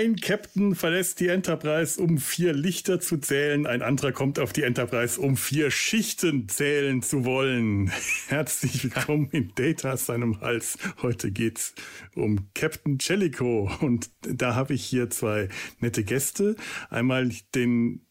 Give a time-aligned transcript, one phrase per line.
[0.00, 3.66] Ein Captain verlässt die Enterprise, um vier Lichter zu zählen.
[3.66, 7.92] Ein anderer kommt auf die Enterprise, um vier Schichten zählen zu wollen.
[8.28, 10.78] Herzlich willkommen in Data seinem Hals.
[11.02, 11.74] Heute geht's
[12.14, 13.70] um Captain Jellico.
[13.82, 15.50] Und da habe ich hier zwei
[15.80, 16.56] nette Gäste.
[16.88, 18.06] Einmal den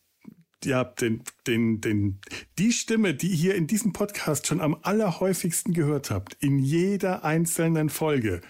[0.63, 2.19] ja, den, den, den,
[2.59, 7.89] die Stimme, die ihr in diesem Podcast schon am allerhäufigsten gehört habt, in jeder einzelnen
[7.89, 8.41] Folge.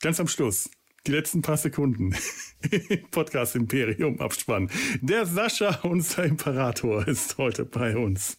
[0.00, 0.70] Ganz am Schluss
[1.06, 2.14] die letzten paar Sekunden.
[3.10, 4.70] Podcast Imperium Abspann.
[5.00, 8.38] Der Sascha, unser Imperator, ist heute bei uns.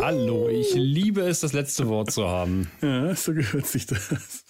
[0.00, 2.70] Hallo, ich liebe es, das letzte Wort zu haben.
[2.80, 4.44] Ja, so gehört sich das.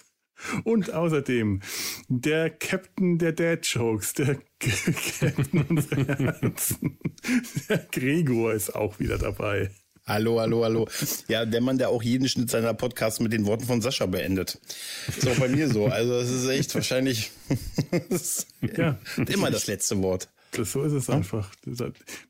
[0.63, 1.61] Und außerdem
[2.07, 6.99] der Captain der Dad Jokes, der Captain unserer Herzen.
[7.69, 9.71] Der Gregor ist auch wieder dabei.
[10.07, 10.87] Hallo, hallo, hallo.
[11.27, 14.59] Ja, der Mann, der auch jeden Schnitt seiner Podcasts mit den Worten von Sascha beendet.
[15.07, 15.87] Ist auch bei mir so.
[15.87, 17.31] Also es ist echt wahrscheinlich
[18.77, 18.99] ja.
[19.27, 20.29] immer das letzte Wort.
[20.51, 21.51] Das, so ist es einfach.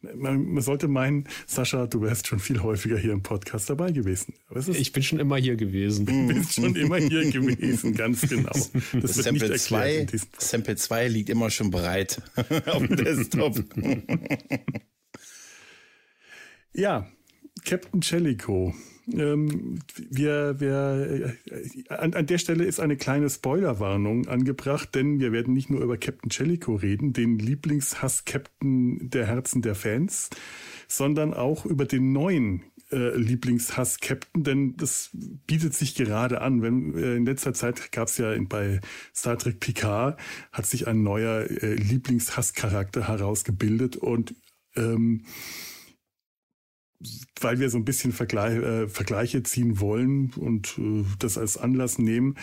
[0.02, 4.36] Man, sollte meinen, Sascha, du wärst schon viel häufiger hier im Podcast dabei gewesen.
[4.72, 6.06] ich bin schon immer hier gewesen.
[6.06, 8.52] Du bist schon immer hier gewesen, ganz genau.
[8.54, 12.22] Das, das wird Sample nicht 2, Sample 2 liegt immer schon bereit
[12.68, 13.62] auf dem Desktop.
[16.72, 17.12] ja,
[17.66, 18.74] Captain Jellico.
[19.12, 25.32] Ähm, wir, wir, äh, an, an der Stelle ist eine kleine Spoilerwarnung angebracht, denn wir
[25.32, 30.30] werden nicht nur über Captain Jellico reden, den Lieblingshass-Captain der Herzen der Fans,
[30.88, 36.62] sondern auch über den neuen äh, Lieblingshass-Captain, denn das bietet sich gerade an.
[36.62, 38.80] Wenn äh, in letzter Zeit gab es ja in, bei
[39.14, 40.20] Star Trek Picard
[40.52, 44.36] hat sich ein neuer äh, Lieblingshass-Charakter herausgebildet und
[44.76, 45.26] ähm,
[47.42, 52.00] weil wir so ein bisschen Vergleich, äh, Vergleiche ziehen wollen und äh, das als Anlass
[52.00, 52.36] nehmen,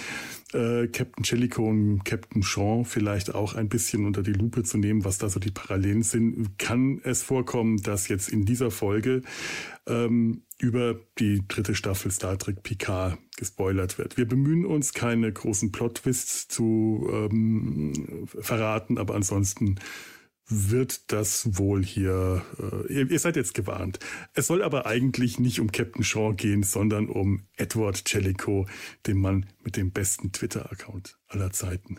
[0.53, 5.05] äh, Captain Jellico und Captain Sean vielleicht auch ein bisschen unter die Lupe zu nehmen,
[5.05, 9.23] was da so die Parallelen sind, kann es vorkommen, dass jetzt in dieser Folge
[9.87, 14.17] ähm, über die dritte Staffel Star Trek Picard gespoilert wird.
[14.17, 19.81] Wir bemühen uns, keine großen Plot-Twists zu ähm, verraten, aber ansonsten
[20.53, 23.99] wird das wohl hier, äh, ihr, ihr, seid jetzt gewarnt.
[24.35, 28.67] Es soll aber eigentlich nicht um Captain Shaw gehen, sondern um Edward Jellicoe,
[29.07, 31.99] den Mann mit dem besten Twitter-Account aller Zeiten.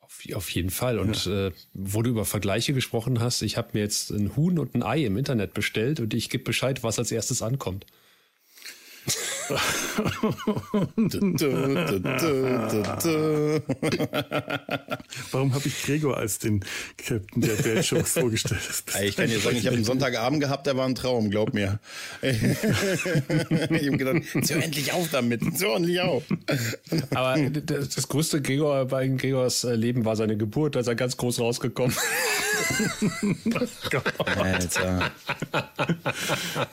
[0.00, 0.98] Auf, auf jeden Fall.
[0.98, 1.48] Und ja.
[1.48, 4.82] äh, wo du über Vergleiche gesprochen hast, ich habe mir jetzt ein Huhn und ein
[4.82, 7.86] Ei im Internet bestellt und ich gebe Bescheid, was als erstes ankommt.
[15.32, 16.64] Warum habe ich Gregor als den
[16.96, 18.60] Captain der Bad Jokes vorgestellt?
[19.02, 21.80] Ich kann dir sagen, ich habe einen Sonntagabend gehabt, der war ein Traum, glaub mir.
[22.22, 26.22] ich habe gedacht, so endlich auf damit, so endlich auf.
[27.14, 30.94] Aber das, das größte Gregor bei Gregors äh, Leben war seine Geburt, da ist er
[30.94, 31.96] ganz groß rausgekommen.
[34.36, 35.10] Alter.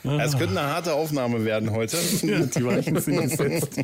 [0.04, 1.96] Es könnte eine harte Aufnahme werden heute.
[2.28, 3.80] Ja, die Weichen sind gesetzt.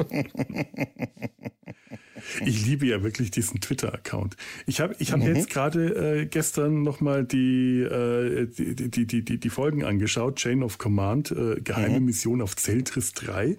[2.45, 4.37] Ich liebe ja wirklich diesen Twitter-Account.
[4.67, 5.35] Ich habe ich hab mhm.
[5.35, 10.63] jetzt gerade äh, gestern nochmal die, äh, die, die, die, die, die Folgen angeschaut, Chain
[10.63, 12.07] of Command, äh, geheime mhm.
[12.07, 13.57] Mission auf Zeltris 3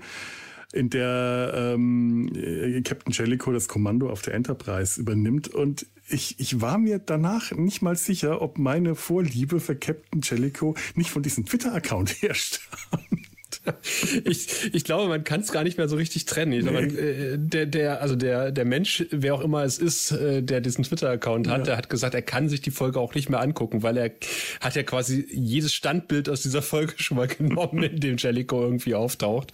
[0.73, 5.47] in der ähm, äh, Captain Jellicoe das Kommando auf der Enterprise übernimmt.
[5.47, 10.73] Und ich, ich war mir danach nicht mal sicher, ob meine Vorliebe für Captain Jellicoe
[10.95, 13.32] nicht von diesem Twitter-Account herstammt.
[14.25, 16.51] ich, ich glaube, man kann es gar nicht mehr so richtig trennen.
[16.51, 16.60] Nee.
[16.60, 20.44] Glaube, man, äh, der, der, also der, der Mensch, wer auch immer es ist, äh,
[20.44, 21.63] der diesen Twitter-Account hat, ja.
[21.63, 24.12] der hat gesagt, er kann sich die Folge auch nicht mehr angucken, weil er
[24.60, 28.95] hat ja quasi jedes Standbild aus dieser Folge schon mal genommen, in dem Jellico irgendwie
[28.95, 29.51] auftaucht.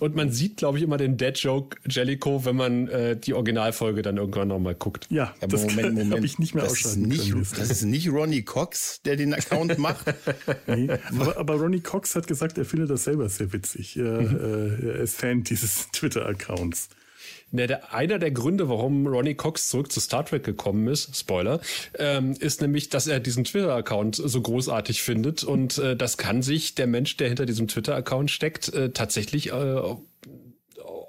[0.00, 4.16] Und man sieht, glaube ich, immer den Dead-Joke Jellico, wenn man äh, die Originalfolge dann
[4.16, 5.06] irgendwann nochmal guckt.
[5.10, 6.24] Ja, ja das Moment, Moment.
[6.24, 7.46] ich nicht mehr das ist nicht, können.
[7.56, 10.06] Das ist nicht Ronnie Cox, der den Account macht.
[10.66, 13.96] nee, aber, aber Ronnie Cox hat gesagt, er findet das selber sehr sehr witzig.
[13.96, 14.82] Er, mhm.
[14.82, 16.88] äh, er ist Fan dieses Twitter-Accounts.
[17.52, 21.60] Der, einer der Gründe, warum Ronnie Cox zurück zu Star Trek gekommen ist, Spoiler,
[21.96, 25.44] ähm, ist nämlich, dass er diesen Twitter-Account so großartig findet.
[25.44, 29.80] Und äh, das kann sich der Mensch, der hinter diesem Twitter-Account steckt, äh, tatsächlich äh,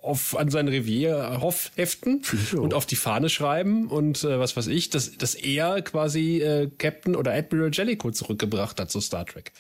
[0.03, 2.21] auf, an sein Revier Hoff heften
[2.55, 6.69] und auf die Fahne schreiben und äh, was weiß ich, dass, dass er quasi äh,
[6.77, 9.51] Captain oder Admiral Jellicoe zurückgebracht hat zu Star Trek.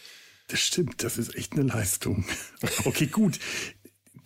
[0.47, 2.25] Das stimmt, das ist echt eine Leistung.
[2.85, 3.39] Okay, gut.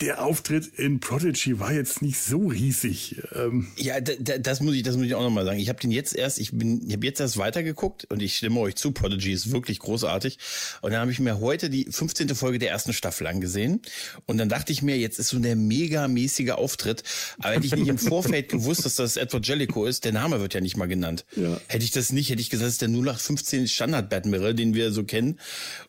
[0.01, 3.21] Der Auftritt in Prodigy war jetzt nicht so riesig.
[3.35, 5.59] Ähm ja, da, da, das muss ich, das muss ich auch nochmal sagen.
[5.59, 8.59] Ich habe den jetzt erst, ich bin, ich habe jetzt erst weitergeguckt und ich stimme
[8.61, 8.91] euch zu.
[8.91, 10.37] Prodigy ist wirklich großartig.
[10.81, 12.29] Und dann habe ich mir heute die 15.
[12.35, 13.81] Folge der ersten Staffel angesehen
[14.25, 17.03] und dann dachte ich mir, jetzt ist so der megamäßige Auftritt.
[17.39, 20.53] Aber hätte ich nicht im Vorfeld gewusst, dass das Edward Jellicoe ist, der Name wird
[20.53, 21.25] ja nicht mal genannt.
[21.35, 21.59] Ja.
[21.67, 24.91] Hätte ich das nicht, hätte ich gesagt, das ist der 0815 Standard Admiral, den wir
[24.91, 25.39] so kennen.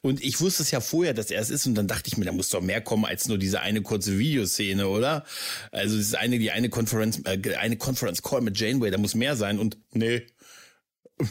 [0.03, 2.25] Und ich wusste es ja vorher, dass er es ist und dann dachte ich mir,
[2.25, 5.25] da muss doch mehr kommen als nur diese eine kurze kurze Videoszene, oder?
[5.73, 9.15] Also es ist eine, die eine Conference, äh, eine Conference Call mit Janeway, da muss
[9.15, 10.23] mehr sein und nee.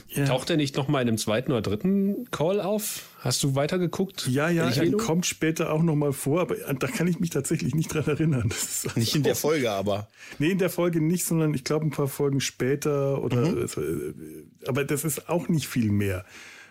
[0.10, 0.26] Ja.
[0.26, 3.10] Taucht er nicht noch mal in einem zweiten oder dritten Call auf?
[3.22, 4.28] Hast du weitergeguckt?
[4.28, 7.74] Ja, ja, er kommt später auch noch mal vor, aber da kann ich mich tatsächlich
[7.74, 8.54] nicht dran erinnern.
[8.96, 10.08] nicht in der Folge, aber.
[10.38, 13.66] Nee, in der Folge nicht, sondern ich glaube ein paar Folgen später oder, mhm.
[13.66, 16.24] Äh, aber das ist auch nicht viel mehr.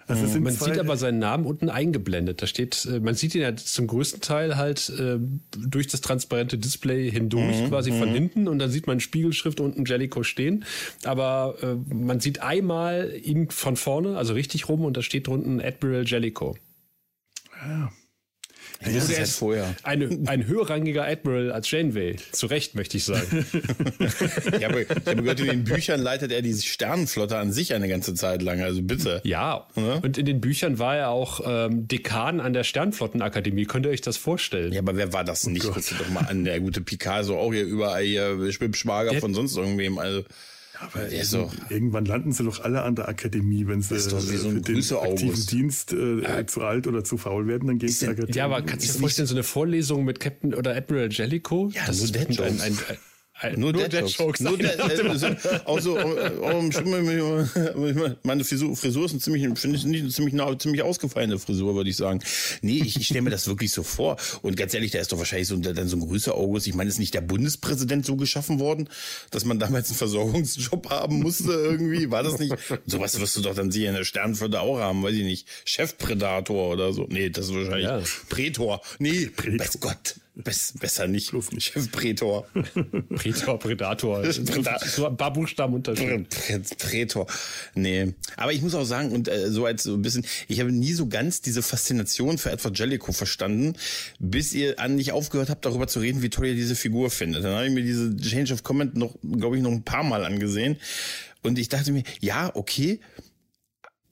[0.08, 2.40] Also man sieht aber seinen Namen unten eingeblendet.
[2.40, 5.18] Da steht, äh, man sieht ihn ja zum größten Teil halt äh,
[5.50, 8.14] durch das transparente Display hindurch, mhm, quasi von mhm.
[8.14, 10.64] hinten, und dann sieht man Spiegelschrift unten Jellicoe stehen.
[11.04, 15.60] Aber äh, man sieht einmal ihn von vorne, also richtig rum, und da steht drunten
[15.60, 16.54] Admiral Jellicoe.
[17.62, 17.92] Ja.
[18.80, 19.74] Ich wusste es erst vorher.
[19.82, 22.16] Eine, ein höherrangiger Admiral als Janeway.
[22.32, 23.44] Zu Recht, möchte ich sagen.
[23.98, 27.88] ich, habe, ich habe gehört, in den Büchern leitet er die Sternenflotte an sich eine
[27.88, 28.60] ganze Zeit lang.
[28.60, 29.20] Also bitte.
[29.24, 29.66] Ja.
[29.74, 29.94] ja?
[29.94, 33.64] Und in den Büchern war er auch ähm, Dekan an der Sternflottenakademie.
[33.64, 34.72] Könnt ihr euch das vorstellen?
[34.72, 35.66] Ja, aber wer war das nicht?
[35.66, 36.44] Oh Guck doch mal an.
[36.44, 39.98] Der gute Picasso auch hier überall hier Schwimmschwager von sonst irgendwem.
[39.98, 40.22] Also.
[40.80, 41.50] Aber so.
[41.68, 45.92] irgendwann landen sie doch alle an der Akademie, wenn sie so für den aktiven Dienst
[45.92, 48.32] äh, äh, zu alt oder zu faul werden, dann gehen sie Akademie.
[48.36, 51.70] Ja, aber kannst du dir vorstellen, so eine Vorlesung mit Captain oder Admiral Jellicoe?
[51.72, 52.78] Ja, das ist ein, ein, ein,
[53.56, 54.40] nur, nur Dead Jokes.
[54.40, 55.98] Nur Dead, äh, auch so,
[58.22, 61.74] meine Frisur, Frisur ist ein ziemlich, finde ich, nicht eine ziemlich, eine ziemlich ausgefallene Frisur,
[61.74, 62.20] würde ich sagen.
[62.62, 64.16] Nee, ich, ich stelle mir das wirklich so vor.
[64.42, 66.66] Und ganz ehrlich, da ist doch wahrscheinlich so, dann so ein größer August.
[66.66, 68.88] Ich meine, ist nicht der Bundespräsident so geschaffen worden,
[69.30, 72.10] dass man damals einen Versorgungsjob haben musste irgendwie?
[72.10, 72.54] War das nicht?
[72.86, 75.48] Sowas wirst du doch dann sicher in der Sternflotte auch haben, weiß ich nicht.
[75.64, 77.06] Chefpredator oder so.
[77.08, 78.02] Nee, das ist wahrscheinlich ja.
[78.28, 78.80] Prätor.
[78.98, 79.60] Nee, Prätor.
[79.60, 80.14] weiß Gott.
[80.44, 81.30] Bess, besser nicht.
[81.32, 81.74] Bloß nicht.
[81.92, 82.46] Prätor.
[83.10, 84.32] Prätor, Predator.
[84.32, 86.26] so ein paar Buchstaben unterschieden.
[86.78, 87.26] Prätor.
[87.74, 88.14] Nee.
[88.36, 90.92] Aber ich muss auch sagen, und äh, so als so ein bisschen, ich habe nie
[90.92, 93.74] so ganz diese Faszination für Edward Jellicoe verstanden,
[94.20, 97.42] bis ihr an nicht aufgehört habt, darüber zu reden, wie toll ihr diese Figur findet.
[97.42, 100.24] Dann habe ich mir diese Change of Comment noch, glaube ich, noch ein paar Mal
[100.24, 100.76] angesehen.
[101.42, 103.00] Und ich dachte mir, ja, okay,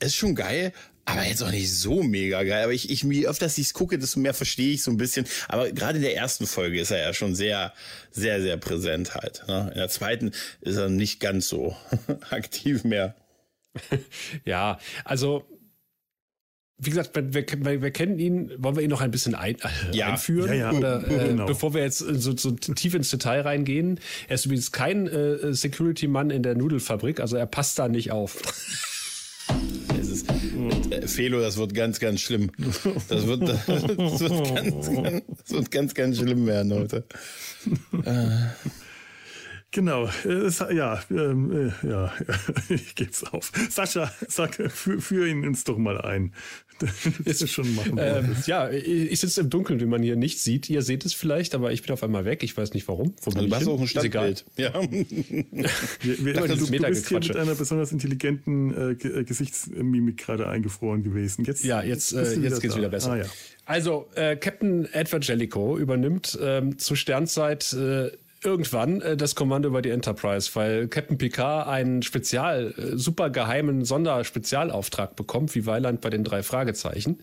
[0.01, 0.73] ist schon geil,
[1.07, 2.65] aber jetzt auch nicht so mega geil.
[2.65, 5.25] Aber ich, ich je öfter ich es gucke, desto mehr verstehe ich so ein bisschen.
[5.49, 7.73] Aber gerade in der ersten Folge ist er ja schon sehr,
[8.11, 9.45] sehr, sehr präsent halt.
[9.47, 9.71] Ne?
[9.73, 11.77] In der zweiten ist er nicht ganz so
[12.31, 13.15] aktiv mehr.
[14.45, 15.45] ja, also
[16.79, 19.97] wie gesagt, wir, wir, wir, kennen ihn, wollen wir ihn noch ein bisschen ein, äh,
[19.97, 20.49] ja, einführen?
[20.49, 20.73] Ja, ja.
[20.73, 21.47] Oder, äh, genau.
[21.47, 23.99] Bevor wir jetzt so, so, tief ins Detail reingehen.
[24.29, 28.43] Er ist übrigens kein äh, Security-Mann in der Nudelfabrik, also er passt da nicht auf.
[30.91, 32.51] Äh, Felo, das wird ganz, ganz schlimm.
[33.09, 33.69] Das wird, das
[34.21, 37.05] wird, ganz, ganz, das wird ganz, ganz schlimm werden heute.
[39.77, 42.11] Genau, äh, ja, ähm, äh, ja,
[42.71, 43.53] ich gebe es auf.
[43.69, 46.33] Sascha, sag, führ, führ ihn uns doch mal ein.
[47.25, 50.69] Das ist schon machen ähm, ja, ich sitze im Dunkeln, wie man hier nicht sieht.
[50.69, 52.43] Ihr seht es vielleicht, aber ich bin auf einmal weg.
[52.43, 53.15] Ich weiß nicht warum.
[53.23, 54.45] Wo also, du hast auch ein Stadtbild.
[54.57, 54.75] Ja.
[54.83, 60.49] wir, wir, dachte, du, du bist hier mit einer besonders intelligenten äh, äh, Gesichtsmimik gerade
[60.49, 61.47] eingefroren gewesen.
[61.47, 63.13] Jetzt, ja, jetzt, äh, jetzt geht es wieder besser.
[63.13, 63.25] Ah, ja.
[63.65, 68.11] Also, äh, Captain Edward Jellicoe übernimmt ähm, zur Sternzeit äh,
[68.47, 73.85] irgendwann äh, das Kommando über die Enterprise, weil Captain Picard einen spezial, äh, super geheimen
[73.85, 77.19] Sonderspezialauftrag bekommt, wie Weiland bei den drei Fragezeichen.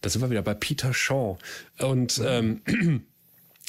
[0.00, 1.38] Da sind wir wieder bei Peter Shaw.
[1.78, 2.62] Und ähm,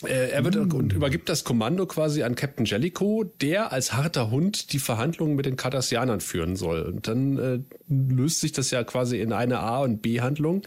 [0.03, 0.75] äh, er wird mm.
[0.75, 5.45] und übergibt das Kommando quasi an Captain Jellicoe, der als harter Hund die Verhandlungen mit
[5.45, 6.83] den Cardassianern führen soll.
[6.83, 10.61] Und dann äh, löst sich das ja quasi in eine A- und B-Handlung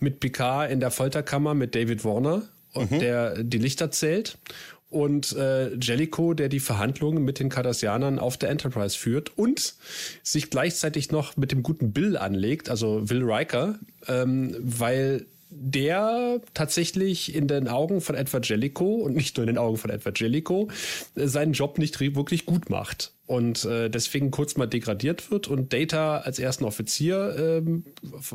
[0.00, 2.42] mit Picard in der Folterkammer mit David Warner,
[2.74, 2.98] mhm.
[2.98, 4.38] der die Lichter zählt
[4.88, 9.74] und äh, Jellicoe, der die Verhandlungen mit den Cardassianern auf der Enterprise führt und
[10.22, 17.34] sich gleichzeitig noch mit dem guten Bill anlegt, also Will Riker, ähm, weil der tatsächlich
[17.34, 20.68] in den Augen von Edward Jellicoe und nicht nur in den Augen von Edward Jellicoe
[21.14, 25.72] äh, seinen Job nicht wirklich gut macht und äh, deswegen kurz mal degradiert wird und
[25.72, 27.84] Data als ersten Offizier ähm,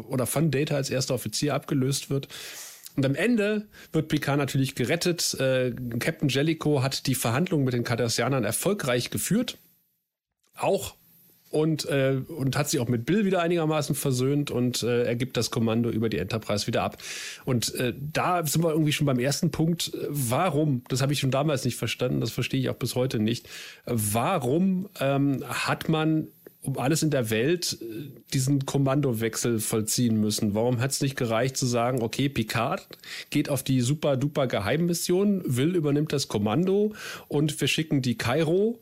[0.07, 2.27] oder von Data als erster Offizier abgelöst wird
[2.95, 5.33] und am Ende wird Picard natürlich gerettet.
[5.39, 9.57] Äh, Captain Jellicoe hat die Verhandlungen mit den Cardassianern erfolgreich geführt.
[10.57, 10.95] Auch
[11.51, 15.37] und, äh, und hat sich auch mit Bill wieder einigermaßen versöhnt und äh, er gibt
[15.37, 16.97] das Kommando über die Enterprise wieder ab.
[17.45, 19.91] Und äh, da sind wir irgendwie schon beim ersten Punkt.
[20.07, 20.83] Warum?
[20.87, 23.47] Das habe ich schon damals nicht verstanden, das verstehe ich auch bis heute nicht.
[23.85, 26.27] Warum ähm, hat man
[26.61, 30.53] um alles in der Welt äh, diesen Kommandowechsel vollziehen müssen.
[30.53, 32.87] Warum hat es nicht gereicht zu sagen, okay, Picard
[33.29, 36.93] geht auf die super duper Geheimmission, Will übernimmt das Kommando
[37.27, 38.79] und wir schicken die Cairo,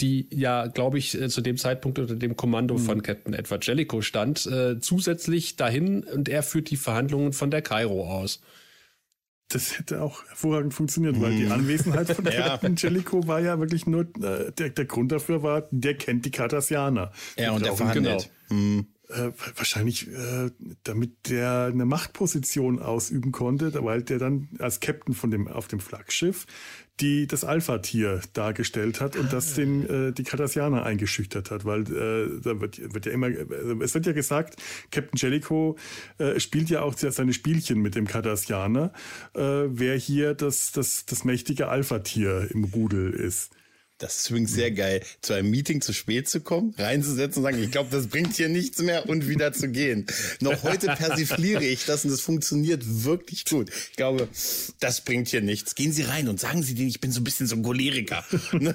[0.00, 2.78] die ja, glaube ich, äh, zu dem Zeitpunkt unter dem Kommando mhm.
[2.78, 7.62] von Captain Edward Jellicoe stand, äh, zusätzlich dahin und er führt die Verhandlungen von der
[7.62, 8.40] Cairo aus
[9.50, 11.22] das hätte auch hervorragend funktioniert, hm.
[11.22, 11.52] weil die mhm.
[11.52, 12.54] Anwesenheit von ja.
[12.54, 17.12] Angelico war ja wirklich nur, äh, der, der Grund dafür war, der kennt die Cardassianer.
[17.36, 18.30] Ja, und der verhandelt.
[18.48, 18.60] Genau.
[18.60, 18.86] Hm.
[19.08, 20.50] Äh, wahrscheinlich, äh,
[20.84, 25.80] damit der eine Machtposition ausüben konnte, weil der dann als Captain von dem, auf dem
[25.80, 26.46] Flaggschiff
[27.00, 32.40] die das Alpha-Tier dargestellt hat und das den äh, die Cardassianer eingeschüchtert hat, weil äh,
[32.42, 33.46] da wird, wird ja immer, äh,
[33.82, 34.56] es wird ja gesagt,
[34.90, 35.76] Captain Jellicoe
[36.18, 38.92] äh, spielt ja auch seine Spielchen mit dem Cardassianer,
[39.34, 43.50] äh, wer hier das, das, das mächtige Alpha-Tier im Rudel ist.
[44.00, 47.62] Das ist übrigens sehr geil, zu einem Meeting zu spät zu kommen, reinzusetzen und sagen,
[47.62, 50.06] ich glaube, das bringt hier nichts mehr und wieder zu gehen.
[50.40, 53.68] Noch heute persifliere ich das und das funktioniert wirklich gut.
[53.90, 54.28] Ich glaube,
[54.80, 55.74] das bringt hier nichts.
[55.74, 58.24] Gehen Sie rein und sagen Sie denen, ich bin so ein bisschen so ein Choleriker.
[58.60, 58.74] Ne?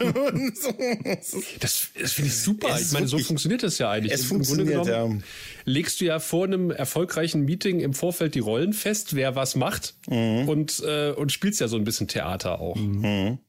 [1.59, 2.79] das, das finde ich super.
[2.79, 4.13] Ich meine, so funktioniert das ja eigentlich.
[4.13, 5.71] Es Im funktioniert, genommen, ja.
[5.71, 9.95] Legst du ja vor einem erfolgreichen Meeting im Vorfeld die Rollen fest, wer was macht
[10.07, 10.47] mhm.
[10.47, 12.75] und, äh, und spielst ja so ein bisschen Theater auch.
[12.75, 13.39] Mhm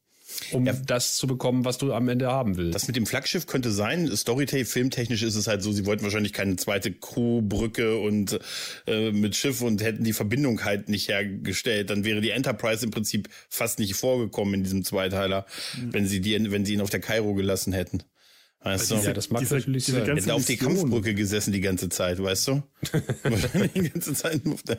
[0.52, 0.73] um ja.
[0.73, 2.75] das zu bekommen, was du am Ende haben willst.
[2.75, 4.14] Das mit dem Flaggschiff könnte sein.
[4.14, 8.38] Storytale, filmtechnisch ist es halt so, sie wollten wahrscheinlich keine zweite Crewbrücke und
[8.87, 11.90] äh, mit Schiff und hätten die Verbindung halt nicht hergestellt.
[11.90, 15.93] Dann wäre die Enterprise im Prinzip fast nicht vorgekommen in diesem Zweiteiler, mhm.
[15.93, 18.02] wenn sie die, wenn sie ihn auf der Kairo gelassen hätten.
[18.61, 18.97] Weißt du?
[18.97, 20.16] Ja, das mag diese, natürlich diese sein.
[20.16, 22.62] Hätten auf die Kampfbrücke gesessen die ganze Zeit, weißt du?
[23.75, 24.78] die ganze Zeit auf der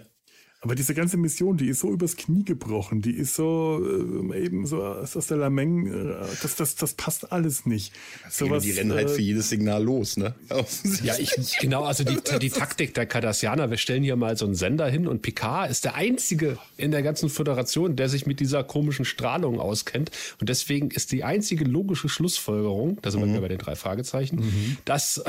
[0.68, 3.82] aber diese ganze Mission, die ist so übers Knie gebrochen, die ist so
[4.34, 7.94] äh, eben so aus der Lameng, äh, das, das, das passt alles nicht.
[8.30, 10.36] So was, die rennen halt äh, für jedes Signal los, ne?
[11.04, 11.32] ja, ich,
[11.62, 15.08] genau, also die, die Taktik der Cardassianer, wir stellen hier mal so einen Sender hin
[15.08, 19.62] und Picard ist der einzige in der ganzen Föderation, der sich mit dieser komischen Strahlung
[19.62, 20.12] auskennt.
[20.42, 23.40] Und deswegen ist die einzige logische Schlussfolgerung, da sind wir mhm.
[23.40, 24.78] bei den drei Fragezeichen, mhm.
[24.84, 25.24] dass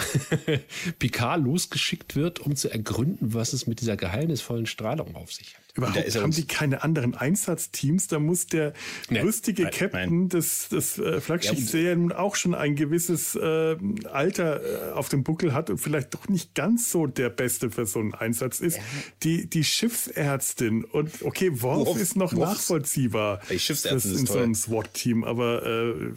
[0.98, 5.62] Picard losgeschickt wird, um zu ergründen, was es mit dieser geheimnisvollen Strahlung auf sich hat.
[5.78, 8.08] Überhaupt haben die keine anderen Einsatzteams.
[8.08, 8.72] Da muss der
[9.10, 10.28] nee, rüstige nein, Captain nein.
[10.28, 13.76] des, des äh, Flaggschiffs, ja, der nun auch schon ein gewisses äh,
[14.10, 17.86] Alter äh, auf dem Buckel hat und vielleicht doch nicht ganz so der Beste für
[17.86, 18.82] so einen Einsatz ist, ja.
[19.22, 20.84] die, die Schiffsärztin.
[20.84, 23.40] Und okay, Worf, Worf ist noch Worf's, nachvollziehbar.
[23.48, 26.12] Die Schiffsärztin ist in so einem SWAT-Team, aber äh,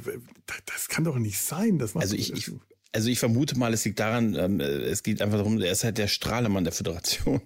[0.66, 1.78] das kann doch nicht sein.
[1.78, 2.52] Das also ich, ich,
[2.94, 5.98] also ich vermute mal, es liegt daran, ähm, es geht einfach darum, er ist halt
[5.98, 7.42] der Strahlemann der Föderation.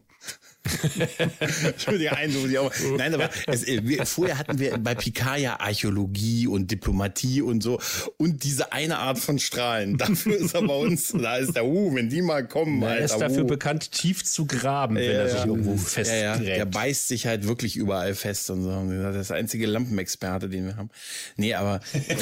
[1.63, 2.73] Entschuldigung, Eindruck, die auch.
[2.97, 7.61] Nein, aber es, äh, wir, vorher hatten wir bei Picard ja Archäologie und Diplomatie und
[7.61, 7.79] so
[8.17, 9.97] und diese eine Art von Strahlen.
[10.05, 12.81] Dafür ist er bei uns, da ist der Uh, wenn die mal kommen.
[12.83, 13.47] Er ist dafür uh.
[13.47, 15.45] bekannt, tief zu graben, wenn er sich ja.
[15.45, 16.21] irgendwo festgräbt.
[16.21, 16.55] Ja, ja.
[16.55, 18.69] Der beißt sich halt wirklich überall fest und so.
[19.01, 20.89] Das ist der einzige Lampenexperte, den wir haben.
[21.37, 21.79] Nee, aber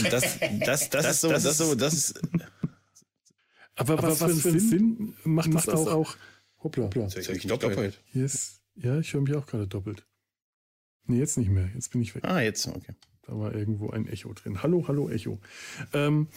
[0.09, 2.21] das, das, das, das, ist so, das ist so, das ist.
[3.75, 5.87] Aber, aber was, was für einen Sinn macht, macht das auch?
[5.87, 6.15] auch
[6.63, 6.85] Hoppla.
[6.85, 7.03] Hoppla.
[7.03, 7.75] Jetzt ich doppelt.
[7.75, 8.01] doppelt.
[8.13, 8.61] Yes.
[8.75, 10.05] Ja, ich höre mich auch gerade doppelt.
[11.05, 11.69] Nee, jetzt nicht mehr.
[11.73, 12.23] Jetzt bin ich weg.
[12.25, 12.93] Ah, jetzt, okay.
[13.23, 14.63] Da war irgendwo ein Echo drin.
[14.63, 15.39] Hallo, hallo, Echo.
[15.93, 16.27] Ähm,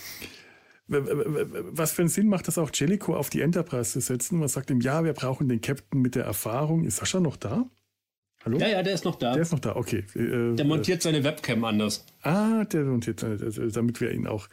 [0.88, 4.38] was für einen Sinn macht das auch, Jellico auf die Enterprise zu setzen?
[4.38, 6.84] Man sagt ihm, ja, wir brauchen den Captain mit der Erfahrung.
[6.84, 7.68] Ist Sascha noch da?
[8.44, 8.58] Hallo?
[8.58, 9.32] Ja, ja, der ist noch da.
[9.32, 10.04] Der ist noch da, okay.
[10.14, 12.06] Äh, der montiert seine Webcam anders.
[12.22, 14.48] Ah, der montiert seine, damit wir ihn auch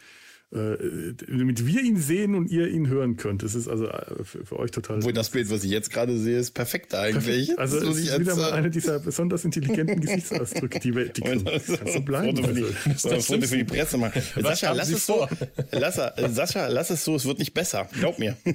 [0.53, 3.41] äh, damit wir ihn sehen und ihr ihn hören könnt.
[3.41, 4.97] Das ist also äh, für, für euch total.
[4.97, 7.47] Obwohl das Bild, was ich jetzt gerade sehe, ist perfekt eigentlich.
[7.47, 7.59] Perfekt.
[7.59, 11.43] Also es ist wieder mal einer dieser besonders intelligenten Gesichtsausdrücke, die, wir, die kann,
[11.91, 12.37] so bleiben.
[12.37, 13.09] Foto für die, also.
[13.09, 14.21] das Foto für die Presse machen.
[14.41, 15.27] Sascha, lass es so.
[15.71, 17.89] Lass, äh, Sascha, lass es so, es wird nicht besser.
[17.99, 18.37] Glaub mir.
[18.45, 18.51] oh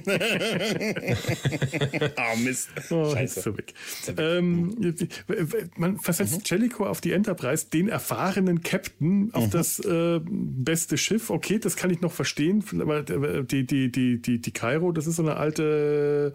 [2.37, 2.69] Mist.
[2.91, 3.41] Oh, Scheiße.
[3.41, 3.73] So weg.
[4.17, 4.95] Ähm,
[5.75, 6.43] man versetzt mhm.
[6.45, 9.51] Jellicoe auf die Enterprise, den erfahrenen Captain auf mhm.
[9.51, 11.29] das äh, beste Schiff.
[11.29, 14.91] Okay, das kann kann ich noch verstehen, weil äh, die, die, die, die, die Cairo,
[14.91, 16.33] das ist so eine alte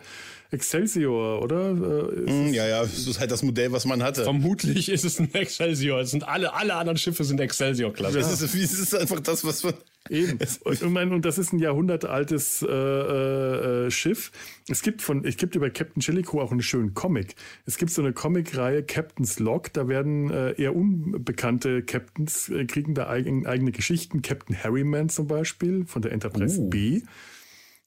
[0.50, 1.74] Excelsior, oder?
[1.74, 4.24] Mm, ja, ja, das ist halt das Modell, was man hatte.
[4.24, 6.00] Vermutlich ist es ein Excelsior.
[6.00, 8.18] Es sind alle, alle anderen Schiffe sind Excelsior-Klasse.
[8.18, 9.74] Das, ist, das ist einfach das, was man.
[10.10, 10.38] Eben.
[10.64, 14.32] Und, und das ist ein jahrhundertaltes äh, äh, Schiff.
[14.68, 17.34] Es gibt von, es gibt über Captain Jellicoe auch einen schönen Comic.
[17.64, 19.72] Es gibt so eine Comicreihe Captain's Log.
[19.72, 24.20] Da werden äh, eher unbekannte Captains äh, kriegen da eigen, eigene Geschichten.
[24.20, 26.68] Captain Harryman zum Beispiel von der Enterprise uh.
[26.68, 27.02] B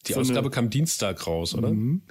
[0.07, 1.71] Die so Ausgabe eine, kam Dienstag raus, oder?
[1.71, 2.01] Mhm.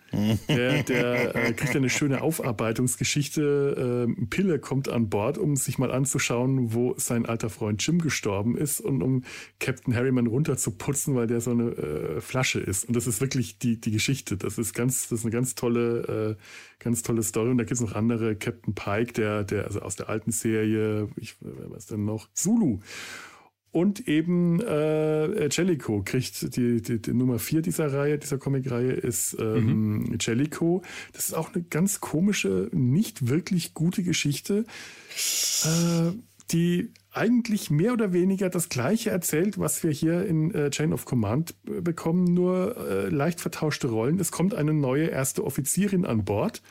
[0.48, 4.06] Der, der äh, kriegt eine schöne Aufarbeitungsgeschichte.
[4.06, 8.56] Ähm, Pille kommt an Bord, um sich mal anzuschauen, wo sein alter Freund Jim gestorben
[8.56, 9.24] ist und um
[9.60, 12.86] Captain Harriman runterzuputzen, weil der so eine äh, Flasche ist.
[12.86, 14.36] Und das ist wirklich die, die Geschichte.
[14.36, 17.50] Das ist ganz, das ist eine ganz tolle, äh, ganz tolle Story.
[17.50, 18.36] Und da gibt es noch andere.
[18.36, 22.28] Captain Pike, der, der, also aus der alten Serie, ich, was denn noch?
[22.34, 22.80] Zulu.
[23.76, 29.36] Und eben äh, Jellico kriegt die, die, die Nummer vier dieser Reihe, dieser Comic-Reihe ist
[29.38, 30.16] ähm, mhm.
[30.18, 30.80] Jellico.
[31.12, 34.64] Das ist auch eine ganz komische, nicht wirklich gute Geschichte,
[35.66, 36.12] äh,
[36.52, 41.04] die eigentlich mehr oder weniger das gleiche erzählt, was wir hier in äh, Chain of
[41.04, 44.18] Command bekommen, nur äh, leicht vertauschte Rollen.
[44.18, 46.62] Es kommt eine neue erste Offizierin an Bord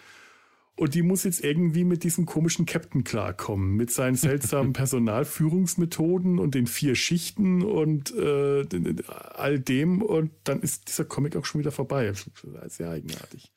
[0.77, 6.53] und die muss jetzt irgendwie mit diesem komischen Captain klarkommen, mit seinen seltsamen Personalführungsmethoden und
[6.53, 8.65] den vier Schichten und äh,
[9.33, 10.01] all dem.
[10.01, 12.11] Und dann ist dieser Comic auch schon wieder vorbei.
[12.67, 13.53] Sehr eigenartig.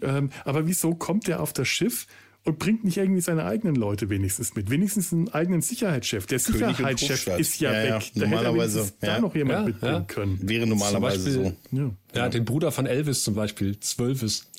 [0.00, 2.06] Ähm, aber wieso kommt er auf das Schiff
[2.42, 4.70] und bringt nicht irgendwie seine eigenen Leute wenigstens mit?
[4.70, 6.24] Wenigstens einen eigenen Sicherheitschef.
[6.26, 8.10] Der Sicherheitschef ist ja, ja weg.
[8.14, 8.86] Ja, normalerweise ja.
[9.00, 10.38] da noch jemand ja, mitbringen können.
[10.48, 11.94] Wäre normalerweise Beispiel, so.
[12.14, 12.28] Ja.
[12.30, 14.50] den Bruder von Elvis zum Beispiel, Zwölfis.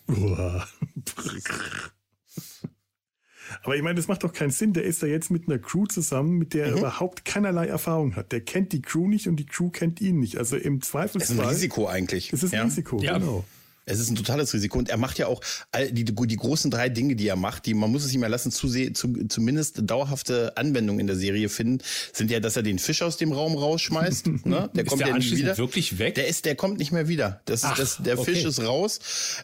[3.64, 4.74] Aber ich meine, das macht doch keinen Sinn.
[4.74, 6.78] Der ist da jetzt mit einer Crew zusammen, mit der er mhm.
[6.80, 8.32] überhaupt keinerlei Erfahrung hat.
[8.32, 10.38] Der kennt die Crew nicht und die Crew kennt ihn nicht.
[10.38, 11.20] Also im Zweifelsfall.
[11.22, 12.30] Das ist ein Risiko eigentlich.
[12.30, 12.64] Das ist ein ja.
[12.64, 13.18] Risiko, ja.
[13.18, 13.46] genau.
[13.86, 16.89] Es ist ein totales Risiko und er macht ja auch all die, die großen drei
[16.89, 21.00] Dinge, die er macht, die man muss es ihm erlassen, zu, zu, zumindest dauerhafte Anwendung
[21.00, 24.27] in der Serie finden, sind ja, dass er den Fisch aus dem Raum rausschmeißt.
[24.46, 24.70] ne?
[24.74, 25.58] Der ist kommt der ja nicht wieder.
[25.58, 26.15] wirklich weg?
[26.15, 27.42] Der ist, der kommt nicht mehr wieder.
[27.46, 28.34] Das, Ach, das, der okay.
[28.34, 29.00] Fisch ist raus.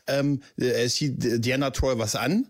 [0.08, 2.48] Ähm, er schießt Diana Troy was an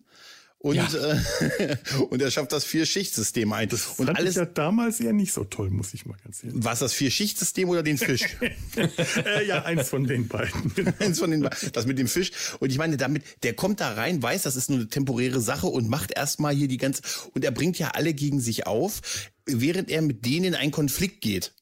[0.62, 0.88] und, ja.
[0.94, 1.78] äh,
[2.10, 3.68] und er schafft das Vier-Schicht-System ein.
[3.70, 6.64] Das und alles ja damals eher nicht so toll, muss ich mal ganz ehrlich.
[6.64, 8.22] War es das Vier-Schicht-System oder den Fisch?
[8.76, 10.72] äh, ja, eins von den beiden.
[11.00, 11.72] eins von den beiden.
[11.72, 12.32] Das mit dem Fisch.
[12.60, 15.66] Und ich meine, damit, der kommt da rein, weiß, das ist nur eine temporäre Sache
[15.66, 17.02] und macht erstmal hier die ganze,
[17.34, 19.02] und er bringt ja alle gegen sich auf,
[19.46, 21.54] während er mit denen in einen Konflikt geht.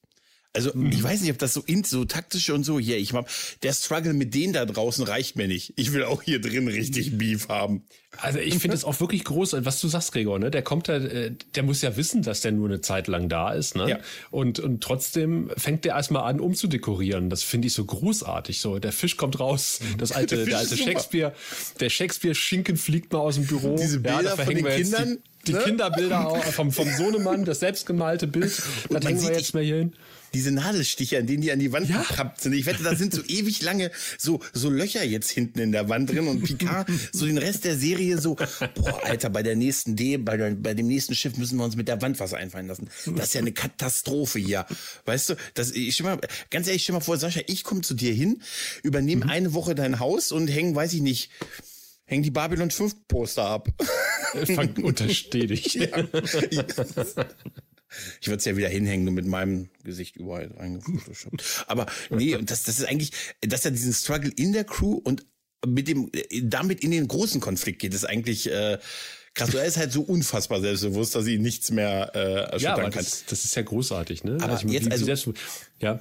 [0.52, 0.90] Also mhm.
[0.90, 2.98] ich weiß nicht, ob das so in, so taktisch und so hier.
[2.98, 3.28] Ich hab,
[3.62, 5.72] der Struggle mit denen da draußen reicht mir nicht.
[5.76, 7.84] Ich will auch hier drin richtig Beef haben.
[8.16, 10.40] Also ich finde es auch wirklich groß, was du sagst, Gregor.
[10.40, 13.28] Ne, der kommt da, äh, der muss ja wissen, dass der nur eine Zeit lang
[13.28, 13.76] da ist.
[13.76, 13.90] Ne?
[13.90, 13.98] Ja.
[14.32, 17.30] Und und trotzdem fängt der erstmal an, umzudekorieren.
[17.30, 18.60] Das finde ich so großartig.
[18.60, 21.32] So der Fisch kommt raus, das alte, der, der alte Shakespeare,
[21.78, 23.76] der Shakespeare Schinken fliegt mal aus dem Büro.
[23.76, 25.18] Diese Bilder ja, von den Kindern.
[25.46, 25.60] Die, die ne?
[25.60, 28.60] Kinderbilder vom, vom Sohnemann, das selbstgemalte Bild.
[28.90, 29.92] Das hängen wir jetzt mal hier hin
[30.34, 32.02] diese Nadelstiche, an denen die an die Wand ja.
[32.02, 32.52] gekrabbt sind.
[32.52, 36.10] Ich wette, da sind so ewig lange so, so Löcher jetzt hinten in der Wand
[36.10, 38.36] drin und Picard, so den Rest der Serie so,
[38.74, 41.76] boah, Alter, bei der nächsten D, bei, der, bei dem nächsten Schiff müssen wir uns
[41.76, 42.88] mit der Wand was einfallen lassen.
[43.16, 44.66] Das ist ja eine Katastrophe hier.
[45.04, 47.94] Weißt du, das, ich stell mal, ganz ehrlich, stell mal vor, Sascha, ich komme zu
[47.94, 48.42] dir hin,
[48.82, 49.30] übernehme mhm.
[49.30, 51.30] eine Woche dein Haus und hängen, weiß ich nicht,
[52.04, 53.68] hängen die Babylon 5 Poster ab.
[54.54, 55.74] Fang untersteh dich.
[55.74, 55.88] Ja.
[58.20, 61.64] Ich würde es ja wieder hinhängen, nur mit meinem Gesicht überall reingefotoshoppt.
[61.66, 65.26] Aber nee, das, das ist eigentlich, dass er diesen Struggle in der Crew und
[65.66, 66.10] mit dem,
[66.42, 68.78] damit in den großen Konflikt geht, ist eigentlich äh,
[69.34, 69.54] krass.
[69.54, 73.04] Er ist halt so unfassbar selbstbewusst, dass ihn nichts mehr äh, erschüttern ja, aber kann.
[73.04, 74.38] Das, das ist ja großartig, ne?
[74.40, 75.28] Aber also, jetzt, also, selbst,
[75.78, 76.00] ja.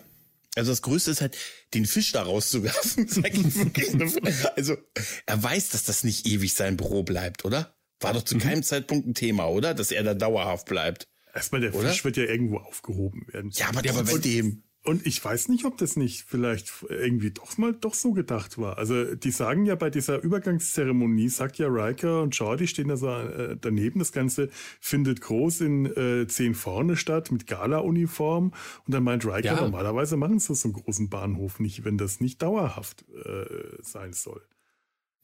[0.55, 1.37] Also das Größte ist halt,
[1.73, 3.07] den Fisch da rauszuwerfen.
[4.55, 4.77] also
[5.25, 7.75] er weiß, dass das nicht ewig sein Büro bleibt, oder?
[7.99, 8.39] War doch zu mhm.
[8.39, 9.73] keinem Zeitpunkt ein Thema, oder?
[9.73, 11.08] Dass er da dauerhaft bleibt.
[11.33, 11.89] Erstmal, der Oder?
[11.89, 13.51] Fisch wird ja irgendwo aufgehoben werden.
[13.53, 14.63] Ja, aber, der aber bei dem.
[14.81, 18.77] Und ich weiß nicht, ob das nicht vielleicht irgendwie doch mal doch so gedacht war.
[18.77, 23.09] Also die sagen ja bei dieser Übergangszeremonie, sagt ja Riker und Jordi stehen da so
[23.09, 23.99] äh, daneben.
[23.99, 28.53] Das Ganze findet groß in äh, zehn vorne statt mit Gala-Uniform.
[28.85, 29.61] Und dann meint Riker, ja.
[29.61, 34.41] normalerweise machen sie so einen großen Bahnhof nicht, wenn das nicht dauerhaft äh, sein soll.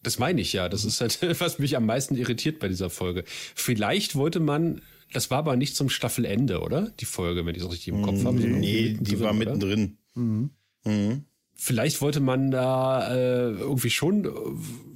[0.04, 0.68] Das meine ich ja.
[0.68, 3.24] Das ist halt, was mich am meisten irritiert bei dieser Folge.
[3.26, 4.82] Vielleicht wollte man
[5.13, 6.91] das war aber nicht zum Staffelende, oder?
[7.00, 8.38] Die Folge, wenn ich es richtig im Kopf habe.
[8.38, 9.98] Nee, die war mittendrin.
[10.13, 10.50] Mhm.
[10.86, 11.26] Mhm.
[11.58, 14.30] Vielleicht wollte man da äh, irgendwie schon äh,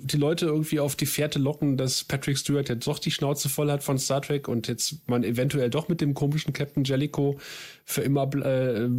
[0.03, 3.71] die Leute irgendwie auf die Fährte locken, dass Patrick Stewart jetzt doch die Schnauze voll
[3.71, 7.39] hat von Star Trek und jetzt man eventuell doch mit dem komischen Captain Jellico
[7.85, 8.89] für immer äh,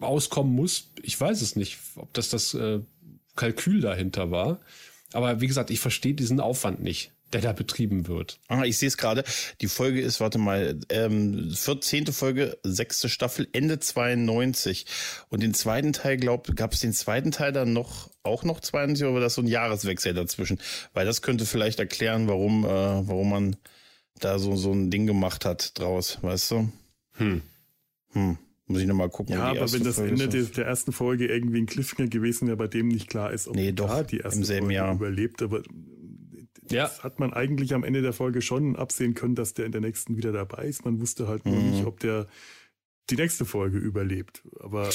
[0.00, 0.90] auskommen muss.
[1.02, 2.80] Ich weiß es nicht, ob das das äh,
[3.36, 4.60] Kalkül dahinter war.
[5.12, 8.40] Aber wie gesagt, ich verstehe diesen Aufwand nicht der da betrieben wird.
[8.48, 9.24] Ah, ich sehe es gerade.
[9.60, 12.06] Die Folge ist, warte mal, ähm, 14.
[12.12, 14.86] Folge, sechste Staffel, Ende 92.
[15.28, 19.04] Und den zweiten Teil, glaub, gab es den zweiten Teil dann noch, auch noch 92,
[19.04, 20.60] oder war das so ein Jahreswechsel dazwischen?
[20.92, 23.56] Weil das könnte vielleicht erklären, warum, äh, warum man
[24.18, 26.72] da so, so ein Ding gemacht hat draus, weißt du?
[27.12, 27.42] Hm.
[28.12, 28.38] Hm.
[28.70, 29.34] Muss ich nochmal gucken.
[29.34, 32.56] Ja, aber wenn das Folge Ende der, der, ersten Folge irgendwie ein Cliffhanger gewesen wäre,
[32.56, 34.94] bei dem nicht klar ist, ob nee, doch, die erste Folge Jahr.
[34.94, 35.62] überlebt, aber
[36.68, 36.84] ja.
[36.84, 39.80] das hat man eigentlich am Ende der Folge schon absehen können, dass der in der
[39.80, 40.84] nächsten wieder dabei ist.
[40.84, 41.52] Man wusste halt mhm.
[41.52, 42.26] nur nicht, ob der
[43.10, 44.42] die nächste Folge überlebt.
[44.60, 44.90] Aber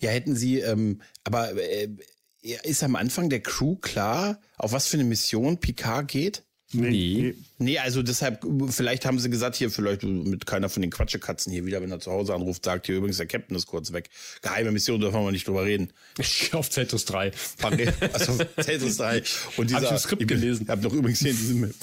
[0.00, 1.88] ja, hätten sie, ähm, aber äh,
[2.42, 6.44] ist am Anfang der Crew klar, auf was für eine Mission Picard geht?
[6.72, 6.90] Nee.
[6.90, 7.34] nee.
[7.62, 11.64] Nee, also deshalb, vielleicht haben sie gesagt, hier, vielleicht mit keiner von den Quatschekatzen hier
[11.64, 14.10] wieder, wenn er zu Hause anruft, sagt hier übrigens, der Captain ist kurz weg.
[14.42, 15.90] Geheime Mission, dürfen wir nicht drüber reden.
[16.52, 17.32] Auf Zeltus 3.
[18.12, 19.22] Also Zeltus 3.
[19.56, 20.62] Und dieser, hab ich Skript gelesen.
[20.64, 21.74] Ich habe noch übrigens hier in diesem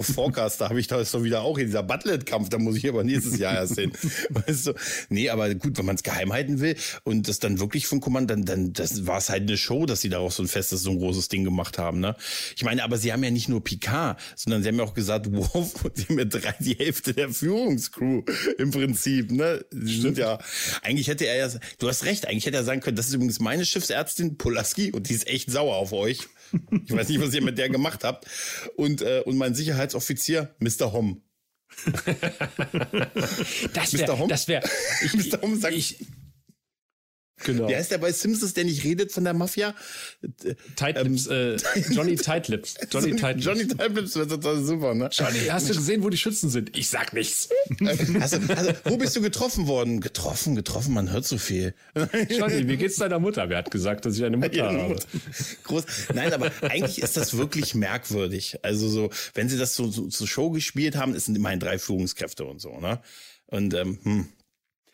[0.00, 2.88] Forecast, da habe ich da ist doch wieder auch in dieser Battle-Kampf, da muss ich
[2.88, 3.92] aber nächstes Jahr erst hin.
[4.30, 4.74] Weißt du?
[5.08, 8.30] Nee, aber gut, wenn man es geheim halten will und das dann wirklich von Kommand,
[8.30, 10.90] dann, dann das war es halt eine Show, dass sie daraus so ein festes, so
[10.90, 12.00] ein großes Ding gemacht haben.
[12.00, 12.16] Ne?
[12.56, 15.25] Ich meine, aber sie haben ja nicht nur Picard, sondern sie haben ja auch gesagt,
[15.32, 18.22] Worf und sie mit drei die Hälfte der Führungscrew
[18.58, 19.30] im Prinzip.
[19.30, 19.64] Ne?
[19.70, 20.38] Sind ja,
[20.82, 23.40] eigentlich hätte er ja, du hast recht, eigentlich hätte er sagen können, das ist übrigens
[23.40, 26.28] meine Schiffsärztin Polaski und die ist echt sauer auf euch.
[26.84, 28.26] Ich weiß nicht, was ihr mit der gemacht habt.
[28.76, 30.92] Und, äh, und mein Sicherheitsoffizier, Mr.
[30.92, 31.22] Hom.
[33.74, 34.62] das wäre, das wäre,
[35.14, 35.42] Mr.
[35.42, 35.98] Hom sagt, ich,
[37.44, 37.68] Genau.
[37.68, 39.74] Wer heißt der bei Simpsons, der nicht redet von der Mafia?
[40.74, 42.76] Tightlips, ähm, äh, Johnny Tightlips.
[42.90, 43.44] Johnny Tightlips.
[43.44, 45.10] Johnny Tightlips wäre total super, ne?
[45.12, 46.76] Johnny, hast du gesehen, wo die Schützen sind?
[46.76, 47.50] Ich sag nichts.
[47.84, 50.00] Also, also, wo bist du getroffen worden?
[50.00, 51.74] Getroffen, getroffen, man hört so viel.
[52.30, 53.48] Johnny, wie geht's deiner Mutter?
[53.50, 54.96] Wer hat gesagt, dass ich eine Mutter habe?
[55.64, 55.84] Groß.
[56.14, 58.58] Nein, aber eigentlich ist das wirklich merkwürdig.
[58.62, 61.78] Also so, wenn sie das so, so zur Show gespielt haben, es sind immerhin drei
[61.78, 63.00] Führungskräfte und so, ne?
[63.48, 64.28] Und ähm, hm,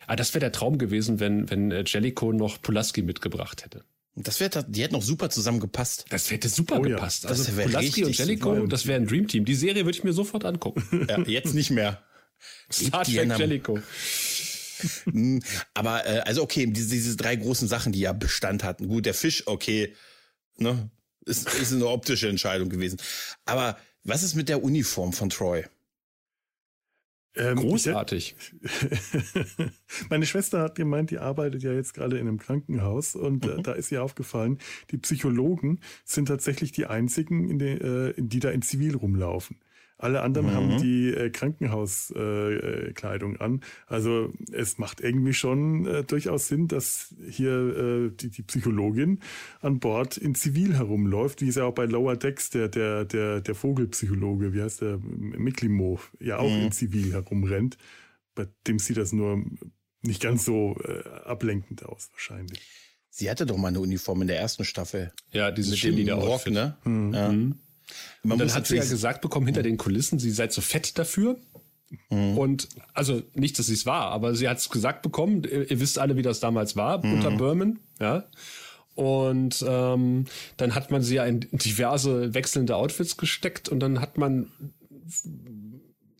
[0.07, 3.83] Ah, das wäre der Traum gewesen, wenn, wenn äh, Jellico noch Pulaski mitgebracht hätte.
[4.15, 6.05] Das wäre, die hätten noch super zusammengepasst.
[6.09, 7.23] Das hätte super oh, gepasst.
[7.23, 7.31] Ja.
[7.31, 8.67] Also Pulaski und Jellico, super.
[8.67, 9.43] das wäre ein Dreamteam.
[9.43, 10.83] Die Serie würde ich mir sofort angucken.
[11.09, 12.03] Ja, jetzt nicht mehr.
[12.71, 13.79] Star Trek Jellico.
[15.05, 15.41] Hm,
[15.73, 18.87] aber äh, also okay, diese, diese drei großen Sachen, die ja Bestand hatten.
[18.87, 19.95] Gut, der Fisch, okay,
[20.57, 20.89] ne,
[21.25, 22.99] ist, ist eine optische Entscheidung gewesen.
[23.45, 25.63] Aber was ist mit der Uniform von Troy?
[27.35, 28.35] Ähm, Großartig.
[30.09, 33.59] Meine Schwester hat gemeint, die arbeitet ja jetzt gerade in einem Krankenhaus und äh, mhm.
[33.59, 34.59] äh, da ist ihr aufgefallen,
[34.91, 39.57] die Psychologen sind tatsächlich die einzigen, in de, äh, die da in Zivil rumlaufen.
[40.03, 40.51] Alle anderen mhm.
[40.51, 43.61] haben die äh, Krankenhauskleidung äh, an.
[43.87, 49.21] Also es macht irgendwie schon äh, durchaus Sinn, dass hier äh, die, die Psychologin
[49.61, 53.39] an Bord in Zivil herumläuft, wie es ja auch bei Lower Decks der, der, der,
[53.39, 56.63] der Vogelpsychologe, wie heißt der, Miklimo, ja auch mhm.
[56.63, 57.77] in Zivil herumrennt.
[58.35, 59.41] Bei dem sieht das nur
[60.01, 62.59] nicht ganz so äh, ablenkend aus, wahrscheinlich.
[63.09, 65.13] Sie hatte doch mal eine Uniform in der ersten Staffel.
[65.31, 66.75] Ja, dieses Rock, ne?
[66.83, 67.13] Mhm.
[67.13, 67.33] Ja.
[68.23, 68.29] Mhm.
[68.29, 70.97] Man und dann hat sie ja gesagt bekommen, hinter den Kulissen, sie sei zu fett
[70.97, 71.37] dafür.
[72.09, 72.37] Mhm.
[72.37, 75.43] Und also nicht, dass sie es war, aber sie hat es gesagt bekommen.
[75.43, 77.13] Ihr, ihr, wisst alle, wie das damals war mhm.
[77.13, 78.25] unter Berman, ja.
[78.95, 80.25] Und ähm,
[80.57, 84.51] dann hat man sie ja in diverse wechselnde Outfits gesteckt und dann hat man,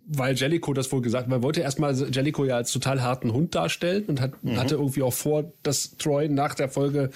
[0.08, 4.06] weil Jellico das wohl gesagt, man wollte erstmal Jellico ja als total harten Hund darstellen
[4.06, 4.58] und hat, mhm.
[4.58, 7.12] hatte irgendwie auch vor, dass Troy nach der Folge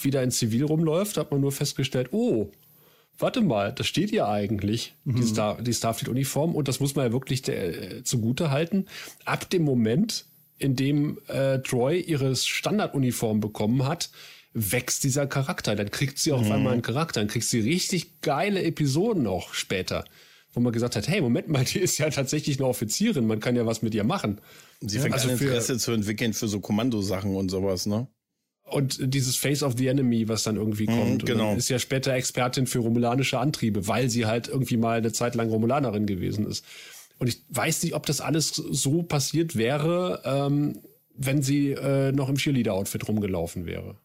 [0.00, 2.52] wieder in Zivil rumläuft, hat man nur festgestellt, oh,
[3.20, 5.16] warte mal, das steht ja eigentlich, mhm.
[5.16, 6.54] die, Star, die Starfleet-Uniform.
[6.54, 8.86] Und das muss man ja wirklich der, äh, zugute halten.
[9.24, 10.26] Ab dem Moment,
[10.58, 14.10] in dem äh, Troy ihre Standarduniform bekommen hat,
[14.52, 15.76] wächst dieser Charakter.
[15.76, 16.46] Dann kriegt sie auch mhm.
[16.46, 17.20] auf einmal einen Charakter.
[17.20, 20.04] Dann kriegt sie richtig geile Episoden auch später.
[20.52, 23.56] Wo man gesagt hat, hey, Moment mal, die ist ja tatsächlich eine Offizierin, man kann
[23.56, 24.40] ja was mit ihr machen.
[24.80, 28.08] Sie fängt also an, Interesse zu entwickeln für so Kommandosachen und sowas, ne?
[28.72, 31.22] Und dieses Face of the Enemy, was dann irgendwie mhm, kommt.
[31.22, 31.54] Mm, genau.
[31.54, 35.48] ist ja später Expertin für romulanische Antriebe, weil sie halt irgendwie mal eine Zeit lang
[35.50, 36.64] Romulanerin gewesen ist.
[37.18, 40.80] Und ich weiß nicht, ob das alles so passiert wäre, ähm,
[41.14, 43.96] wenn sie äh, noch im Cheerleader-Outfit rumgelaufen wäre.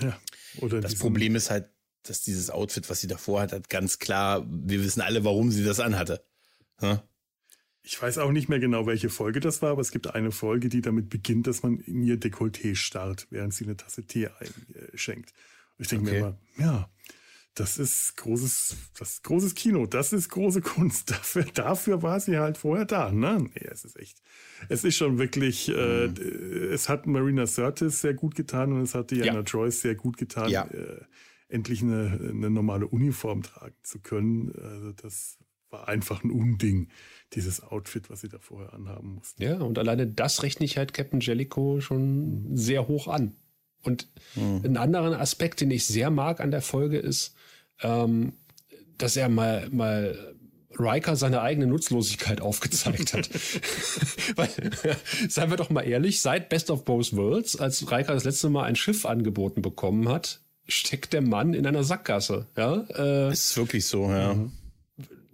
[0.00, 0.18] Ja.
[0.58, 1.68] Oder das Problem ist halt,
[2.02, 5.64] dass dieses Outfit, was sie davor hat, hat ganz klar, wir wissen alle, warum sie
[5.64, 6.24] das anhatte.
[6.78, 6.98] Hm?
[7.88, 10.68] Ich weiß auch nicht mehr genau, welche Folge das war, aber es gibt eine Folge,
[10.68, 14.28] die damit beginnt, dass man in ihr Dekolleté starrt, während sie eine Tasse Tee
[14.90, 15.32] einschenkt.
[15.78, 16.20] Und ich denke okay.
[16.20, 16.90] mir immer, ja,
[17.54, 21.10] das ist großes, das ist großes Kino, das ist große Kunst.
[21.12, 23.12] Dafür, dafür war sie halt vorher da.
[23.12, 23.48] Ne?
[23.54, 24.20] Nee, es ist echt,
[24.68, 26.16] es ist schon wirklich, äh, mhm.
[26.16, 29.40] äh, es hat Marina Sirtis sehr gut getan und es hat Diana ja.
[29.42, 30.64] Joyce sehr gut getan, ja.
[30.64, 31.02] äh,
[31.48, 34.52] endlich eine, eine normale Uniform tragen zu können.
[34.60, 35.38] Also das
[35.70, 36.88] war einfach ein Unding,
[37.32, 39.42] dieses Outfit, was sie da vorher anhaben mussten.
[39.42, 43.36] Ja, und alleine das rechne ich halt Captain Jellico schon sehr hoch an.
[43.82, 44.62] Und mhm.
[44.64, 47.34] ein anderer Aspekt, den ich sehr mag an der Folge, ist,
[47.82, 48.34] ähm,
[48.98, 50.34] dass er mal, mal
[50.78, 53.28] Riker seine eigene Nutzlosigkeit aufgezeigt hat.
[54.36, 54.50] Weil,
[55.28, 58.64] seien wir doch mal ehrlich, seit Best of Both Worlds, als Riker das letzte Mal
[58.64, 62.46] ein Schiff angeboten bekommen hat, steckt der Mann in einer Sackgasse.
[62.56, 64.34] Ja, äh, ist wirklich so, ja.
[64.34, 64.52] Mhm.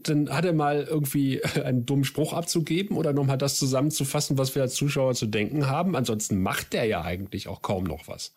[0.09, 4.63] Dann hat er mal irgendwie einen dummen Spruch abzugeben oder nochmal das zusammenzufassen, was wir
[4.63, 5.97] als Zuschauer zu denken haben.
[5.97, 8.35] Ansonsten macht der ja eigentlich auch kaum noch was.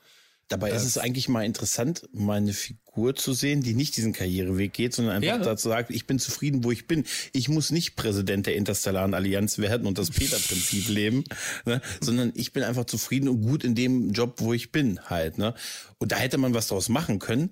[0.48, 4.14] Dabei das ist es eigentlich mal interessant, mal eine Figur zu sehen, die nicht diesen
[4.14, 5.44] Karriereweg geht, sondern einfach ja.
[5.44, 7.04] dazu sagt, ich bin zufrieden, wo ich bin.
[7.34, 11.24] Ich muss nicht Präsident der Interstellaren Allianz werden und das Peter-Prinzip leben,
[11.66, 11.82] ne?
[12.00, 15.40] sondern ich bin einfach zufrieden und gut in dem Job, wo ich bin halt.
[15.40, 15.56] Ne?
[15.98, 17.50] Und da hätte man was draus machen können,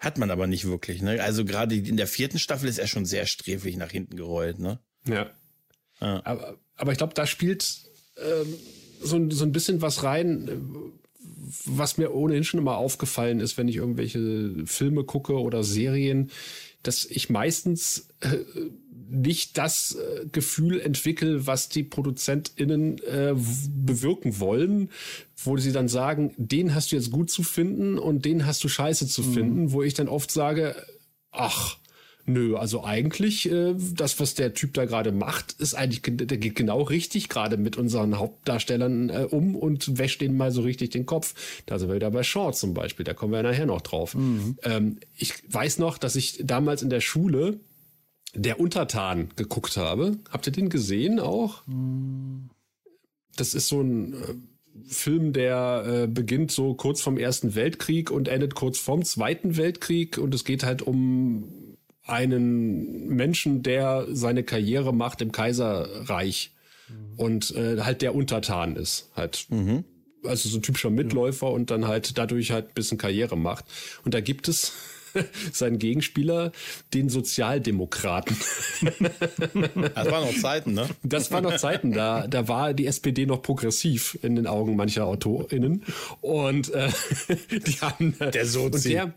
[0.00, 1.02] hat man aber nicht wirklich.
[1.02, 1.22] Ne?
[1.22, 4.58] Also gerade in der vierten Staffel ist er schon sehr sträflich nach hinten gerollt.
[4.58, 4.80] Ne?
[5.06, 5.30] Ja.
[6.00, 6.22] ja.
[6.24, 7.82] Aber, aber ich glaube, da spielt
[8.16, 8.54] ähm,
[9.00, 10.48] so, so ein bisschen was rein
[11.64, 16.30] was mir ohnehin schon immer aufgefallen ist, wenn ich irgendwelche Filme gucke oder Serien,
[16.82, 18.38] dass ich meistens äh,
[19.10, 24.90] nicht das äh, Gefühl entwickle, was die ProduzentInnen äh, bewirken wollen,
[25.36, 28.68] wo sie dann sagen, den hast du jetzt gut zu finden und den hast du
[28.68, 29.32] scheiße zu mhm.
[29.32, 30.76] finden, wo ich dann oft sage,
[31.30, 31.76] ach,
[32.26, 36.54] Nö, also eigentlich, äh, das, was der Typ da gerade macht, ist eigentlich, der geht
[36.54, 41.06] genau richtig gerade mit unseren Hauptdarstellern äh, um und wäscht denen mal so richtig den
[41.06, 41.34] Kopf.
[41.66, 44.14] Da sind wir wieder bei Shaw zum Beispiel, da kommen wir nachher noch drauf.
[44.14, 44.58] Mhm.
[44.62, 47.58] Ähm, ich weiß noch, dass ich damals in der Schule
[48.34, 50.18] der Untertan geguckt habe.
[50.30, 51.62] Habt ihr den gesehen auch?
[53.36, 54.34] Das ist so ein äh,
[54.86, 60.18] Film, der äh, beginnt so kurz vom Ersten Weltkrieg und endet kurz vorm Zweiten Weltkrieg
[60.18, 66.52] und es geht halt um einen Menschen, der seine Karriere macht im Kaiserreich
[66.88, 67.18] mhm.
[67.18, 69.10] und äh, halt der Untertan ist.
[69.14, 69.46] Halt.
[69.50, 69.84] Mhm.
[70.24, 71.52] Also so ein typischer Mitläufer ja.
[71.52, 73.64] und dann halt dadurch halt ein bisschen Karriere macht.
[74.04, 74.72] Und da gibt es
[75.52, 76.52] sein Gegenspieler,
[76.94, 78.36] den Sozialdemokraten.
[79.94, 80.88] Das waren noch Zeiten, ne?
[81.02, 85.06] Das waren noch Zeiten, da, da war die SPD noch progressiv in den Augen mancher
[85.06, 85.82] AutorInnen.
[86.20, 86.88] Und äh,
[87.50, 88.14] die haben.
[88.18, 88.90] Der Sozi.
[88.90, 89.12] Der,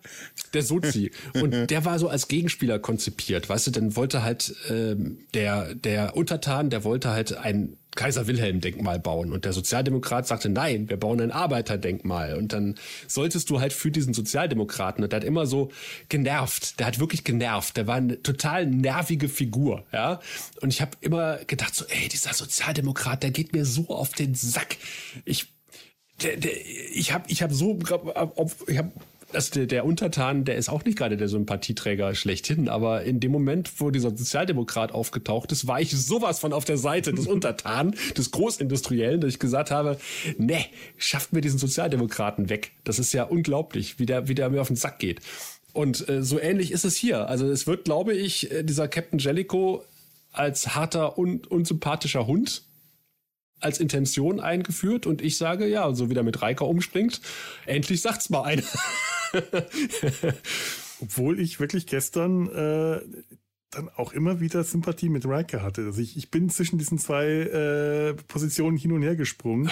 [0.53, 1.11] der Sozi.
[1.33, 6.15] Und der war so als Gegenspieler konzipiert, weißt du, dann wollte halt ähm, der, der
[6.15, 9.31] Untertan, der wollte halt ein Kaiser Wilhelm Denkmal bauen.
[9.31, 12.35] Und der Sozialdemokrat sagte, nein, wir bauen ein Arbeiterdenkmal.
[12.35, 12.75] Und dann
[13.07, 15.71] solltest du halt für diesen Sozialdemokraten, und der hat immer so
[16.09, 20.19] genervt, der hat wirklich genervt, der war eine total nervige Figur, ja.
[20.61, 24.35] Und ich habe immer gedacht so, ey, dieser Sozialdemokrat, der geht mir so auf den
[24.35, 24.77] Sack.
[25.25, 25.53] Ich,
[26.21, 26.51] der, der,
[26.93, 27.79] ich habe ich hab so,
[28.67, 28.91] ich habe
[29.33, 33.71] der, der Untertan, der ist auch nicht gerade der Sympathieträger schlechthin, aber in dem Moment,
[33.79, 38.31] wo dieser Sozialdemokrat aufgetaucht ist, war ich sowas von auf der Seite des Untertan, des
[38.31, 39.97] Großindustriellen, dass ich gesagt habe,
[40.37, 40.65] ne,
[40.97, 42.71] schafft mir diesen Sozialdemokraten weg.
[42.83, 45.21] Das ist ja unglaublich, wie der, wie der mir auf den Sack geht.
[45.73, 47.27] Und äh, so ähnlich ist es hier.
[47.27, 49.83] Also es wird, glaube ich, äh, dieser Captain Jellico
[50.31, 52.63] als harter und unsympathischer Hund
[53.63, 57.21] als Intention eingeführt und ich sage, ja, so wie der mit Reika umspringt,
[57.65, 58.63] endlich sagt's mal einer.
[61.01, 63.01] Obwohl ich wirklich gestern äh,
[63.71, 65.81] dann auch immer wieder Sympathie mit Riker hatte.
[65.81, 69.69] Also ich, ich bin zwischen diesen zwei äh, Positionen hin und her gesprungen,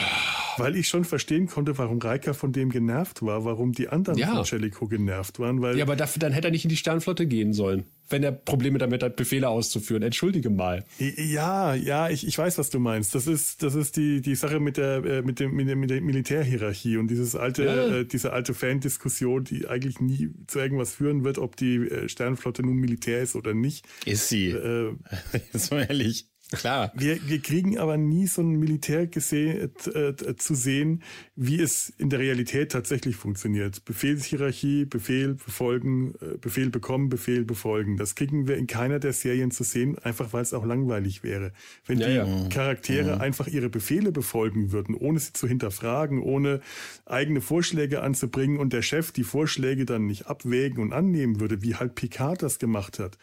[0.57, 4.35] weil ich schon verstehen konnte, warum Riker von dem genervt war, warum die anderen ja.
[4.35, 5.61] von Jellicoe genervt waren.
[5.61, 8.31] Weil ja, aber dafür, dann hätte er nicht in die Sternflotte gehen sollen wenn er
[8.31, 10.03] Probleme damit hat, Befehle auszuführen.
[10.03, 10.83] Entschuldige mal.
[10.99, 13.15] Ja, ja, ich, ich weiß, was du meinst.
[13.15, 15.89] Das ist, das ist die, die Sache mit der, äh, mit dem, mit der, mit
[15.89, 17.87] der Militärhierarchie und dieses alte, ja.
[17.99, 22.63] äh, diese alte Fan-Diskussion, die eigentlich nie zu irgendwas führen wird, ob die äh, Sternflotte
[22.63, 23.85] nun Militär ist oder nicht.
[24.05, 24.49] Ist sie.
[24.49, 24.93] Äh,
[25.53, 26.30] Jetzt mal ehrlich.
[26.51, 26.91] Klar.
[26.95, 31.01] Wir, wir kriegen aber nie so ein Militär gesehen, äh, zu sehen,
[31.35, 33.85] wie es in der Realität tatsächlich funktioniert.
[33.85, 37.95] Befehlshierarchie, Befehl befolgen, äh, Befehl bekommen, Befehl befolgen.
[37.95, 41.53] Das kriegen wir in keiner der Serien zu sehen, einfach weil es auch langweilig wäre.
[41.85, 42.49] Wenn ja, die ja.
[42.49, 43.21] Charaktere mhm.
[43.21, 46.59] einfach ihre Befehle befolgen würden, ohne sie zu hinterfragen, ohne
[47.05, 51.75] eigene Vorschläge anzubringen und der Chef die Vorschläge dann nicht abwägen und annehmen würde, wie
[51.75, 53.17] halt Picard das gemacht hat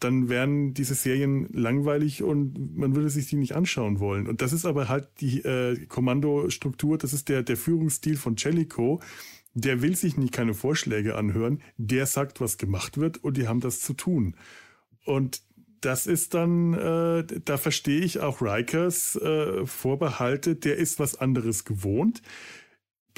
[0.00, 4.26] dann wären diese Serien langweilig und man würde sich die nicht anschauen wollen.
[4.26, 9.00] Und das ist aber halt die äh, Kommandostruktur, das ist der, der Führungsstil von Jellico.
[9.54, 13.60] Der will sich nicht keine Vorschläge anhören, der sagt, was gemacht wird und die haben
[13.60, 14.36] das zu tun.
[15.04, 15.42] Und
[15.80, 21.64] das ist dann, äh, da verstehe ich auch Rikers äh, Vorbehalte, der ist was anderes
[21.64, 22.22] gewohnt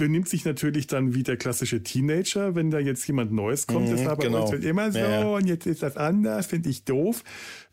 [0.01, 3.87] benimmt sich natürlich dann wie der klassische Teenager, wenn da jetzt jemand Neues kommt.
[3.87, 4.51] Mhm, das war bei genau.
[4.51, 5.29] immer so ja.
[5.29, 7.23] und jetzt ist das anders, finde ich doof.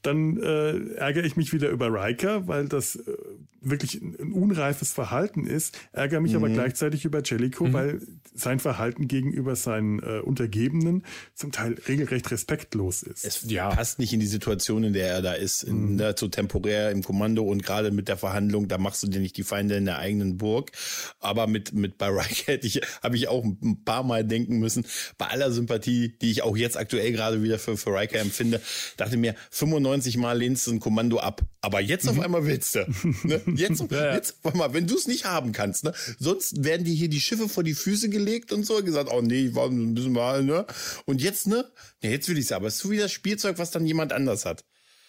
[0.01, 3.13] Dann äh, ärgere ich mich wieder über Riker, weil das äh,
[3.61, 6.37] wirklich ein, ein, unreifes Verhalten ist, ärgere mich mhm.
[6.37, 7.73] aber gleichzeitig über Jellico, mhm.
[7.73, 8.01] weil
[8.33, 13.25] sein Verhalten gegenüber seinen äh, Untergebenen zum Teil regelrecht respektlos ist.
[13.25, 13.69] Es ja.
[13.69, 15.97] passt nicht in die Situation, in der er da ist, in, mhm.
[15.97, 19.35] da, so temporär im Kommando und gerade mit der Verhandlung, da machst du dir nicht
[19.37, 20.71] die Feinde in der eigenen Burg.
[21.19, 24.85] Aber mit, mit bei Riker hätte ich, habe ich auch ein paar Mal denken müssen,
[25.17, 28.61] bei aller Sympathie, die ich auch jetzt aktuell gerade wieder für, für Riker empfinde,
[28.97, 29.86] dachte mir, 95
[30.17, 31.41] Mal lehnst du ein Kommando ab.
[31.61, 32.21] Aber jetzt auf mhm.
[32.21, 32.85] einmal willst du.
[33.23, 33.41] Ne?
[33.55, 35.93] Jetzt, jetzt, warte mal, wenn du es nicht haben kannst, ne?
[36.19, 39.47] sonst werden dir hier die Schiffe vor die Füße gelegt und so, gesagt, oh nee,
[39.47, 40.65] ich war ein bisschen mal, ne?
[41.05, 41.65] Und jetzt, ne?
[42.01, 42.67] Ja, jetzt will ich es aber.
[42.67, 44.63] Es ist so wie das Spielzeug, was dann jemand anders hat.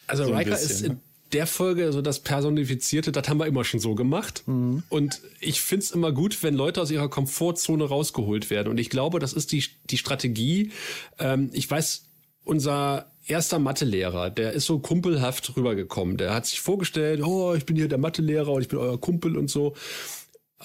[0.07, 1.01] Also so Riker bisschen, ist in ne?
[1.33, 4.43] der Folge so das Personifizierte, das haben wir immer schon so gemacht.
[4.47, 4.83] Mhm.
[4.89, 8.69] Und ich find's immer gut, wenn Leute aus ihrer Komfortzone rausgeholt werden.
[8.69, 10.73] Und ich glaube, das ist die, die Strategie.
[11.19, 12.07] Ähm, ich weiß,
[12.45, 16.17] unser erster Mathelehrer, der ist so kumpelhaft rübergekommen.
[16.17, 19.37] Der hat sich vorgestellt, oh, ich bin hier der Mathelehrer und ich bin euer Kumpel
[19.37, 19.75] und so.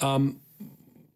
[0.00, 0.40] Ähm,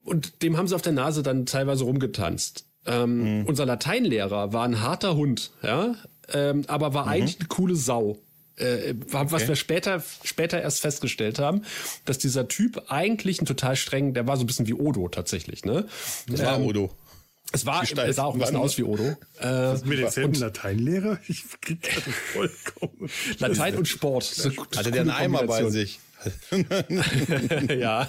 [0.04, 2.66] und dem haben sie auf der Nase dann teilweise rumgetanzt.
[2.86, 3.46] Ähm, mhm.
[3.46, 5.94] Unser Lateinlehrer war ein harter Hund, ja,
[6.32, 7.12] ähm, aber war mhm.
[7.12, 8.18] eigentlich eine coole Sau.
[8.56, 9.48] Äh, was okay.
[9.48, 11.62] wir später, später erst festgestellt haben,
[12.06, 15.64] dass dieser Typ eigentlich ein total streng, der war so ein bisschen wie Odo tatsächlich,
[15.64, 15.86] ne?
[16.28, 16.90] Das war ähm, Odo.
[17.52, 19.16] Es war, es sah auch ein bisschen aus wie Odo.
[19.40, 21.18] Äh, mit denselben Lateinlehrer?
[21.28, 23.10] Ich krieg gerade vollkommen.
[23.38, 24.24] Latein und Sport.
[24.76, 26.00] Hatte der einen Eimer bei sich?
[27.78, 28.08] ja,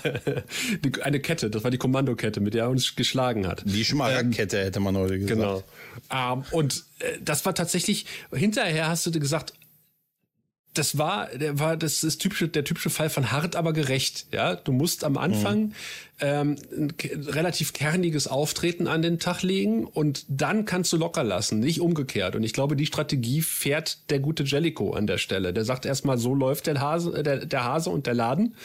[1.04, 3.64] eine Kette, das war die Kommandokette, mit der er uns geschlagen hat.
[3.66, 5.40] Die Schmaragdkette ähm, hätte man heute gesagt.
[5.40, 5.64] Genau.
[6.12, 9.54] Ähm, und äh, das war tatsächlich, hinterher hast du gesagt,
[10.74, 14.28] das war, der war, das ist typische, der typische Fall von hart, aber gerecht.
[14.32, 15.74] Ja, du musst am Anfang mhm.
[16.20, 16.94] ähm, ein
[17.28, 22.36] relativ kerniges Auftreten an den Tag legen und dann kannst du locker lassen, nicht umgekehrt.
[22.36, 25.54] Und ich glaube, die Strategie fährt der gute Jellico an der Stelle.
[25.54, 28.56] Der sagt erstmal, so läuft der Hase, der, der Hase und der Laden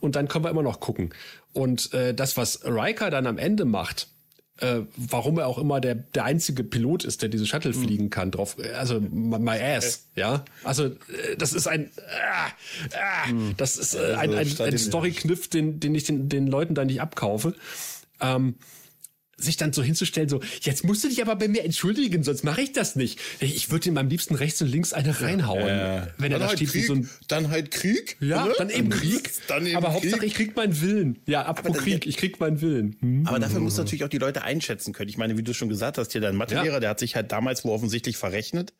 [0.00, 1.12] und dann können wir immer noch gucken.
[1.52, 4.08] Und äh, das, was Riker dann am Ende macht,
[4.58, 7.82] äh, warum er auch immer der, der einzige Pilot ist, der diese Shuttle mhm.
[7.82, 10.44] fliegen kann, drauf, also my ass, ja.
[10.62, 15.80] Also äh, das ist ein, äh, äh, das ist äh, ein, ein, ein Story-Kniff, den,
[15.80, 17.54] den ich den, den Leuten da nicht abkaufe.
[18.20, 18.54] Ähm,
[19.42, 22.62] sich dann so hinzustellen, so, jetzt musst du dich aber bei mir entschuldigen, sonst mache
[22.62, 23.20] ich das nicht.
[23.40, 25.66] Ich würde ihm am liebsten rechts und links eine reinhauen.
[25.66, 27.10] Ja, wenn er da halt steht Krieg, wie so ein.
[27.28, 28.16] Dann halt Krieg.
[28.20, 28.54] Ja, ne?
[28.56, 29.30] dann eben Krieg.
[29.48, 30.02] Dann eben aber Krieg.
[30.02, 31.18] Hauptsache, ich krieg meinen Willen.
[31.26, 32.96] Ja, apropos Krieg, ich krieg meinen Willen.
[33.00, 33.26] Hm.
[33.26, 35.08] Aber dafür musst du natürlich auch die Leute einschätzen können.
[35.08, 36.80] Ich meine, wie du schon gesagt hast, hier dein Mathelehrer, ja.
[36.80, 38.72] der hat sich halt damals wo offensichtlich verrechnet.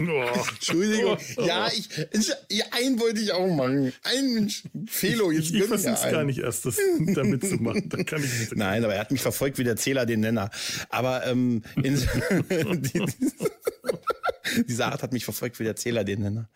[0.00, 0.24] Oh.
[0.54, 1.18] Entschuldigung.
[1.44, 1.88] Ja, ich,
[2.50, 3.92] ja, einen wollte ich auch machen.
[4.04, 4.50] Ein
[4.86, 6.78] Felo, jetzt Ich, ich versuch's gar nicht erst, das
[7.14, 7.88] damit zu machen.
[7.88, 10.50] Dann kann ich nicht Nein, aber er hat mich verfolgt wie der Zähler den Nenner.
[10.88, 11.96] Aber ähm, in,
[14.68, 16.48] Diese Art hat mich verfolgt wie der Zähler den Nenner.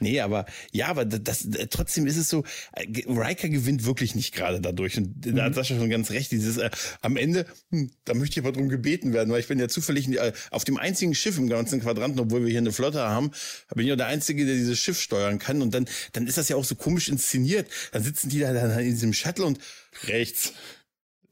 [0.00, 4.60] Nee, aber ja, aber das, trotzdem ist es so, äh, Riker gewinnt wirklich nicht gerade
[4.60, 4.96] dadurch.
[4.98, 5.36] Und mhm.
[5.36, 6.32] da hat Sascha schon ganz recht.
[6.32, 6.70] Dieses äh,
[7.02, 10.08] am Ende, hm, da möchte ich aber drum gebeten werden, weil ich bin ja zufällig
[10.08, 13.30] äh, auf dem einzigen Schiff im ganzen Quadranten, obwohl wir hier eine Flotte haben,
[13.74, 15.62] bin ich auch der Einzige, der dieses Schiff steuern kann.
[15.62, 17.68] Und dann, dann ist das ja auch so komisch inszeniert.
[17.92, 19.58] Dann sitzen die da dann in diesem Shuttle und
[20.06, 20.52] rechts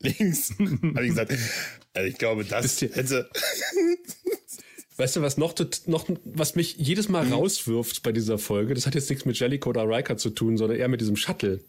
[0.00, 0.50] links.
[0.58, 1.32] Habe ich gesagt,
[1.94, 3.30] also ich glaube, das hätte.
[4.98, 5.54] Weißt du, was noch,
[5.86, 7.32] noch, was mich jedes Mal mhm.
[7.34, 8.74] rauswirft bei dieser Folge?
[8.74, 11.60] Das hat jetzt nichts mit Jellicoe oder Riker zu tun, sondern eher mit diesem Shuttle.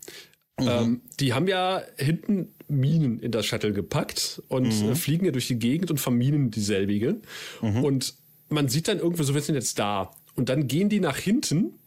[0.59, 0.67] Mhm.
[0.67, 4.91] Ähm, die haben ja hinten Minen in das Shuttle gepackt und mhm.
[4.91, 7.21] Äh, fliegen ja durch die Gegend und verminen dieselbige.
[7.61, 7.83] Mhm.
[7.83, 8.15] Und
[8.49, 10.11] man sieht dann irgendwie so, wir sind jetzt da.
[10.35, 11.78] Und dann gehen die nach hinten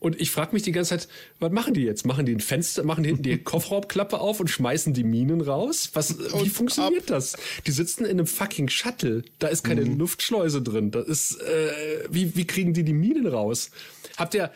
[0.00, 1.08] und ich frage mich die ganze Zeit,
[1.38, 2.06] was machen die jetzt?
[2.06, 5.90] Machen die ein Fenster, machen die hinten die Kofferraumklappe auf und schmeißen die Minen raus?
[5.92, 7.08] Was, wie funktioniert ab.
[7.08, 7.36] das?
[7.66, 9.22] Die sitzen in einem fucking Shuttle.
[9.38, 9.98] Da ist keine mhm.
[9.98, 10.90] Luftschleuse drin.
[10.90, 13.70] Das ist, äh, wie, wie kriegen die die Minen raus?
[14.16, 14.50] Habt ihr,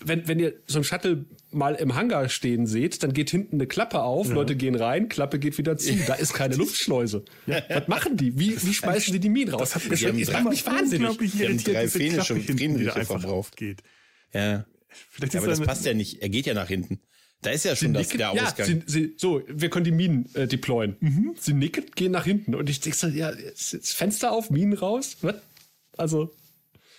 [0.00, 3.68] wenn, wenn ihr so ein Shuttle mal im Hangar stehen seht, dann geht hinten eine
[3.68, 4.34] Klappe auf, ja.
[4.34, 5.94] Leute gehen rein, Klappe geht wieder zu.
[6.04, 7.24] Da ist keine Luftschleuse.
[7.46, 7.62] Ja.
[7.68, 8.36] Was machen die?
[8.40, 9.70] Wie, wie schmeißen die die Minen raus?
[9.70, 11.16] Das, hat, das, das macht mich wahnsinnig.
[11.16, 13.82] Die haben drei die einfach drauf geht.
[14.34, 14.66] Ja.
[15.10, 16.22] Vielleicht ja, aber das passt ja nicht.
[16.22, 17.00] Er geht ja nach hinten.
[17.44, 18.56] Da ist ja schon das, der Ausgang.
[18.56, 20.96] Ja, sie, sie, so, wir können die Minen äh, deployen.
[21.00, 21.34] Mhm.
[21.38, 22.54] Sie nicken, gehen nach hinten.
[22.54, 25.18] Und ich denke so, ja, ist Fenster auf, Minen raus.
[25.20, 25.36] Was?
[25.96, 26.32] Also.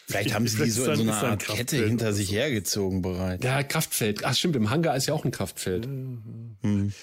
[0.08, 3.44] Vielleicht haben sie die so in so einer Art Kette hinter sich hergezogen bereits.
[3.44, 4.24] Ja, Kraftfeld.
[4.24, 5.88] Ach stimmt, im Hangar ist ja auch ein Kraftfeld.
[5.88, 6.94] Mhm.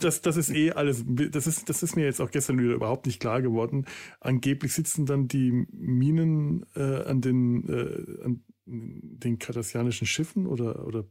[0.00, 3.04] Das, das ist eh alles, das ist, das ist mir jetzt auch gestern wieder überhaupt
[3.04, 3.84] nicht klar geworden.
[4.20, 11.04] Angeblich sitzen dann die Minen äh, an den, äh, an den kardassianischen Schiffen oder, oder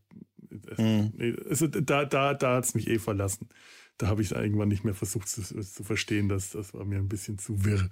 [0.78, 1.12] mhm.
[1.16, 3.50] nee, also da, da, da hat es mich eh verlassen.
[3.98, 7.10] Da habe ich irgendwann nicht mehr versucht zu, zu verstehen, dass das war mir ein
[7.10, 7.90] bisschen zu wirr.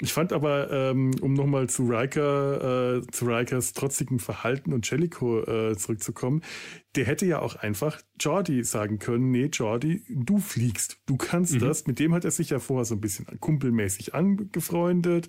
[0.00, 5.42] Ich fand aber, ähm, um nochmal zu Riker, äh, zu Rikers trotzigem Verhalten und Jellicoe
[5.70, 6.42] äh, zurückzukommen,
[6.94, 11.60] der hätte ja auch einfach Jordi sagen können, nee, Jordi, du fliegst, du kannst mhm.
[11.60, 11.86] das.
[11.86, 15.28] Mit dem hat er sich ja vorher so ein bisschen kumpelmäßig angefreundet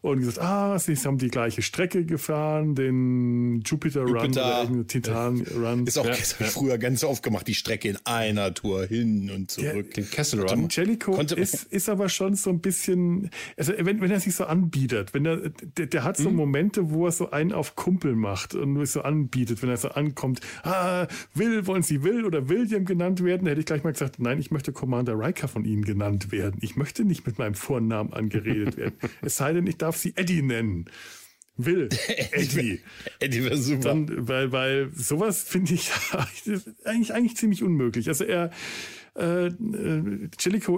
[0.00, 5.40] und gesagt, ah, sie haben die gleiche Strecke gefahren, den Jupiter, Jupiter Run oder Titan
[5.56, 5.86] Run.
[5.86, 6.46] Ist auch ja, ja.
[6.46, 9.94] früher ganz oft gemacht, die Strecke in einer Tour hin und zurück.
[9.94, 10.68] Der, den Kessel Run.
[10.68, 15.14] Jellicoe ist, ist aber schon so ein bisschen, also wenn, wenn er sich so anbietet,
[15.14, 16.36] wenn er, der, der hat so mhm.
[16.36, 20.40] Momente, wo er so einen auf Kumpel macht und so anbietet, wenn er so ankommt,
[20.64, 21.03] ah,
[21.34, 23.44] Will, wollen Sie Will oder William genannt werden?
[23.44, 26.58] Da hätte ich gleich mal gesagt, nein, ich möchte Commander Riker von Ihnen genannt werden.
[26.60, 28.94] Ich möchte nicht mit meinem Vornamen angeredet werden.
[29.22, 30.86] es sei denn, ich darf Sie Eddie nennen.
[31.56, 31.88] Will.
[32.32, 32.80] Eddie.
[33.20, 33.80] Eddie wäre super.
[33.80, 35.90] Dann, weil, weil sowas finde ich
[36.84, 38.08] eigentlich, eigentlich ziemlich unmöglich.
[38.08, 38.50] Also er,
[39.16, 40.28] äh, äh,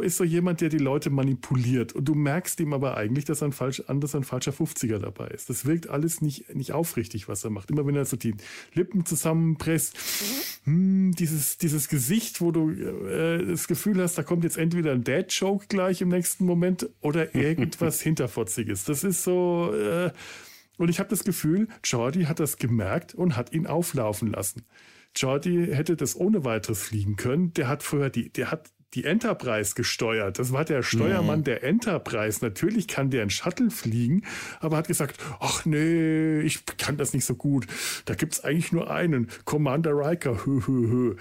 [0.02, 1.94] ist so jemand, der die Leute manipuliert.
[1.94, 5.48] Und du merkst ihm aber eigentlich, dass ein, falsch, dass ein falscher 50er dabei ist.
[5.48, 7.70] Das wirkt alles nicht, nicht aufrichtig, was er macht.
[7.70, 8.34] Immer wenn er so die
[8.74, 9.96] Lippen zusammenpresst,
[10.64, 15.04] hm, dieses, dieses Gesicht, wo du äh, das Gefühl hast, da kommt jetzt entweder ein
[15.04, 18.84] Dad-Joke gleich im nächsten Moment oder irgendwas Hinterfotziges.
[18.84, 19.72] Das ist so.
[19.74, 20.10] Äh,
[20.76, 24.64] und ich habe das Gefühl, Jordi hat das gemerkt und hat ihn auflaufen lassen.
[25.14, 27.52] Jordi hätte das ohne weiteres fliegen können.
[27.54, 30.38] Der hat vorher die, der hat die Enterprise gesteuert.
[30.38, 31.44] Das war der Steuermann mhm.
[31.44, 32.38] der Enterprise.
[32.42, 34.24] Natürlich kann der ein Shuttle fliegen,
[34.60, 37.66] aber hat gesagt, ach nee, ich kann das nicht so gut.
[38.04, 40.44] Da gibt's eigentlich nur einen, Commander Riker.
[40.44, 41.16] Hö, hö, hö.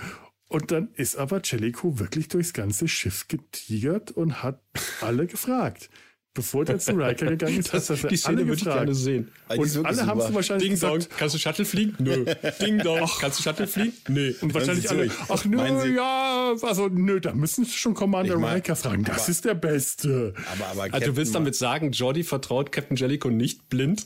[0.47, 4.61] Und dann ist aber Jellicoe wirklich durchs ganze Schiff getigert und hat
[5.01, 5.89] alle gefragt
[6.35, 8.93] bevor der zu Riker gegangen ist, das, hat er die Szene alle würde ich gerne
[8.93, 9.31] sehen.
[9.47, 11.95] Und alle haben es wahrscheinlich Ding gesagt, Dong, kannst du Shuttle fliegen?
[11.97, 12.25] Nö.
[12.61, 13.93] Ding Dong, kannst du Shuttle fliegen?
[14.09, 14.33] Nö.
[14.41, 18.75] Und wahrscheinlich alle, ach nö, ja, also nö, da müssen Sie schon Commander mein, Riker
[18.75, 19.03] fragen.
[19.05, 20.33] Das aber, ist der Beste.
[20.53, 24.05] Aber, aber also, du willst damit sagen, Jordi vertraut Captain Jellicoe nicht blind?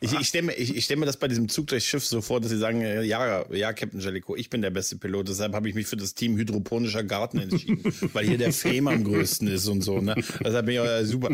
[0.00, 2.20] ich ich stelle mir, ich, ich stell mir das bei diesem Zug durchs Schiff so
[2.20, 5.54] vor, dass sie sagen, äh, ja, ja, Captain Jellicoe, ich bin der beste Pilot, deshalb
[5.54, 7.82] habe ich mich für das Team Hydroponischer Garten entschieden,
[8.12, 10.16] weil hier der Fame am größten ist und so, ne?
[10.44, 11.30] Deshalb bin ich auch super.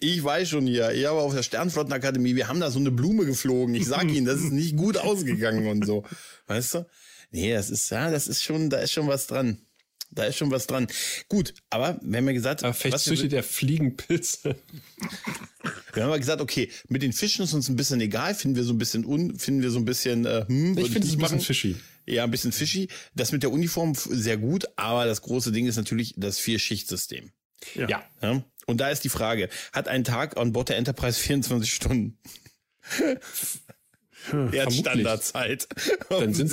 [0.00, 3.24] Ich weiß schon hier, ich habe auf der Sternflottenakademie, wir haben da so eine Blume
[3.26, 3.74] geflogen.
[3.74, 6.04] Ich sag Ihnen, das ist nicht gut ausgegangen und so.
[6.46, 6.86] Weißt du?
[7.30, 9.58] Nee, das ist, ja, das ist schon, da ist schon was dran.
[10.10, 10.86] Da ist schon was dran.
[11.28, 14.54] Gut, aber wir haben ja gesagt, aber vielleicht züchtet der Fliegenpilze.
[15.92, 18.64] Wir haben ja gesagt, okay, mit den Fischen ist uns ein bisschen egal, finden wir
[18.64, 21.18] so ein bisschen un, finden wir so ein bisschen, äh, hm, ich finde es ein
[21.18, 21.76] bisschen fishy.
[22.06, 22.88] Ja, ein bisschen fishy.
[23.14, 27.32] Das mit der Uniform sehr gut, aber das große Ding ist natürlich das Vier-Schicht-System.
[27.74, 28.04] Ja.
[28.22, 28.44] ja.
[28.66, 32.18] Und da ist die Frage, hat ein Tag an Bord der Enterprise 24 Stunden?
[34.30, 35.68] Hm, Standardzeit.
[36.08, 36.50] Dann sind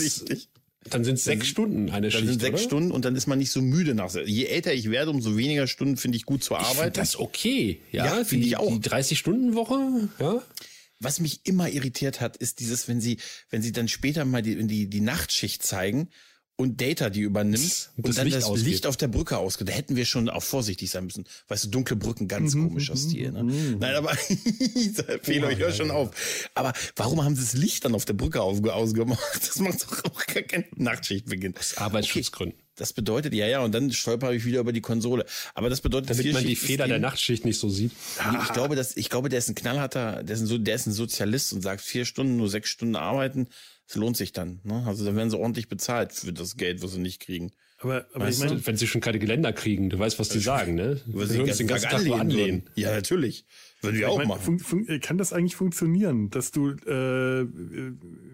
[0.89, 2.23] dann sind sechs Stunden eine dann Schicht.
[2.23, 2.63] Dann sind sechs oder?
[2.63, 4.13] Stunden und dann ist man nicht so müde nach.
[4.15, 6.97] Je älter ich werde, umso weniger Stunden finde ich gut zur Arbeit.
[6.97, 7.81] Das ist okay.
[7.91, 8.71] Ja, ja finde ich auch.
[8.71, 10.41] Die 30 Stunden Woche, ja.
[10.99, 13.17] Was mich immer irritiert hat, ist dieses, wenn sie,
[13.49, 16.09] wenn sie dann später mal die, die, die Nachtschicht zeigen
[16.61, 18.67] und Data, die übernimmt und, und dann Licht das ausgeht.
[18.67, 19.67] Licht auf der Brücke ausgeht.
[19.67, 21.25] Da hätten wir schon auch vorsichtig sein müssen.
[21.47, 23.31] Weißt du, dunkle Brücken, ganz mhm, komischer mhm, Stil.
[23.31, 23.43] Ne?
[23.43, 23.77] Mhm.
[23.79, 24.09] Nein, aber
[25.21, 25.93] Fehler, oh, ich höre ja, schon ja.
[25.93, 26.11] auf.
[26.55, 29.19] Aber warum haben sie das Licht dann auf der Brücke ausgemacht?
[29.41, 31.55] Das macht doch auch gar keine Nachtschichtbeginn.
[31.57, 32.57] Aus Arbeitsschutzgründen.
[32.57, 32.67] Okay.
[32.75, 35.25] Das bedeutet, ja, ja, und dann stolper ich wieder über die Konsole.
[35.53, 37.91] Aber das bedeutet, damit man die Fehler der Nachtschicht nicht so sieht.
[38.41, 40.93] Ich glaube, dass, ich glaube, der ist ein knallharter, der ist ein, der ist ein
[40.93, 43.49] Sozialist und sagt vier Stunden, nur sechs Stunden arbeiten.
[43.91, 44.61] Es lohnt sich dann.
[44.63, 44.85] Ne?
[44.87, 47.51] Also dann werden sie ordentlich bezahlt für das Geld, was sie nicht kriegen.
[47.79, 50.75] Aber, aber ich meine, wenn sie schon keine Geländer kriegen, du weißt, was die sagen,
[50.75, 51.01] ne?
[51.07, 52.19] Weil sie den ganzen Tag anlehnen.
[52.21, 52.69] anlehnen.
[52.75, 53.43] Ja, natürlich.
[53.81, 55.01] Würden wir auch meine, machen.
[55.01, 57.45] kann das eigentlich funktionieren, dass du äh,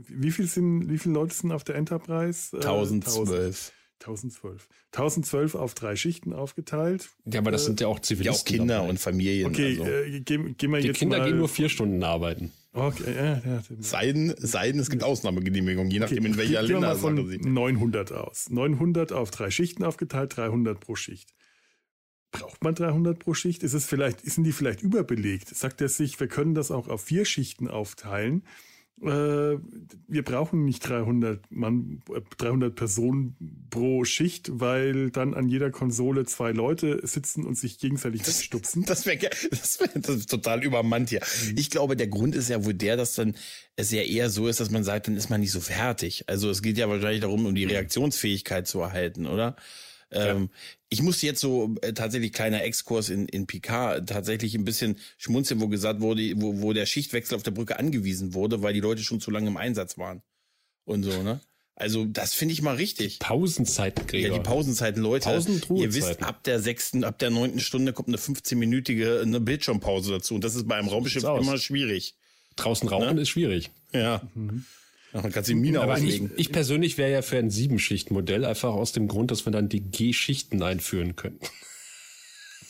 [0.08, 2.56] wie viel sind, wie viele Leute sind auf der Enterprise?
[2.56, 3.72] 1012.
[4.00, 4.68] 1012.
[4.92, 7.10] 1012 auf drei Schichten aufgeteilt.
[7.26, 8.34] Ja, aber das sind ja auch Zivilisten.
[8.36, 8.90] Ja, auch Kinder dabei.
[8.90, 9.48] und Familien.
[9.48, 9.86] Okay, also.
[9.86, 12.52] äh, gehen, gehen wir Die jetzt Kinder mal, gehen nur vier Stunden arbeiten.
[12.78, 13.64] Okay, ja, ja.
[13.80, 16.28] Seiden, Seiden, es gibt Ausnahmegenehmigungen, je nachdem, okay.
[16.28, 18.50] in welcher Länder von 900 aus.
[18.50, 21.34] 900 auf drei Schichten aufgeteilt, 300 pro Schicht.
[22.32, 23.64] Braucht man 300 pro Schicht?
[23.64, 25.50] Ist es vielleicht, sind die vielleicht überbelegt?
[25.50, 28.44] Sagt er sich, wir können das auch auf vier Schichten aufteilen
[29.00, 32.02] wir brauchen nicht 300 Mann,
[32.38, 38.24] 300 Personen pro Schicht, weil dann an jeder Konsole zwei Leute sitzen und sich gegenseitig
[38.24, 38.86] das, wegstupsen.
[38.86, 39.18] Das wäre
[39.52, 41.22] das wär, das ist total übermannt hier.
[41.22, 41.58] Mhm.
[41.58, 43.36] Ich glaube, der Grund ist ja wohl der, dass dann
[43.76, 46.24] es ja eher so ist, dass man sagt, dann ist man nicht so fertig.
[46.28, 47.72] Also es geht ja wahrscheinlich darum, um die mhm.
[47.72, 49.56] Reaktionsfähigkeit zu erhalten, oder?
[50.12, 50.50] Ähm,
[50.90, 55.60] ich musste jetzt so äh, tatsächlich kleiner Exkurs in, in Picard tatsächlich ein bisschen schmunzeln,
[55.60, 59.04] wo gesagt wurde, wo, wo der Schichtwechsel auf der Brücke angewiesen wurde, weil die Leute
[59.04, 60.22] schon zu lange im Einsatz waren.
[60.86, 61.42] Und so, ne?
[61.76, 63.20] Also das finde ich mal richtig.
[63.20, 64.32] Pausenzeiten, Gregor.
[64.32, 65.30] Ja, die Pausenzeiten, Leute.
[65.30, 70.12] Pausen ihr wisst, ab der sechsten, ab der neunten Stunde kommt eine 15-minütige eine Bildschirmpause
[70.12, 70.34] dazu.
[70.34, 72.16] Und das ist bei einem Raumschiff immer schwierig.
[72.56, 73.22] Draußen rauchen ne?
[73.22, 73.70] ist schwierig.
[73.94, 74.24] Ja.
[74.34, 74.66] Mhm.
[75.24, 78.74] Dann kannst du die Mine Aber ich, ich, persönlich wäre ja für ein Siebenschicht-Modell, einfach
[78.74, 81.40] aus dem Grund, dass wir dann die G-Schichten einführen können.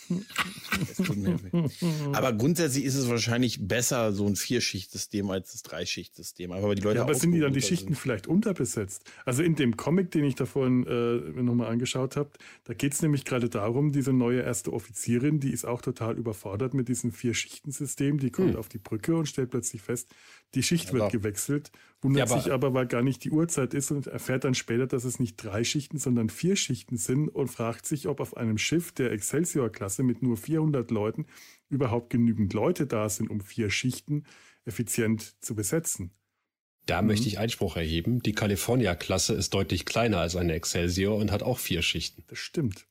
[2.13, 6.51] aber grundsätzlich ist es wahrscheinlich besser, so ein Vierschichtsystem als das Dreischichtsystem.
[6.51, 7.97] Aber die Leute ja, aber sind die dann die Schichten sind.
[7.97, 9.03] vielleicht unterbesetzt?
[9.25, 12.29] Also in dem Comic, den ich da vorhin äh, nochmal angeschaut habe,
[12.63, 16.73] da geht es nämlich gerade darum, diese neue erste Offizierin, die ist auch total überfordert
[16.73, 18.19] mit diesem Vier-Schichten-System.
[18.19, 18.57] Die kommt hm.
[18.57, 20.09] auf die Brücke und stellt plötzlich fest,
[20.55, 21.71] die Schicht wird gewechselt,
[22.01, 24.87] wundert ja, aber, sich aber, weil gar nicht die Uhrzeit ist und erfährt dann später,
[24.87, 28.57] dass es nicht drei Schichten, sondern vier Schichten sind und fragt sich, ob auf einem
[28.57, 31.25] Schiff der Excelsior-Klasse mit nur 400 Leuten
[31.69, 34.25] überhaupt genügend Leute da sind, um vier Schichten
[34.65, 36.11] effizient zu besetzen.
[36.85, 37.09] Da mhm.
[37.09, 38.21] möchte ich Einspruch erheben.
[38.21, 42.23] Die California-Klasse ist deutlich kleiner als eine Excelsior und hat auch vier Schichten.
[42.27, 42.87] Das stimmt.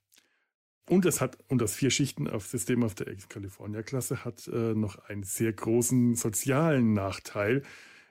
[0.88, 6.14] Und es hat, und das Vier-Schichten-System auf der California-Klasse hat äh, noch einen sehr großen
[6.14, 7.62] sozialen Nachteil.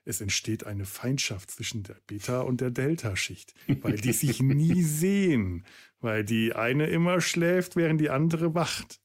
[0.05, 5.65] Es entsteht eine Feindschaft zwischen der Beta- und der Delta-Schicht, weil die sich nie sehen,
[5.99, 8.99] weil die eine immer schläft, während die andere wacht.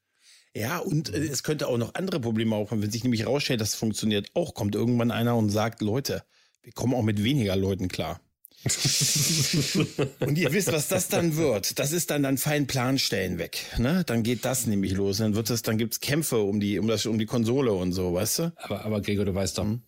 [0.54, 3.70] Ja, und äh, es könnte auch noch andere Probleme aufkommen, wenn sich nämlich rausstellt, dass
[3.70, 4.30] es funktioniert.
[4.34, 6.22] Auch kommt irgendwann einer und sagt, Leute,
[6.62, 8.20] wir kommen auch mit weniger Leuten klar.
[10.20, 11.78] und ihr wisst, was das dann wird.
[11.78, 13.64] Das ist dann dann fein Planstellen weg.
[13.78, 14.02] Ne?
[14.04, 15.16] Dann geht das nämlich los.
[15.16, 18.12] Dann wird es, dann gibt's Kämpfe um die, um das, um die Konsole und so,
[18.12, 18.52] weißt du?
[18.56, 19.80] Aber, aber Gregor, du weißt doch, hm?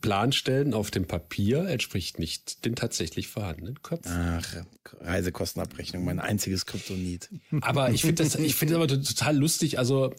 [0.00, 4.12] Planstellen auf dem Papier entspricht nicht den tatsächlich vorhandenen Köpfen.
[4.12, 4.56] Ach,
[5.00, 7.28] Reisekostenabrechnung, mein einziges Kryptonit.
[7.60, 9.78] Aber ich finde das, ich finde aber total lustig.
[9.78, 10.12] Also,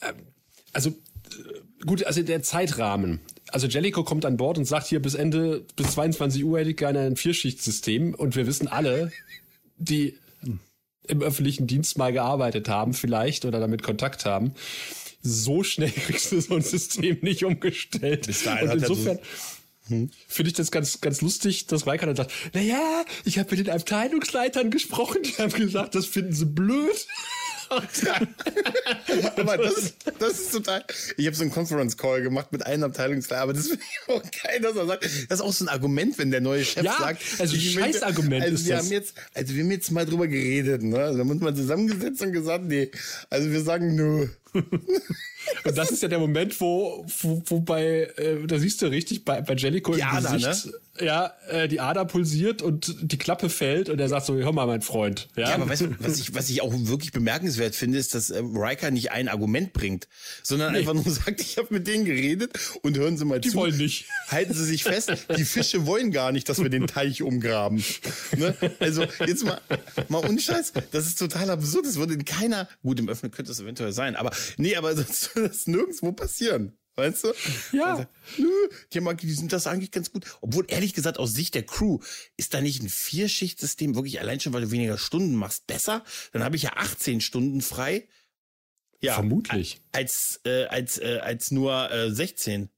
[0.00, 0.12] äh,
[0.72, 3.20] also äh, gut, also der Zeitrahmen
[3.52, 6.76] also Jellico kommt an Bord und sagt hier bis Ende, bis 22 Uhr hätte ich
[6.76, 9.12] gerne ein Vierschichtsystem und wir wissen alle,
[9.76, 10.18] die
[11.06, 14.54] im öffentlichen Dienst mal gearbeitet haben vielleicht oder damit Kontakt haben,
[15.24, 18.28] so schnell kriegst du so ein System nicht umgestellt.
[18.28, 19.18] Und insofern
[19.88, 20.10] hm.
[20.28, 23.66] finde ich das ganz, ganz lustig, dass Riker dann sagt, na ja, ich habe mit
[23.66, 27.06] den Abteilungsleitern gesprochen, die haben gesagt, das finden sie blöd.
[29.36, 30.84] aber das, das ist total.
[31.16, 34.22] Ich habe so einen Conference Call gemacht mit einem Abteilungsleiter, aber das finde ich auch
[34.22, 35.04] geil, dass er sagt.
[35.04, 37.22] Das ist auch so ein Argument, wenn der neue Chef ja, sagt.
[37.38, 38.84] Also scheiß Argument also ist wir das.
[38.84, 40.98] Haben jetzt, also wir haben jetzt mal drüber geredet, ne?
[40.98, 42.90] Also da haben uns mal zusammengesetzt und gesagt, nee,
[43.30, 44.28] also wir sagen nö.
[45.64, 49.24] Und das ist ja der Moment, wo, wo, wo bei, äh, da siehst du richtig,
[49.24, 50.72] bei, bei Jellico im Ader, Gesicht, ne?
[51.00, 54.66] ja, äh, die Ader pulsiert und die Klappe fällt und er sagt so, hör mal,
[54.66, 55.28] mein Freund.
[55.36, 58.30] Ja, ja aber weißt du, was ich, was ich auch wirklich bemerkenswert finde, ist, dass
[58.30, 60.08] äh, Riker nicht ein Argument bringt,
[60.42, 60.78] sondern nee.
[60.78, 62.52] einfach nur sagt, ich habe mit denen geredet
[62.82, 63.56] und hören Sie mal die zu.
[63.56, 64.06] Die wollen nicht.
[64.28, 67.82] Halten Sie sich fest, die Fische wollen gar nicht, dass wir den Teich umgraben.
[68.36, 68.54] Ne?
[68.78, 69.60] Also jetzt mal,
[70.08, 71.86] mal unscheiß, das ist total absurd.
[71.86, 75.30] Das würde in keiner, gut, im Öffnen könnte es eventuell sein, aber nee, aber das,
[75.34, 76.78] das nirgendwo passieren.
[76.96, 77.32] Weißt du?
[77.72, 77.94] Ja.
[77.94, 78.06] Also,
[78.38, 80.26] nö, die, haben, die sind das eigentlich ganz gut.
[80.40, 81.98] Obwohl, ehrlich gesagt, aus Sicht der Crew,
[82.36, 86.04] ist da nicht ein Vierschichtsystem wirklich allein schon, weil du weniger Stunden machst, besser?
[86.32, 88.06] Dann habe ich ja 18 Stunden frei.
[89.00, 89.14] Ja.
[89.14, 89.82] Vermutlich.
[89.92, 92.70] Als, äh, als, äh, als nur äh, 16.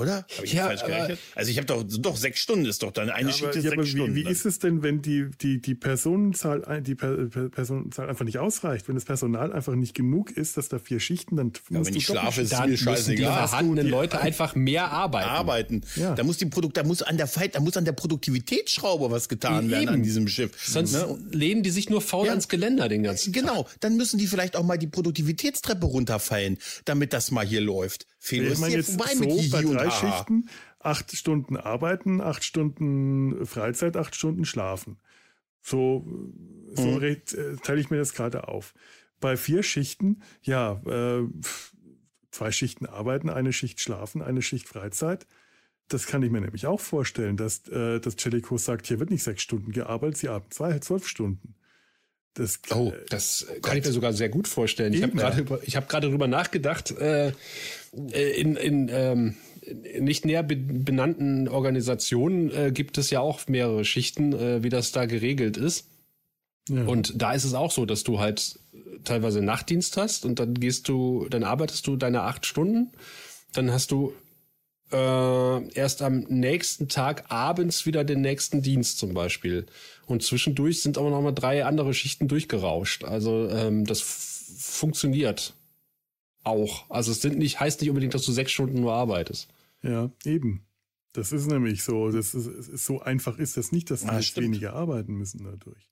[0.00, 0.26] Oder?
[0.36, 1.18] Habe ich ja, falsch gerechnet?
[1.34, 3.70] Also ich habe doch doch sechs Stunden ist doch dann eine ja, Schicht ist ja,
[3.70, 4.14] sechs wie, Stunden.
[4.14, 8.94] Wie ist es denn, wenn die die die Personenzahl die Personenzahl einfach nicht ausreicht, wenn
[8.94, 12.42] das Personal einfach nicht genug ist, dass da vier Schichten dann ja, wenn ich schlafe,
[12.42, 13.16] ist mir scheißegal.
[13.16, 15.28] Die vorhandenen Leute einfach mehr arbeiten.
[15.28, 15.80] Arbeiten.
[15.96, 16.14] Ja.
[16.14, 19.28] Da muss die Produkt, da muss an der Fight, da muss an der Produktivitätsschraube was
[19.28, 19.70] getan Eben.
[19.70, 20.52] werden an diesem Schiff.
[20.64, 21.18] Sonst ne?
[21.30, 22.32] lehnen die sich nur faul ja.
[22.32, 23.42] ans Geländer den ganzen Tag.
[23.42, 28.06] Genau, dann müssen die vielleicht auch mal die Produktivitätstreppe runterfallen, damit das mal hier läuft.
[28.22, 34.14] Fehler ist jetzt vorbei so bei drei Schichten, acht Stunden arbeiten, acht Stunden Freizeit, acht
[34.14, 34.98] Stunden schlafen.
[35.62, 36.06] So,
[36.74, 37.02] so mhm.
[37.02, 37.16] äh,
[37.62, 38.74] teile ich mir das gerade auf.
[39.20, 41.26] Bei vier Schichten, ja, äh,
[42.30, 45.26] zwei Schichten arbeiten, eine Schicht schlafen, eine Schicht Freizeit.
[45.88, 49.22] Das kann ich mir nämlich auch vorstellen, dass, äh, dass Jellicoe sagt, hier wird nicht
[49.22, 51.54] sechs Stunden gearbeitet, sie arbeiten zwei, zwölf Stunden.
[52.34, 54.92] Das, oh, das kann ich mir sogar sehr gut vorstellen.
[54.92, 57.32] Ich habe gerade ich hab gerade drüber nachgedacht, äh, äh,
[57.92, 59.36] in, in ähm,
[59.98, 65.06] nicht näher benannten Organisationen äh, gibt es ja auch mehrere Schichten, äh, wie das da
[65.06, 65.88] geregelt ist.
[66.68, 66.84] Ja.
[66.84, 68.58] Und da ist es auch so, dass du halt
[69.04, 72.92] teilweise Nachtdienst hast und dann gehst du, dann arbeitest du deine acht Stunden,
[73.52, 74.12] dann hast du
[74.92, 79.66] äh, erst am nächsten Tag abends wieder den nächsten Dienst zum Beispiel.
[80.06, 83.04] Und zwischendurch sind aber noch mal drei andere Schichten durchgerauscht.
[83.04, 85.54] Also ähm, das funktioniert
[86.44, 86.88] auch.
[86.90, 89.48] Also es sind nicht, heißt nicht unbedingt, dass du sechs Stunden nur arbeitest.
[89.82, 90.62] Ja, eben.
[91.12, 92.10] Das ist nämlich so.
[92.10, 95.88] Das ist, so einfach ist das nicht, dass sie ah, weniger arbeiten müssen dadurch.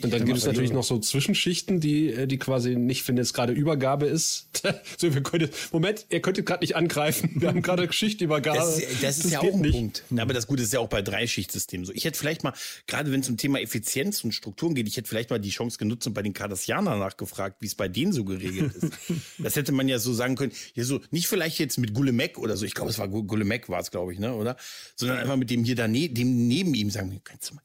[0.00, 3.34] Und dann gibt es natürlich noch so Zwischenschichten, die, äh, die quasi nicht, wenn jetzt
[3.34, 4.48] gerade Übergabe ist.
[4.96, 7.30] so, wir können, Moment, ihr könntet gerade nicht angreifen.
[7.38, 8.58] Wir haben gerade Schichtübergabe.
[8.58, 9.72] Das, ist, das ist das ja auch ein nicht.
[9.72, 10.04] Punkt.
[10.16, 11.92] Aber das Gute ist ja auch bei Dreischichtssystemen so.
[11.92, 12.52] Ich hätte vielleicht mal,
[12.86, 15.78] gerade wenn es um Thema Effizienz und Strukturen geht, ich hätte vielleicht mal die Chance
[15.78, 18.92] genutzt und bei den Cardassianern nachgefragt, wie es bei denen so geregelt ist.
[19.38, 20.52] das hätte man ja so sagen können.
[20.74, 22.64] Ja, so, nicht vielleicht jetzt mit Gulemek oder so.
[22.64, 24.56] Ich glaube, es war Gulemek war es, glaube ich, ne, oder?
[24.94, 27.62] Sondern einfach mit dem hier daneben, dem neben ihm sagen, kannst du mal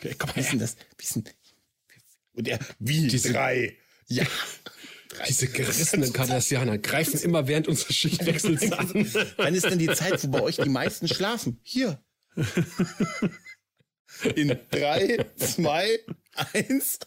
[0.00, 1.24] Okay, komm bisschen das, bisschen.
[2.32, 3.76] Und er, wie diese, drei?
[4.06, 4.24] Ja.
[5.10, 5.26] Drei.
[5.26, 8.88] Diese gerissenen Kardassianer greifen immer während unseres Schichtwechsels an.
[9.36, 11.58] Wann ist denn die Zeit, wo bei euch die meisten schlafen?
[11.64, 12.00] Hier.
[14.36, 15.98] In drei, zwei,
[16.54, 17.00] eins.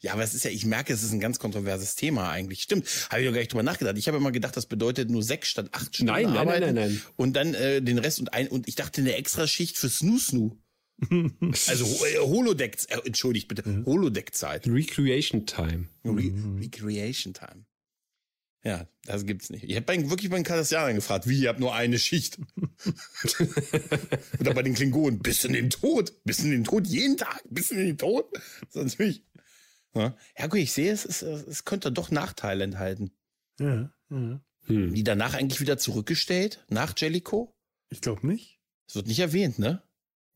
[0.00, 2.62] Ja, aber es ist ja, ich merke, es ist ein ganz kontroverses Thema eigentlich.
[2.62, 3.96] Stimmt, habe ich doch gar nicht drüber nachgedacht.
[3.96, 6.74] Ich habe immer gedacht, das bedeutet nur sechs statt acht Stunden nein, nein, Nein, nein,
[6.74, 10.18] nein, Und dann äh, den Rest und ein und ich dachte eine Extraschicht für Snoo
[10.18, 10.58] Snoo.
[11.68, 13.86] Also äh, Holodeck, äh, entschuldigt bitte, mhm.
[13.86, 14.66] Holodeck-Zeit.
[14.66, 15.88] Recreation Time.
[16.04, 16.58] Re mhm.
[16.58, 17.66] Recreation Time.
[18.64, 19.62] Ja, das gibt's nicht.
[19.62, 22.38] Ich habe wirklich bei den Kardassianern gefragt, wie, ihr habt nur eine Schicht.
[24.40, 27.70] Oder bei den Klingonen, bis in den Tod, bis in den Tod, jeden Tag, bis
[27.70, 28.26] in den Tod.
[28.72, 29.24] Das ist natürlich.
[29.94, 33.12] Ja, ja gut, ich sehe, es, es, es könnte doch Nachteile enthalten.
[33.60, 34.40] Ja, ja.
[34.66, 34.94] Hm.
[34.94, 37.52] Die danach eigentlich wieder zurückgestellt, nach Jellicoe?
[37.88, 38.58] Ich glaube nicht.
[38.88, 39.82] Es wird nicht erwähnt, ne?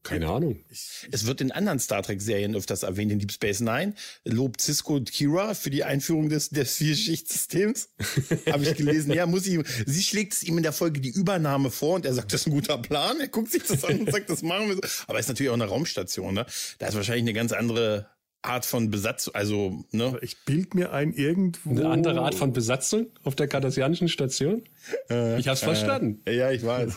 [0.02, 0.64] Keine Ahnung.
[0.70, 3.12] Es wird in anderen Star Trek-Serien öfters erwähnt.
[3.12, 3.94] In Deep Space Nine
[4.24, 7.90] lobt Cisco Kira für die Einführung des, des Vier-Schicht-Systems.
[8.50, 9.12] Habe ich gelesen.
[9.12, 9.60] Ja, muss ich.
[9.86, 12.46] Sie schlägt es ihm in der Folge die Übernahme vor und er sagt, das ist
[12.46, 13.20] ein guter Plan.
[13.20, 14.80] Er guckt sich das an und sagt, das machen wir so.
[15.06, 16.32] Aber es ist natürlich auch eine Raumstation.
[16.32, 16.46] Ne?
[16.78, 18.08] Da ist wahrscheinlich eine ganz andere
[18.42, 20.18] Art von Besatzung, also, ne?
[20.22, 21.70] Ich bild mir ein irgendwo.
[21.70, 24.64] Eine andere Art von Besatzung auf der kardassianischen Station?
[25.10, 26.22] Äh, ich hab's äh, verstanden.
[26.26, 26.94] Ja, ich weiß.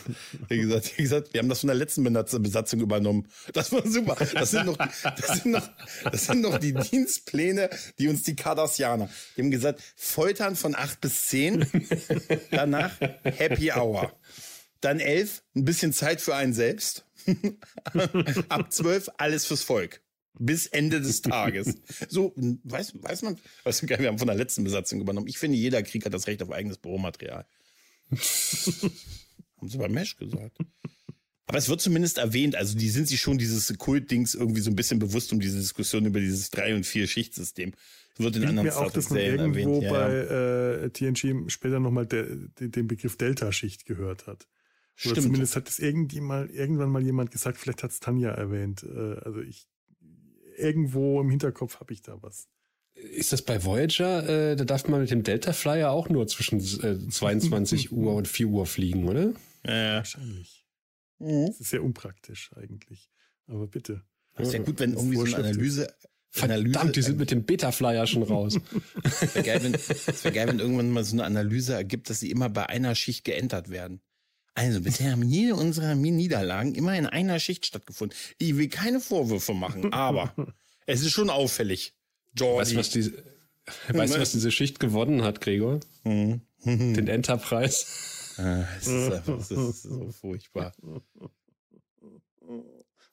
[0.48, 2.02] Wie gesagt, wie gesagt, wir haben das von der letzten
[2.42, 3.28] Besatzung übernommen.
[3.52, 4.16] Das war super.
[4.32, 5.68] Das sind noch, das sind noch,
[6.10, 7.68] das sind noch die Dienstpläne,
[7.98, 11.66] die uns die Kardassianer, die haben gesagt, Foltern von acht bis zehn,
[12.50, 14.12] danach Happy Hour.
[14.80, 17.06] Dann elf, ein bisschen Zeit für einen selbst.
[18.48, 20.03] Ab zwölf, alles fürs Volk
[20.38, 21.76] bis Ende des Tages.
[22.08, 25.28] So, weiß, weiß man, weißt du, wir haben von der letzten Besatzung übernommen.
[25.28, 27.46] Ich finde, jeder Krieg hat das Recht auf eigenes Büromaterial.
[28.10, 30.58] haben sie bei Mesh gesagt.
[31.46, 34.76] Aber es wird zumindest erwähnt, also die sind sich schon dieses Kultdings irgendwie so ein
[34.76, 37.72] bisschen bewusst um diese Diskussion über dieses Drei- und Vier-Schichtsystem.
[38.16, 39.90] Wird in ich anderen mir auch, dass man irgendwo erwähnt.
[39.90, 44.46] bei äh, TNG später nochmal den Begriff Delta-Schicht gehört hat.
[45.04, 45.22] Oder Stimmt.
[45.22, 48.84] zumindest hat es irgendwann mal jemand gesagt, vielleicht hat es Tanja erwähnt.
[48.84, 49.66] Äh, also ich
[50.56, 52.48] irgendwo im Hinterkopf habe ich da was.
[52.94, 54.52] Ist das bei Voyager?
[54.52, 58.28] Äh, da darf man mit dem Delta Flyer auch nur zwischen äh, 22 Uhr und
[58.28, 59.32] 4 Uhr fliegen, oder?
[59.64, 60.64] Ja, wahrscheinlich.
[61.18, 61.46] Mhm.
[61.46, 63.10] Das ist sehr unpraktisch eigentlich.
[63.46, 64.02] Aber bitte.
[64.34, 65.94] Das ist ja gut, wenn irgendwie so eine Analyse
[66.36, 68.58] Verdammt, die sind mit dem Beta-Flyer schon raus.
[69.04, 72.30] Es wäre geil, wenn, wär geil, wenn irgendwann mal so eine Analyse ergibt, dass sie
[72.32, 74.00] immer bei einer Schicht geändert werden.
[74.54, 78.16] Also bisher haben jede unserer Niederlagen immer in einer Schicht stattgefunden.
[78.38, 80.32] Ich will keine Vorwürfe machen, aber
[80.86, 81.94] es ist schon auffällig.
[82.36, 82.60] Jordi.
[82.60, 83.24] Weißt du, was diese,
[83.88, 85.80] weißt, was diese Schicht gewonnen hat, Gregor?
[86.04, 86.40] Mhm.
[86.64, 87.86] Den Enterprise.
[88.36, 90.72] Ah, es ist einfach es ist so furchtbar.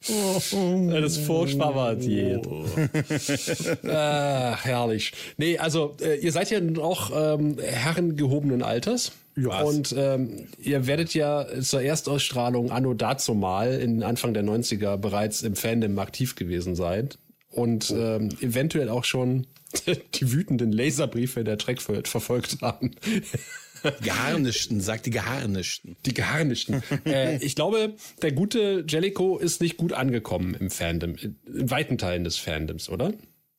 [0.08, 2.48] Das Vorschwabberdiät.
[3.86, 5.14] ah, herrlich.
[5.38, 9.12] Nee, also äh, ihr seid ja auch ähm, Herren gehobenen Alters.
[9.36, 9.62] Ja.
[9.62, 15.42] Und ähm, ihr werdet ja zur Erstausstrahlung anno dazu mal in Anfang der 90er bereits
[15.42, 17.10] im Fandom aktiv gewesen sein.
[17.50, 19.48] Und ähm, eventuell auch schon
[20.14, 22.92] die wütenden Laserbriefe der Track verfolgt haben.
[24.02, 25.96] Geharnischten, sagt die Geharnischten.
[26.06, 26.84] Die Geharnischten.
[27.06, 32.24] äh, ich glaube, der gute Jellico ist nicht gut angekommen im Fandom, in weiten Teilen
[32.24, 33.14] des Fandoms, oder?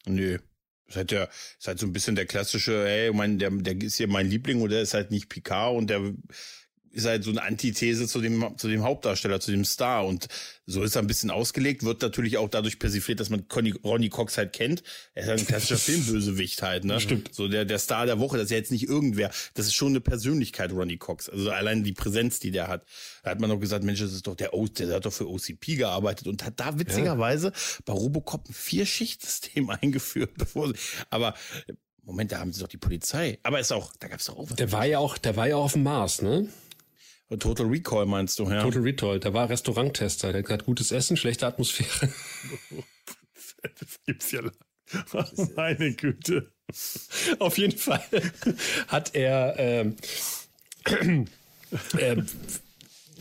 [0.06, 0.38] Nö.
[0.86, 1.28] Ist halt, der,
[1.58, 4.60] ist halt so ein bisschen der klassische, hey, mein, der, der ist hier mein Liebling
[4.60, 6.12] oder ist halt nicht Picard und der
[6.92, 10.06] ist halt so eine Antithese zu dem, zu dem Hauptdarsteller, zu dem Star.
[10.06, 10.28] Und
[10.66, 14.08] so ist er ein bisschen ausgelegt, wird natürlich auch dadurch persifliert, dass man Conny, Ronny
[14.08, 14.82] Cox halt kennt.
[15.14, 17.00] Er ist halt ein klassischer Filmbösewicht halt, ne?
[17.00, 17.34] Stimmt.
[17.34, 19.30] So der, der Star der Woche, das ist ja jetzt nicht irgendwer.
[19.54, 21.28] Das ist schon eine Persönlichkeit, Ronny Cox.
[21.28, 22.84] Also allein die Präsenz, die der hat.
[23.22, 25.28] Da hat man noch gesagt, Mensch, das ist doch der, o der hat doch für
[25.28, 27.82] OCP gearbeitet und hat da witzigerweise ja.
[27.84, 30.74] bei Robocop ein Vier-Schicht-System eingeführt, bevor sie,
[31.10, 31.34] aber
[32.04, 33.38] Moment, da haben sie doch die Polizei.
[33.44, 34.56] Aber ist auch, da gab's doch auch was.
[34.56, 36.48] Der war ja auch, der war ja auf dem Mars, ne?
[37.38, 38.62] Total Recall meinst du, ja?
[38.62, 42.12] Total Recall, der war Restauranttester, der hat gesagt, gutes Essen, schlechte Atmosphäre.
[43.62, 44.52] das gibt's ja lang.
[45.56, 46.52] Meine Güte.
[47.38, 48.02] Auf jeden Fall
[48.88, 49.96] hat er ähm,
[51.98, 52.16] äh,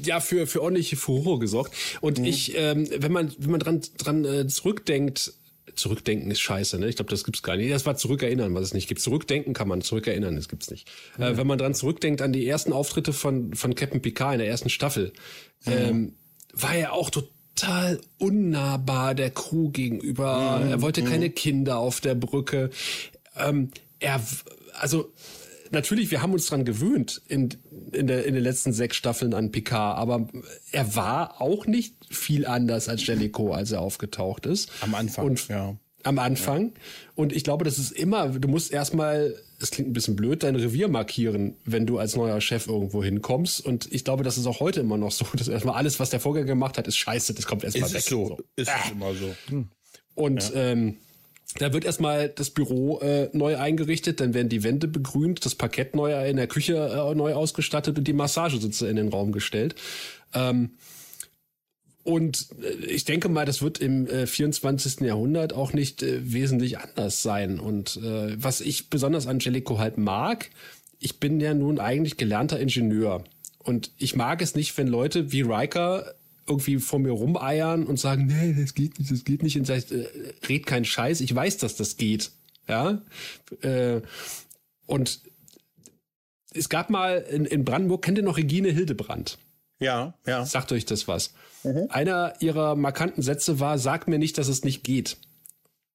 [0.01, 1.75] ja für für ordentliche Furore gesorgt.
[2.01, 2.25] Und mhm.
[2.25, 5.33] ich, ähm, wenn man wenn man dran dran äh, zurückdenkt,
[5.81, 6.87] Zurückdenken ist scheiße, ne?
[6.87, 7.71] Ich glaube, das gibt's gar nicht.
[7.71, 9.01] Das war zurückerinnern, was es nicht gibt.
[9.01, 10.87] Zurückdenken kann man, zurückerinnern, das gibt's nicht.
[11.17, 11.23] Mhm.
[11.23, 14.47] Äh, wenn man dran zurückdenkt an die ersten Auftritte von von Captain Picard in der
[14.47, 15.11] ersten Staffel,
[15.65, 15.71] mhm.
[15.71, 16.13] ähm,
[16.53, 20.61] war er auch total unnahbar der Crew gegenüber.
[20.63, 20.71] Mhm.
[20.71, 21.35] Er wollte keine mhm.
[21.35, 22.69] Kinder auf der Brücke.
[23.35, 24.21] Ähm, er,
[24.79, 25.11] also
[25.71, 27.49] natürlich, wir haben uns dran gewöhnt in,
[27.91, 30.27] in, der, in den letzten sechs Staffeln an Picard, aber
[30.71, 34.71] er war auch nicht viel anders als Jellicoe, als er aufgetaucht ist.
[34.81, 35.75] Am Anfang, und, ja.
[36.03, 36.67] Am Anfang.
[36.67, 36.71] Ja.
[37.15, 40.55] Und ich glaube, das ist immer, du musst erstmal, es klingt ein bisschen blöd, dein
[40.55, 43.63] Revier markieren, wenn du als neuer Chef irgendwo hinkommst.
[43.65, 46.19] Und ich glaube, das ist auch heute immer noch so, dass erstmal alles, was der
[46.19, 47.97] Vorgänger gemacht hat, ist scheiße, das kommt erstmal weg.
[47.97, 48.39] Ist so.
[48.55, 48.91] Ist äh.
[48.91, 49.35] immer so.
[49.47, 49.69] Hm.
[50.15, 50.61] Und ja.
[50.61, 50.97] ähm,
[51.57, 55.95] da wird erstmal das Büro äh, neu eingerichtet, dann werden die Wände begrünt, das Parkett
[55.95, 59.75] neu in der Küche äh, neu ausgestattet und die Massagesitze in den Raum gestellt.
[60.33, 60.71] Ähm,
[62.03, 65.01] und äh, ich denke mal, das wird im äh, 24.
[65.01, 67.59] Jahrhundert auch nicht äh, wesentlich anders sein.
[67.59, 70.49] Und äh, was ich besonders an Jellico halt mag,
[70.99, 73.23] ich bin ja nun eigentlich gelernter Ingenieur.
[73.59, 76.13] Und ich mag es nicht, wenn Leute wie Riker
[76.47, 79.57] irgendwie vor mir rumeiern und sagen, nee, das geht nicht, das geht nicht.
[79.57, 80.07] Und sagt, äh,
[80.47, 82.31] red keinen Scheiß, ich weiß, dass das geht.
[82.67, 83.01] Ja.
[83.61, 84.01] Äh,
[84.85, 85.21] und
[86.53, 89.37] es gab mal in, in Brandenburg, kennt ihr noch Regine Hildebrand?
[89.79, 90.45] Ja, ja.
[90.45, 91.33] Sagt euch das was?
[91.63, 91.87] Mhm.
[91.89, 95.17] Einer ihrer markanten Sätze war, sag mir nicht, dass es nicht geht.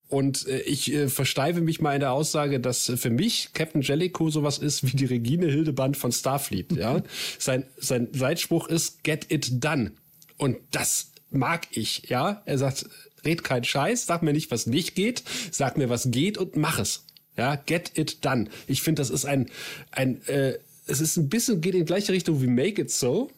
[0.09, 3.83] Und äh, ich äh, versteife mich mal in der Aussage, dass äh, für mich Captain
[3.83, 6.73] Jellicoe sowas ist wie die Regine Hildeband von Starfleet.
[6.73, 7.03] Ja,
[7.39, 9.93] sein sein Leitspruch ist Get it done.
[10.37, 12.43] Und das mag ich, ja.
[12.45, 12.87] Er sagt,
[13.25, 16.79] red keinen Scheiß, sag mir nicht, was nicht geht, sag mir, was geht und mach
[16.79, 17.05] es.
[17.37, 18.49] Ja, get it done.
[18.67, 19.51] Ich finde, das ist ein,
[19.91, 23.31] ein, äh, es ist ein bisschen, geht in die gleiche Richtung wie make it so,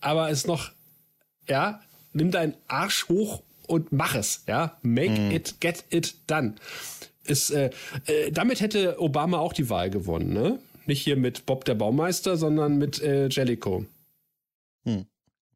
[0.00, 0.70] aber es ist noch,
[1.48, 1.80] ja,
[2.12, 4.78] nimm deinen Arsch hoch und mach es, ja.
[4.82, 5.30] Make mm.
[5.32, 6.54] it, get it done.
[7.24, 7.70] Ist, äh,
[8.06, 10.60] äh, damit hätte Obama auch die Wahl gewonnen, ne?
[10.86, 13.86] Nicht hier mit Bob der Baumeister, sondern mit äh, Jellicoe.
[14.84, 15.06] Hm.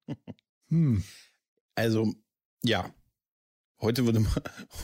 [0.73, 1.05] Hm.
[1.75, 2.15] Also,
[2.65, 2.93] ja.
[3.81, 4.33] Heute würde man,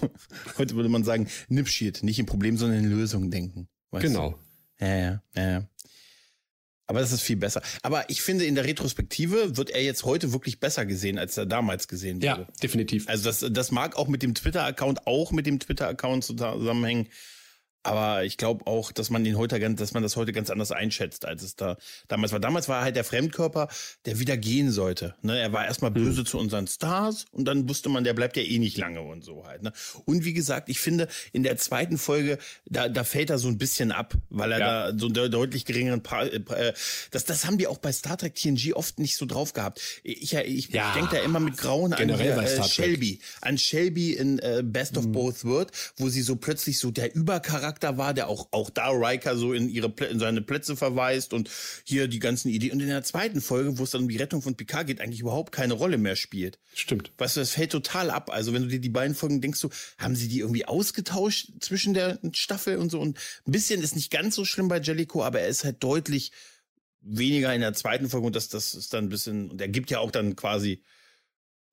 [0.58, 3.68] heute würde man sagen, Nipshit, nicht in Problem, sondern in Lösungen denken.
[3.92, 4.38] genau.
[4.78, 4.84] Du?
[4.84, 5.68] Ja, ja, ja.
[6.86, 7.62] Aber das ist viel besser.
[7.82, 11.44] Aber ich finde, in der Retrospektive wird er jetzt heute wirklich besser gesehen, als er
[11.46, 12.26] damals gesehen wurde.
[12.26, 13.08] Ja, definitiv.
[13.08, 17.08] Also das, das mag auch mit dem Twitter-Account, auch mit dem Twitter-Account zusammenhängen.
[17.82, 20.72] Aber ich glaube auch, dass man den heute ganz, dass man das heute ganz anders
[20.72, 21.76] einschätzt, als es da
[22.08, 22.40] damals war.
[22.40, 23.68] Damals war halt der Fremdkörper,
[24.04, 25.14] der wieder gehen sollte.
[25.22, 25.38] Ne?
[25.38, 26.04] Er war erstmal hm.
[26.04, 26.26] böse mhm.
[26.26, 29.46] zu unseren Stars und dann wusste man, der bleibt ja eh nicht lange und so
[29.46, 29.62] halt.
[29.62, 29.72] Ne?
[30.04, 33.58] Und wie gesagt, ich finde, in der zweiten Folge, da, da fällt er so ein
[33.58, 34.92] bisschen ab, weil er ja.
[34.92, 36.72] da so einen deutlich geringeren pa äh,
[37.10, 39.80] das, das haben die auch bei Star Trek TNG oft nicht so drauf gehabt.
[40.02, 40.88] Ich, ich, ja.
[40.88, 45.06] ich denke da immer mit Grauen an äh, Shelby, an Shelby in äh, Best of
[45.06, 45.12] mhm.
[45.12, 48.88] Both Worlds, wo sie so plötzlich so der Übercharakter Charakter war, der auch, auch da
[48.88, 51.50] Riker so in ihre, in seine Plätze verweist und
[51.84, 52.72] hier die ganzen Ideen.
[52.72, 55.20] Und in der zweiten Folge, wo es dann um die Rettung von Picard geht, eigentlich
[55.20, 56.58] überhaupt keine Rolle mehr spielt.
[56.72, 57.12] Stimmt.
[57.18, 58.30] Weißt du, das fällt total ab.
[58.32, 61.92] Also wenn du dir die beiden Folgen denkst, so, haben sie die irgendwie ausgetauscht zwischen
[61.92, 63.00] der Staffel und so?
[63.00, 66.32] Und ein bisschen ist nicht ganz so schlimm bei Jellicoe, aber er ist halt deutlich
[67.00, 69.90] weniger in der zweiten Folge und das, das ist dann ein bisschen, und er gibt
[69.90, 70.82] ja auch dann quasi,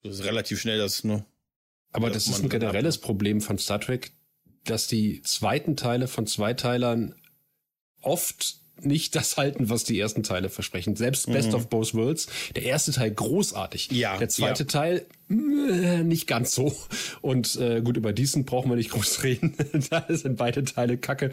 [0.04, 1.26] das ist relativ schnell das, ne?
[1.92, 4.12] Aber das ist ein generelles Problem von Star Trek,
[4.66, 7.16] dass die zweiten Teile von Zweiteilern
[8.02, 10.96] oft nicht das halten, was die ersten Teile versprechen.
[10.96, 11.56] Selbst Best mhm.
[11.56, 13.92] of Both Worlds, der erste Teil großartig.
[13.92, 14.18] Ja.
[14.18, 14.68] Der zweite ja.
[14.68, 16.76] Teil äh, nicht ganz so.
[17.22, 19.56] Und äh, gut, über diesen brauchen wir nicht groß reden.
[19.90, 21.32] da sind beide Teile kacke.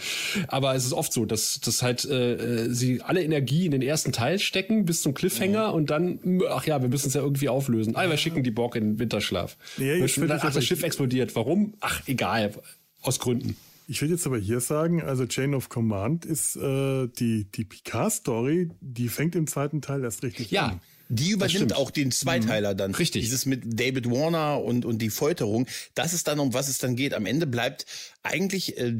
[0.48, 4.12] Aber es ist oft so, dass, dass halt äh, sie alle Energie in den ersten
[4.12, 5.74] Teil stecken bis zum Cliffhanger mhm.
[5.74, 7.96] und dann, ach ja, wir müssen es ja irgendwie auflösen.
[7.96, 9.56] Ah, wir schicken die Borg in den Winterschlaf.
[9.78, 11.34] Ja, ich ach, das Schiff explodiert.
[11.34, 11.74] Warum?
[11.80, 12.54] Ach, egal
[13.02, 13.56] aus Gründen.
[13.88, 18.70] Ich würde jetzt aber hier sagen, also Chain of Command ist äh, die, die Picard-Story,
[18.80, 20.66] die fängt im zweiten Teil erst richtig ja.
[20.66, 20.80] an.
[21.14, 22.78] Die übernimmt auch den Zweiteiler mhm.
[22.78, 22.94] dann.
[22.94, 23.24] Richtig.
[23.24, 25.66] Dieses mit David Warner und, und die Folterung.
[25.94, 27.12] Das ist dann, um was es dann geht.
[27.12, 27.84] Am Ende bleibt
[28.22, 28.94] eigentlich äh,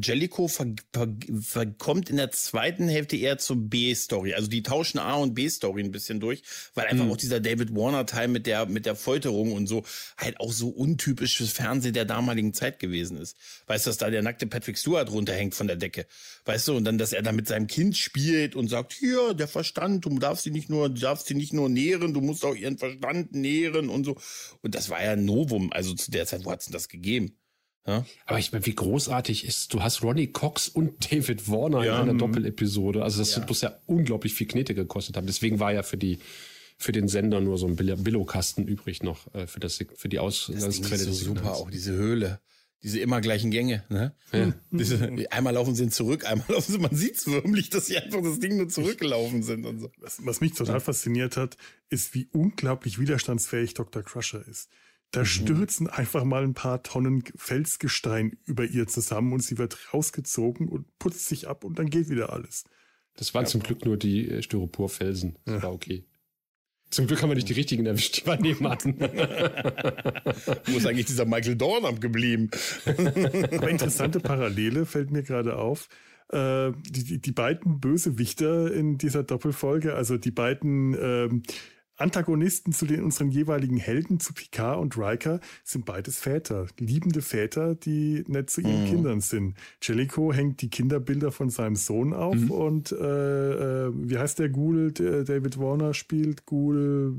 [0.47, 1.07] ver, ver,
[1.41, 4.35] verkommt in der zweiten Hälfte eher zur B-Story.
[4.35, 6.43] Also die tauschen A und B-Story ein bisschen durch,
[6.75, 7.11] weil einfach mhm.
[7.11, 9.83] auch dieser David Warner-Teil mit der, mit der Folterung und so
[10.17, 13.37] halt auch so untypisch fürs Fernsehen der damaligen Zeit gewesen ist.
[13.65, 16.05] Weißt du, dass da der nackte Patrick Stewart runterhängt von der Decke.
[16.45, 19.47] Weißt du, und dann, dass er da mit seinem Kind spielt und sagt, hier, der
[19.47, 22.55] Verstand, du darfst sie nicht nur, du darfst sie nicht nur nähren, du musst auch
[22.55, 24.17] ihren Verstand nähren und so.
[24.61, 25.71] Und das war ja ein Novum.
[25.71, 27.37] Also zu der Zeit, wo hat's denn das gegeben?
[27.87, 28.05] Ja?
[28.25, 32.01] Aber ich meine, wie großartig ist, du hast Ronnie Cox und David Warner ja, in
[32.01, 32.19] einer mhm.
[32.19, 33.03] Doppelepisode.
[33.03, 33.45] Also das ja.
[33.47, 35.27] muss ja unglaublich viel Knete gekostet haben.
[35.27, 36.19] Deswegen war ja für die
[36.77, 40.51] für den Sender nur so ein Billo-Kasten übrig noch äh, für, das, für die Aus
[40.53, 42.41] das ist so super, auch diese Höhle.
[42.83, 44.13] Diese immer gleichen Gänge, ne?
[44.33, 44.53] Ja.
[44.71, 48.39] Diese, einmal laufen sie zurück, einmal laufen sie, man sieht's förmlich, dass sie einfach das
[48.39, 49.89] Ding nur zurückgelaufen sind und so.
[49.99, 51.55] Was, was mich total fasziniert hat,
[51.89, 54.03] ist, wie unglaublich widerstandsfähig Dr.
[54.03, 54.69] Crusher ist.
[55.11, 55.25] Da mhm.
[55.25, 60.85] stürzen einfach mal ein paar Tonnen Felsgestein über ihr zusammen und sie wird rausgezogen und
[60.99, 62.65] putzt sich ab und dann geht wieder alles.
[63.15, 63.49] Das waren ja.
[63.49, 65.37] zum Glück nur die äh, Styroporfelsen.
[65.45, 65.63] Das ja.
[65.63, 66.03] war okay.
[66.93, 68.77] Zum Glück haben wir nicht die richtigen erwischt, die waren nebenan.
[70.67, 72.51] Wo ist eigentlich dieser Michael Dorn geblieben?
[72.85, 75.89] Aber interessante Parallele fällt mir gerade auf.
[76.31, 81.43] Äh, die, die beiden Bösewichter in dieser Doppelfolge, also die beiden ähm,
[81.97, 86.67] Antagonisten zu den unseren jeweiligen Helden, zu Picard und Riker, sind beides Väter.
[86.79, 88.89] Liebende Väter, die nett zu ihren mhm.
[88.89, 89.55] Kindern sind.
[89.81, 92.51] Jellicoe hängt die Kinderbilder von seinem Sohn auf mhm.
[92.51, 96.45] und äh, äh, wie heißt der Ghoul, der David Warner spielt?
[96.45, 97.15] Ghoul.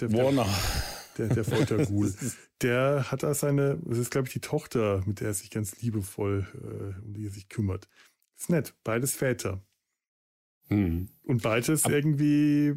[0.00, 0.46] Der, Warner.
[1.16, 2.12] Der, der Folterghoul.
[2.62, 5.80] der hat da seine, das ist glaube ich die Tochter, mit der er sich ganz
[5.80, 7.88] liebevoll, äh, um die er sich kümmert.
[8.38, 9.62] Ist nett, beides Väter.
[10.72, 11.08] Mhm.
[11.24, 12.74] Und beides Aber irgendwie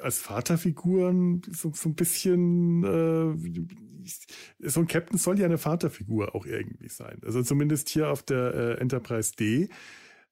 [0.00, 6.46] als Vaterfiguren so, so ein bisschen, äh, so ein Captain soll ja eine Vaterfigur auch
[6.46, 7.20] irgendwie sein.
[7.24, 9.68] Also zumindest hier auf der äh, Enterprise D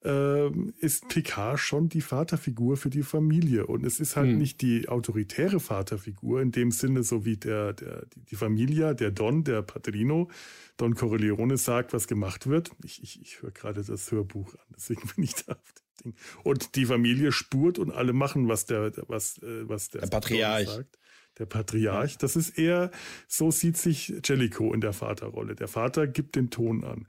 [0.05, 3.67] äh, ist Picard schon die Vaterfigur für die Familie.
[3.67, 4.39] Und es ist halt hm.
[4.39, 9.45] nicht die autoritäre Vaterfigur in dem Sinne, so wie der, der, die Familie, der Don,
[9.45, 10.31] der Padrino,
[10.77, 12.71] Don Corleone sagt, was gemacht wird.
[12.83, 15.75] Ich, ich, ich höre gerade das Hörbuch an, deswegen bin ich da auf
[16.05, 16.15] Ding.
[16.43, 20.69] Und die Familie spurt und alle machen, was der, was, äh, was der, der Patriarch
[20.69, 20.99] sagt.
[21.39, 22.19] Der Patriarch.
[22.19, 22.91] Das ist eher,
[23.29, 25.55] so sieht sich Jellicoe in der Vaterrolle.
[25.55, 27.07] Der Vater gibt den Ton an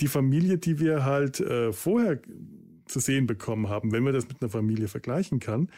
[0.00, 2.20] die Familie, die wir halt äh, vorher
[2.86, 5.70] zu sehen bekommen haben, wenn man das mit einer Familie vergleichen kann,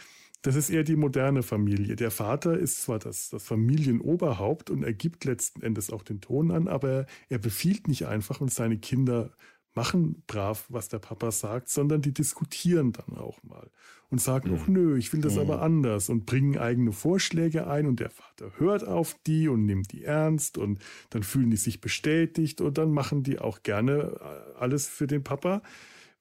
[0.42, 1.96] das ist eher die moderne Familie.
[1.96, 6.50] Der Vater ist zwar das, das Familienoberhaupt und er gibt letzten Endes auch den Ton
[6.52, 9.32] an, aber er befiehlt nicht einfach und seine Kinder
[9.78, 13.70] machen brav, was der Papa sagt, sondern die diskutieren dann auch mal
[14.10, 14.72] und sagen, mhm.
[14.72, 15.42] nö, ich will das mhm.
[15.42, 19.92] aber anders und bringen eigene Vorschläge ein und der Vater hört auf die und nimmt
[19.92, 24.58] die ernst und dann fühlen die sich bestätigt und dann machen die auch gerne äh,
[24.58, 25.62] alles für den Papa,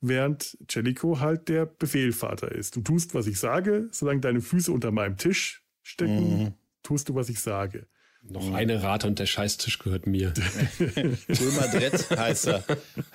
[0.01, 2.75] während Jellico halt der Befehlvater ist.
[2.75, 6.53] Du tust, was ich sage, solange deine Füße unter meinem Tisch stecken, mhm.
[6.83, 7.87] tust du, was ich sage.
[8.29, 10.33] Noch eine Rate und der Scheißtisch gehört mir.
[10.77, 12.63] Gulmadret heißt er,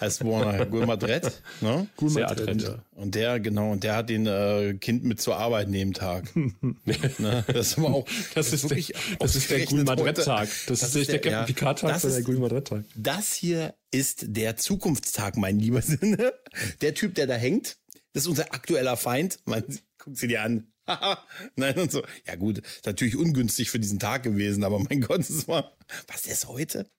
[0.00, 0.64] heißt Warner.
[0.66, 1.86] Gulmadret, ne?
[1.96, 2.82] Gulmadret, ja.
[2.92, 6.34] Und der, genau, und der hat den äh, Kind mit zur Arbeit neben Tag.
[6.34, 7.44] ne?
[7.46, 10.48] Das ist aber auch, das, ist, wirklich, der, das ist der Gulmadret-Tag.
[10.66, 12.84] Das, das, ist nicht der, der Captain Picard-Tag, sondern der Gulmadret-Tag.
[12.94, 16.32] Das hier ist der Zukunftstag, mein lieber Sinne.
[16.80, 17.76] Der Typ, der da hängt,
[18.14, 19.40] das ist unser aktueller Feind.
[19.44, 19.64] Man,
[19.98, 20.71] guckt sie dir an.
[21.56, 22.02] Nein, und so.
[22.26, 25.76] Ja, gut, ist natürlich ungünstig für diesen Tag gewesen, aber mein Gott, es war.
[26.08, 26.90] Was ist heute?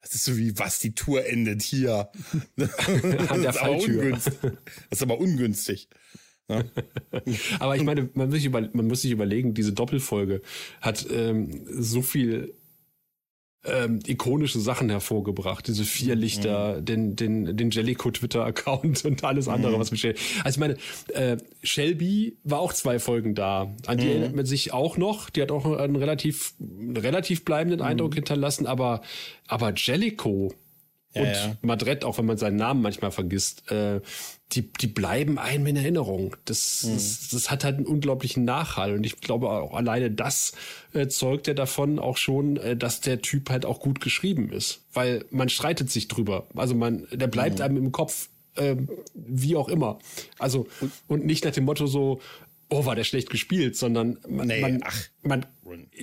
[0.00, 2.10] Das ist so wie, was die Tour endet hier.
[2.58, 4.34] An der das, ist aber ungünstig.
[4.42, 5.88] das ist aber ungünstig.
[6.48, 6.62] Ja.
[7.58, 10.42] aber ich meine, man muss, sich über, man muss sich überlegen, diese Doppelfolge
[10.82, 12.54] hat ähm, so viel
[13.64, 15.66] ähm, ikonische Sachen hervorgebracht.
[15.66, 16.84] Diese vier Lichter, mhm.
[16.84, 19.80] den, den, den Jellico Twitter-Account und alles andere, mhm.
[19.80, 20.16] was mit Also
[20.48, 20.76] ich meine,
[21.14, 23.74] äh, Shelby war auch zwei Folgen da.
[23.86, 24.10] An die mhm.
[24.10, 25.30] erinnert man sich auch noch.
[25.30, 26.54] Die hat auch einen relativ,
[26.94, 27.86] relativ bleibenden mhm.
[27.86, 29.00] Eindruck hinterlassen, aber,
[29.46, 30.52] aber Jellico
[31.14, 31.56] ja, und ja.
[31.62, 34.00] Madrid, auch wenn man seinen Namen manchmal vergisst, äh,
[34.52, 36.36] die, die bleiben einem in Erinnerung.
[36.44, 36.94] Das, mhm.
[36.94, 38.94] das, das hat halt einen unglaublichen Nachhall.
[38.94, 40.52] Und ich glaube auch alleine das
[40.92, 44.82] äh, zeugt ja davon auch schon, äh, dass der Typ halt auch gut geschrieben ist.
[44.92, 46.46] Weil man streitet sich drüber.
[46.54, 47.64] Also man, der bleibt mhm.
[47.64, 48.76] einem im Kopf, äh,
[49.14, 49.98] wie auch immer.
[50.38, 50.66] Also,
[51.08, 52.20] und nicht nach dem Motto so,
[52.68, 54.82] oh, war der schlecht gespielt, sondern man, nee, man,
[55.22, 55.46] man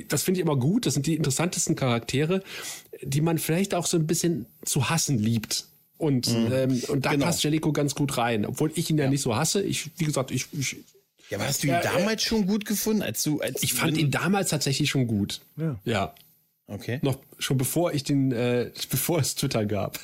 [0.08, 0.86] das finde ich immer gut.
[0.86, 2.44] Das sind die interessantesten Charaktere,
[3.02, 5.68] die man vielleicht auch so ein bisschen zu hassen liebt.
[5.98, 6.52] Und, mhm.
[6.52, 7.26] ähm, und da genau.
[7.26, 9.62] passt Jellico ganz gut rein, obwohl ich ihn ja, ja, nicht so hasse.
[9.62, 10.48] Ich, wie gesagt, ich.
[10.58, 10.78] ich
[11.30, 13.98] ja, aber hast du ihn äh, damals schon gut gefunden, als du, als Ich fand
[13.98, 15.42] ihn damals tatsächlich schon gut.
[15.58, 15.80] Ja.
[15.86, 16.16] ja.
[16.68, 17.00] Okay.
[17.02, 20.00] Noch schon bevor ich den, äh, bevor es Twitter gab.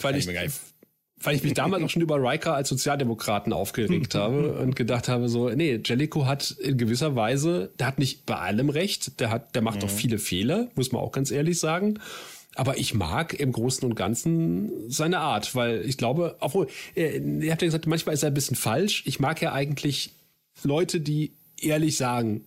[0.00, 0.26] weil ich,
[1.26, 5.28] weil ich mich damals auch schon über Riker als Sozialdemokraten aufgeregt habe und gedacht habe
[5.28, 9.54] so, nee, Jellico hat in gewisser Weise, der hat nicht bei allem recht, der hat,
[9.54, 9.80] der macht mhm.
[9.80, 11.98] doch viele Fehler, muss man auch ganz ehrlich sagen.
[12.54, 17.52] Aber ich mag im Großen und Ganzen seine Art, weil ich glaube, obwohl, äh, ihr
[17.52, 19.02] habt ja gesagt, manchmal ist er ein bisschen falsch.
[19.04, 20.12] Ich mag ja eigentlich
[20.62, 22.46] Leute, die ehrlich sagen,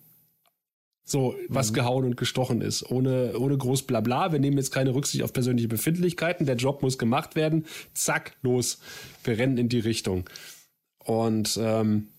[1.10, 1.76] so, was mhm.
[1.76, 4.32] gehauen und gestochen ist, ohne, ohne groß Blabla.
[4.32, 6.46] Wir nehmen jetzt keine Rücksicht auf persönliche Befindlichkeiten.
[6.46, 7.66] Der Job muss gemacht werden.
[7.94, 8.80] Zack, los.
[9.24, 10.30] Wir rennen in die Richtung.
[11.00, 12.10] Und ähm,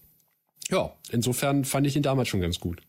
[0.70, 2.82] Ja, insofern fand ich ihn damals schon ganz gut.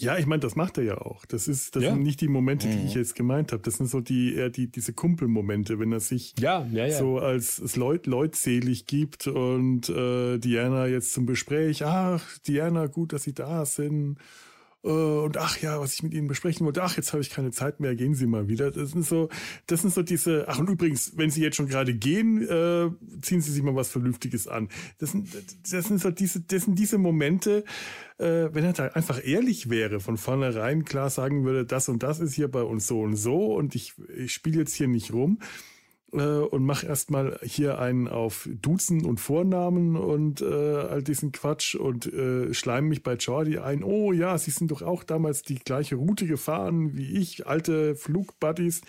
[0.00, 1.26] Ja, ich meine, das macht er ja auch.
[1.26, 1.90] Das ist, das ja.
[1.90, 2.86] sind nicht die Momente, die mhm.
[2.86, 3.64] ich jetzt gemeint habe.
[3.64, 6.96] Das sind so die eher die diese Kumpelmomente, wenn er sich ja, ja, ja.
[6.96, 11.84] so als, als Leut, leutselig gibt und äh, Diana jetzt zum Gespräch.
[11.84, 14.18] Ach, Diana, gut, dass Sie da sind.
[14.84, 17.50] Äh, und ach ja, was ich mit Ihnen besprechen wollte, ach, jetzt habe ich keine
[17.50, 18.70] Zeit mehr, gehen Sie mal wieder.
[18.70, 19.28] Das sind so,
[19.66, 22.90] das sind so diese, ach und übrigens, wenn Sie jetzt schon gerade gehen, äh,
[23.22, 24.68] ziehen Sie sich mal was Vernünftiges an.
[24.98, 25.28] Das sind,
[25.70, 27.64] das sind so diese, das sind diese Momente,
[28.18, 32.20] äh, wenn er da einfach ehrlich wäre, von vornherein klar sagen würde, das und das
[32.20, 35.38] ist hier bei uns so und so und ich, ich spiele jetzt hier nicht rum
[36.16, 42.06] und mach erstmal hier einen auf Duzen und Vornamen und äh, all diesen Quatsch und
[42.06, 43.84] äh, schleim mich bei Jordi ein.
[43.84, 48.80] Oh ja, sie sind doch auch damals die gleiche Route gefahren wie ich, alte Flugbuddies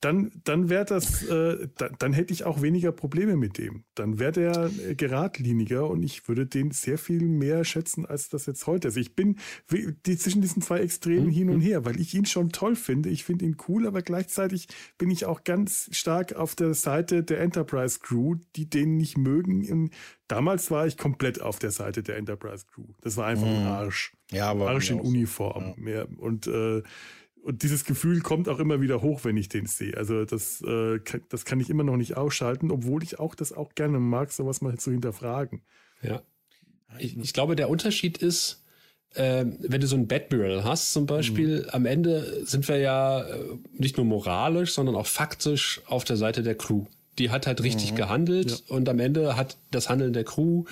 [0.00, 3.84] dann, dann wäre das, äh, da, dann hätte ich auch weniger Probleme mit dem.
[3.94, 8.44] Dann wäre der äh, geradliniger und ich würde den sehr viel mehr schätzen, als das
[8.46, 8.96] jetzt heute ist.
[8.98, 9.38] Ich bin
[9.70, 11.30] die, zwischen diesen zwei Extremen mhm.
[11.30, 13.08] hin und her, weil ich ihn schon toll finde.
[13.08, 14.68] Ich finde ihn cool, aber gleichzeitig
[14.98, 19.70] bin ich auch ganz stark auf der Seite der Enterprise Crew, die den nicht mögen.
[19.70, 19.90] Und
[20.28, 22.86] damals war ich komplett auf der Seite der Enterprise Crew.
[23.00, 23.56] Das war einfach mhm.
[23.56, 24.12] ein Arsch.
[24.30, 25.74] Ja, aber Arsch in Uniform.
[25.78, 25.88] So.
[25.88, 26.04] Ja.
[26.18, 26.82] Und äh,
[27.46, 29.96] und dieses Gefühl kommt auch immer wieder hoch, wenn ich den sehe.
[29.96, 33.76] Also das, äh, das kann ich immer noch nicht ausschalten, obwohl ich auch das auch
[33.76, 35.62] gerne mag, sowas mal zu hinterfragen.
[36.02, 36.22] Ja.
[36.98, 38.64] Ich, ich glaube, der Unterschied ist,
[39.14, 41.70] äh, wenn du so ein Batmural hast zum Beispiel, mhm.
[41.70, 46.42] am Ende sind wir ja äh, nicht nur moralisch, sondern auch faktisch auf der Seite
[46.42, 46.86] der Crew.
[47.18, 47.96] Die hat halt richtig mhm.
[47.96, 48.74] gehandelt ja.
[48.74, 50.64] und am Ende hat das Handeln der Crew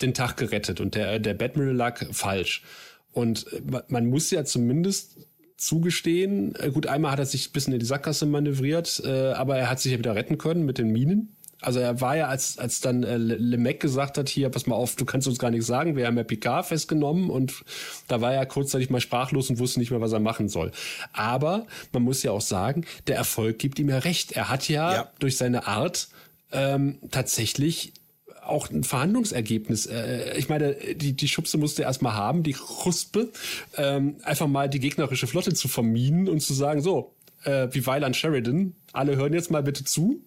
[0.00, 2.62] den Tag gerettet und der, der Batmural lag falsch.
[3.10, 5.16] Und äh, man muss ja zumindest
[5.62, 6.54] zugestehen.
[6.56, 9.70] Äh, gut, einmal hat er sich ein bisschen in die Sackgasse manövriert, äh, aber er
[9.70, 11.36] hat sich ja wieder retten können mit den Minen.
[11.62, 14.96] Also er war ja, als, als dann äh, Lemec gesagt hat, hier, pass mal auf,
[14.96, 17.64] du kannst uns gar nichts sagen, wir haben ja Picard festgenommen und
[18.08, 20.72] da war er kurzzeitig mal sprachlos und wusste nicht mehr, was er machen soll.
[21.12, 24.32] Aber man muss ja auch sagen, der Erfolg gibt ihm ja recht.
[24.32, 25.12] Er hat ja, ja.
[25.20, 26.08] durch seine Art
[26.50, 27.92] ähm, tatsächlich
[28.44, 29.86] auch ein Verhandlungsergebnis.
[29.86, 33.30] Äh, ich meine, die, die Schubse musste er erstmal haben, die Ruspe,
[33.76, 37.14] ähm, einfach mal die gegnerische Flotte zu verminen und zu sagen, so,
[37.44, 40.22] äh, wie Weiland Sheridan, alle hören jetzt mal bitte zu.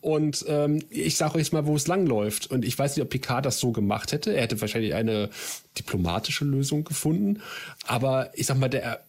[0.00, 2.50] Und ähm, ich sage euch mal, wo es langläuft.
[2.50, 4.34] Und ich weiß nicht, ob Picard das so gemacht hätte.
[4.34, 5.30] Er hätte wahrscheinlich eine
[5.78, 7.40] diplomatische Lösung gefunden.
[7.86, 9.04] Aber ich sag mal, der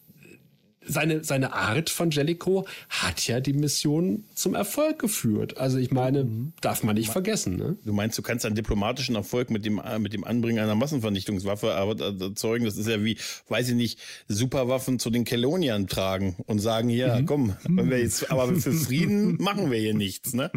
[0.85, 5.57] seine, seine Art von Jellicoe hat ja die Mission zum Erfolg geführt.
[5.57, 6.53] Also ich meine, mhm.
[6.61, 7.57] darf man nicht vergessen.
[7.57, 7.77] Ne?
[7.83, 12.65] Du meinst, du kannst einen diplomatischen Erfolg mit dem, mit dem Anbringen einer Massenvernichtungswaffe erzeugen?
[12.65, 13.17] Das ist ja wie,
[13.49, 17.25] weiß ich nicht, Superwaffen zu den Keloniern tragen und sagen, ja, mhm.
[17.25, 20.51] komm, wenn wir jetzt, aber für Frieden machen wir hier nichts, ne?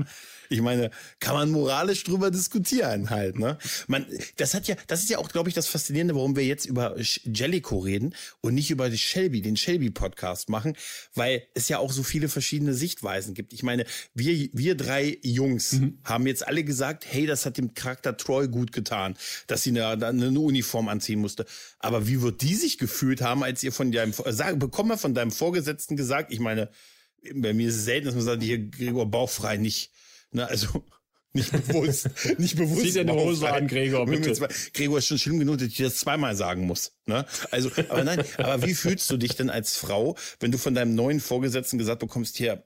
[0.48, 0.90] Ich meine,
[1.20, 3.58] kann man moralisch drüber diskutieren halt, ne?
[3.86, 6.66] Man, das hat ja, das ist ja auch, glaube ich, das Faszinierende, warum wir jetzt
[6.66, 10.76] über Jellico reden und nicht über die Shelby, den Shelby-Podcast machen,
[11.14, 13.52] weil es ja auch so viele verschiedene Sichtweisen gibt.
[13.52, 13.84] Ich meine,
[14.14, 15.98] wir, wir drei Jungs mhm.
[16.04, 19.16] haben jetzt alle gesagt, hey, das hat dem Charakter Troy gut getan,
[19.46, 21.46] dass sie eine, eine Uniform anziehen musste.
[21.78, 25.14] Aber wie wird die sich gefühlt haben, als ihr von deinem, sag, bekomm mal von
[25.14, 26.70] deinem Vorgesetzten gesagt, ich meine,
[27.34, 29.90] bei mir ist es selten, dass man sagt, hier, Gregor, bauchfrei nicht
[30.32, 30.84] Ne, also
[31.32, 32.82] nicht bewusst, nicht bewusst.
[32.82, 34.48] Zieh dir eine Hose an, Gregor, bitte.
[34.72, 36.92] Gregor ist schon schlimm genug, dass ich das zweimal sagen muss.
[37.06, 37.26] Ne?
[37.50, 40.94] Also, aber nein, aber wie fühlst du dich denn als Frau, wenn du von deinem
[40.94, 42.64] neuen Vorgesetzten gesagt bekommst, hier,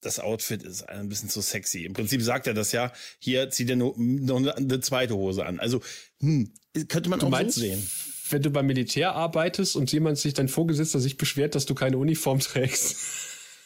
[0.00, 1.84] das Outfit ist ein bisschen zu sexy.
[1.84, 5.58] Im Prinzip sagt er das ja, hier zieh dir noch eine zweite Hose an.
[5.58, 5.80] Also,
[6.20, 6.52] hm,
[6.88, 7.90] könnte man du auch meinst, so sehen.
[8.28, 11.98] Wenn du beim Militär arbeitest und jemand sich, dein Vorgesetzter sich beschwert, dass du keine
[11.98, 12.96] Uniform trägst.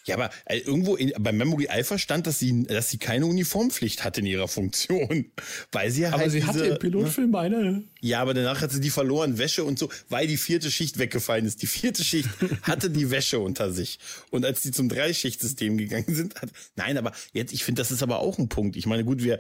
[0.06, 4.04] Ja, aber äh, irgendwo in, bei Memory Alpha stand, dass sie, dass sie keine Uniformpflicht
[4.04, 5.26] hat in ihrer Funktion.
[5.72, 6.22] Weil sie aber halt.
[6.22, 7.38] Aber sie diese, hatte im Pilotfilm ne?
[7.38, 7.84] eine.
[8.00, 11.44] Ja, aber danach hat sie die verloren, Wäsche und so, weil die vierte Schicht weggefallen
[11.44, 11.60] ist.
[11.62, 12.28] Die vierte Schicht
[12.62, 13.98] hatte die Wäsche unter sich.
[14.30, 16.50] Und als die zum Dreischichtsystem gegangen sind, hat.
[16.76, 18.76] Nein, aber jetzt, ich finde, das ist aber auch ein Punkt.
[18.76, 19.38] Ich meine, gut, wir,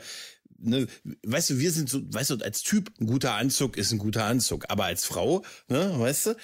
[0.58, 0.86] ne,
[1.22, 4.24] weißt du, wir sind so, weißt du, als Typ, ein guter Anzug ist ein guter
[4.24, 4.66] Anzug.
[4.68, 6.36] Aber als Frau, ne, weißt du,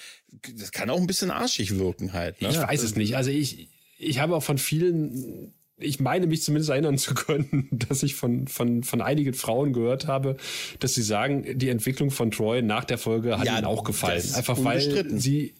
[0.55, 2.41] das kann auch ein bisschen arschig wirken halt.
[2.41, 2.49] Ne?
[2.51, 3.17] Ich weiß es nicht.
[3.17, 3.69] Also ich,
[3.99, 8.49] ich habe auch von vielen, ich meine mich zumindest erinnern zu können, dass ich von,
[8.49, 10.37] von, von einigen Frauen gehört habe,
[10.81, 14.23] dass sie sagen, die Entwicklung von Troy nach der Folge hat ja, ihnen auch gefallen.
[14.35, 15.55] Einfach weil sie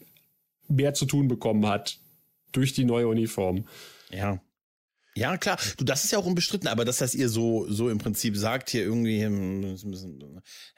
[0.69, 1.99] mehr zu tun bekommen hat
[2.53, 3.67] durch die neue Uniform.
[4.11, 4.41] Ja.
[5.15, 5.59] Ja, klar.
[5.79, 8.69] Du, das ist ja auch unbestritten, aber dass das ihr so, so im Prinzip sagt,
[8.69, 9.79] hier irgendwie, hm,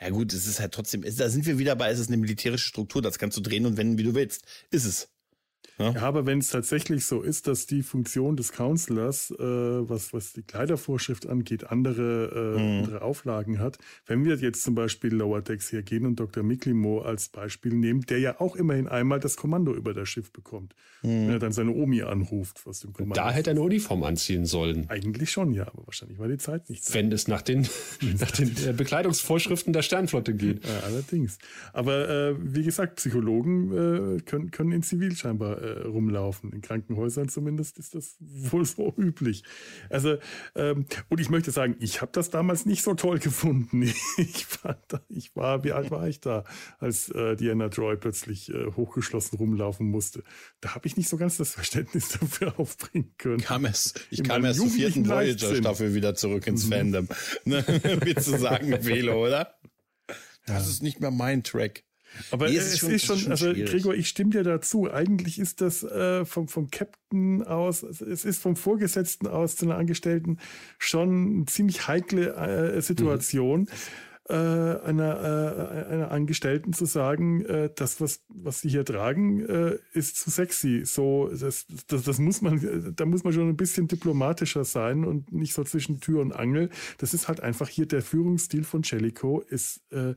[0.01, 2.69] ja gut, es ist halt trotzdem, da sind wir wieder bei, es ist eine militärische
[2.69, 4.45] Struktur, das kannst du drehen und wenden, wie du willst.
[4.71, 5.09] Ist es.
[5.79, 10.13] Ja, ja aber wenn es tatsächlich so ist, dass die Funktion des Counselors, äh, was,
[10.13, 12.79] was die Kleidervorschrift angeht, andere, äh, mhm.
[12.79, 16.43] andere Auflagen hat, wenn wir jetzt zum Beispiel Lower Decks hier gehen und Dr.
[16.43, 20.75] Miklimo als Beispiel nehmen, der ja auch immerhin einmal das Kommando über das Schiff bekommt,
[21.03, 21.09] mhm.
[21.09, 23.15] wenn er dann seine Omi anruft, was dem Kommando.
[23.15, 24.89] Da hätte er eine Uniform anziehen sollen.
[24.89, 26.85] Eigentlich schon, ja, aber wahrscheinlich war die Zeit nicht.
[26.85, 26.95] So.
[26.99, 27.69] Wenn es nach den,
[28.21, 30.65] nach den äh, Bekleidungsvorschriften der Sternflotte geht.
[30.65, 31.39] Ja, allerdings.
[31.73, 36.53] Aber äh, wie gesagt, Psychologen äh, können, können in Zivil scheinbar äh, rumlaufen.
[36.53, 39.45] In Krankenhäusern zumindest ist das wohl so üblich.
[39.91, 40.19] Also,
[40.55, 43.93] ähm, und ich möchte sagen, ich habe das damals nicht so toll gefunden.
[44.19, 46.45] Ich war, da, ich war, wie alt war ich da,
[46.79, 50.25] als äh, Diana Troy plötzlich äh, hochgeschlossen rumlaufen musste?
[50.61, 53.41] Da habe ich nicht so ganz das Verständnis dafür aufbringen können.
[53.41, 56.73] Kam es, ich in kam erst zur vierten Voyager-Staffel wieder zurück ins mhm.
[56.73, 57.09] Fandom.
[57.45, 57.65] Ne?
[58.05, 59.59] Wie zu sagen, Velo, oder?
[60.47, 60.71] Das ja.
[60.71, 61.85] ist nicht mehr mein Track.
[62.31, 63.71] Aber nee, es, ist schon, ist schon, also schwierig.
[63.71, 64.91] Gregor, ich stimme dir dazu.
[64.91, 69.77] Eigentlich ist das äh, vom, vom Captain aus, es ist vom Vorgesetzten aus zu einer
[69.77, 70.39] Angestellten
[70.79, 73.61] schon eine ziemlich heikle äh, Situation.
[73.61, 73.69] Mhm.
[74.31, 79.79] Äh, einer, äh, einer Angestellten zu sagen, äh, das, was, was sie hier tragen, äh,
[79.95, 80.83] ist zu sexy.
[80.85, 85.33] So, das, das, das muss man, da muss man schon ein bisschen diplomatischer sein und
[85.33, 86.69] nicht so zwischen Tür und Angel.
[86.99, 90.15] Das ist halt einfach hier der Führungsstil von Jellicoe ist, äh,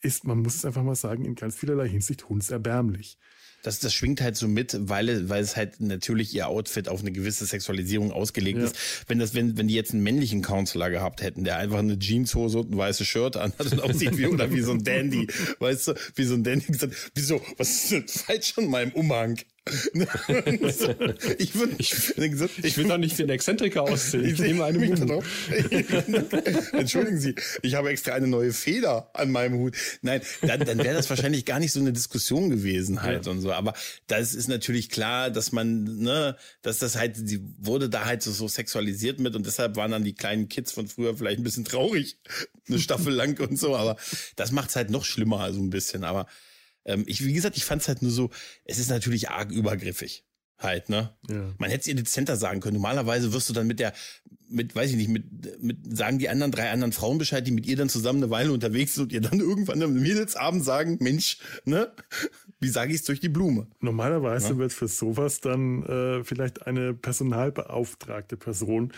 [0.00, 3.18] ist, man muss es einfach mal sagen, in ganz vielerlei Hinsicht hundserbärmlich.
[3.62, 7.10] Das, das schwingt halt so mit, weil, weil es halt natürlich ihr Outfit auf eine
[7.10, 8.66] gewisse Sexualisierung ausgelegt ja.
[8.66, 8.76] ist.
[9.08, 12.60] Wenn das, wenn, wenn die jetzt einen männlichen Counselor gehabt hätten, der einfach eine Jeanshose
[12.60, 15.26] und ein weißes Shirt an hat und aussieht wie, oder wie so ein Dandy,
[15.58, 19.38] weißt du, wie so ein Dandy gesagt, wieso, was ist denn falsch an meinem Umhang?
[21.38, 21.94] ich würde ich,
[22.62, 24.24] ich will doch nicht wie ein Exzentriker aussehen.
[24.24, 24.98] Ich, nehme eine Mut.
[26.72, 29.76] Entschuldigen Sie, ich habe extra eine neue Feder an meinem Hut.
[30.02, 33.32] Nein, dann, dann wäre das wahrscheinlich gar nicht so eine Diskussion gewesen halt ja.
[33.32, 33.52] und so.
[33.52, 33.74] Aber
[34.06, 38.32] das ist natürlich klar, dass man, ne, dass das halt, sie wurde da halt so,
[38.32, 41.64] so sexualisiert mit und deshalb waren dann die kleinen Kids von früher vielleicht ein bisschen
[41.64, 42.18] traurig,
[42.68, 43.76] eine Staffel lang und so.
[43.76, 43.96] Aber
[44.36, 46.04] das macht es halt noch schlimmer, also ein bisschen.
[46.04, 46.26] Aber
[46.88, 48.30] ähm, ich, wie gesagt, ich fand es halt nur so,
[48.64, 50.24] es ist natürlich arg übergriffig.
[50.60, 51.14] Halt, ne?
[51.30, 51.54] Ja.
[51.58, 52.74] Man hätte es ihr dezenter sagen können.
[52.74, 53.92] Normalerweise wirst du dann mit der,
[54.48, 57.64] mit, weiß ich nicht, mit, mit, sagen die anderen drei anderen Frauen Bescheid, die mit
[57.66, 61.38] ihr dann zusammen eine Weile unterwegs sind und ihr dann irgendwann am Mädelsabend sagen, Mensch,
[61.64, 61.92] ne?
[62.58, 63.68] Wie sage ich es durch die Blume?
[63.78, 64.58] Normalerweise ja?
[64.58, 68.92] wird für sowas dann äh, vielleicht eine personalbeauftragte Person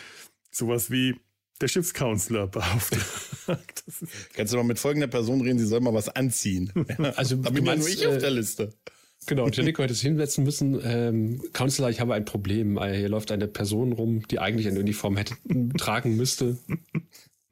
[0.50, 1.20] sowas wie
[1.60, 3.84] der Schiffscounselor beauftragt.
[4.34, 6.72] Kannst du mal mit folgender Person reden, sie soll mal was anziehen.
[7.16, 8.72] Also da bin ja nur ich auf der Liste.
[9.26, 10.80] Genau, Jellicoe hätte es hinsetzen müssen.
[10.82, 12.78] Ähm, Counselor, ich habe ein Problem.
[12.78, 15.34] Äh, hier läuft eine Person rum, die eigentlich eine Uniform hätte
[15.76, 16.56] tragen müsste.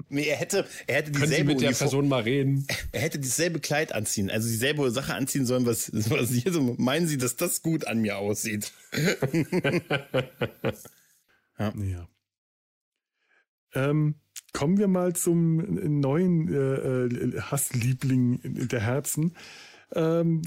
[0.09, 2.67] Nee, er hätte, er hätte dieselbe Können Sie mit der Uniform, Person mal reden.
[2.93, 7.07] Er hätte dieselbe Kleid anziehen, also dieselbe Sache anziehen sollen, was, was hier so, meinen
[7.07, 8.73] Sie, dass das gut an mir aussieht?
[11.59, 11.75] ja.
[11.77, 12.09] ja.
[13.75, 14.17] Ähm,
[14.53, 19.35] kommen wir mal zum neuen äh, äh, Hassliebling der Herzen.
[19.93, 20.43] Ähm,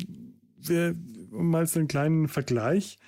[0.58, 0.96] wir
[1.30, 3.00] mal so einen kleinen Vergleich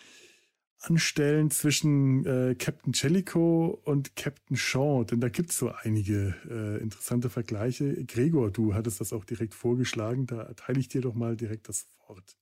[0.80, 6.82] anstellen zwischen äh, Captain Jellicoe und Captain Shaw, denn da gibt es so einige äh,
[6.82, 8.04] interessante Vergleiche.
[8.06, 11.88] Gregor, du hattest das auch direkt vorgeschlagen, da teile ich dir doch mal direkt das
[12.08, 12.36] Wort.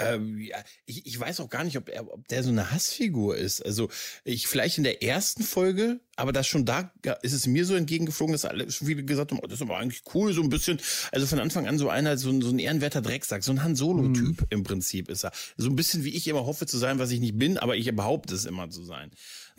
[0.00, 3.36] Ähm, ja, ich, ich weiß auch gar nicht, ob, er, ob der so eine Hassfigur
[3.36, 3.64] ist.
[3.64, 3.88] Also
[4.24, 6.92] ich vielleicht in der ersten Folge, aber das schon da
[7.22, 9.78] ist es mir so entgegengeflogen, dass alle schon viele gesagt haben, oh, das ist aber
[9.78, 10.80] eigentlich cool, so ein bisschen.
[11.12, 13.76] Also von Anfang an so einer, so ein, so ein ehrenwerter Drecksack, so ein Han
[13.76, 14.46] Solo-Typ mhm.
[14.50, 15.32] im Prinzip ist er.
[15.56, 17.94] So ein bisschen wie ich immer hoffe zu sein, was ich nicht bin, aber ich
[17.94, 19.10] behaupte es immer zu sein.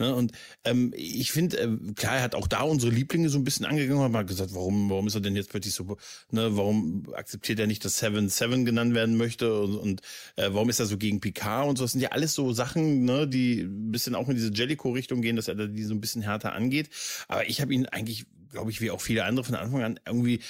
[0.02, 0.16] Ne?
[0.16, 0.32] Und
[0.66, 4.04] ähm, ich finde, äh, klar, er hat auch da unsere Lieblinge so ein bisschen angegangen
[4.04, 5.98] und hat gesagt, warum, warum ist er denn jetzt plötzlich so,
[6.32, 10.02] ne, warum akzeptiert er nicht, dass Seven Seven genannt werden möchte und, und
[10.36, 11.84] äh, warum ist er so gegen Picard und so.
[11.84, 15.36] Das sind ja alles so Sachen, ne, die ein bisschen auch in diese Jellicoe-Richtung gehen,
[15.36, 16.90] dass er die so ein bisschen härter angeht.
[17.28, 20.42] Aber ich habe ihn eigentlich, glaube ich, wie auch viele andere von Anfang an irgendwie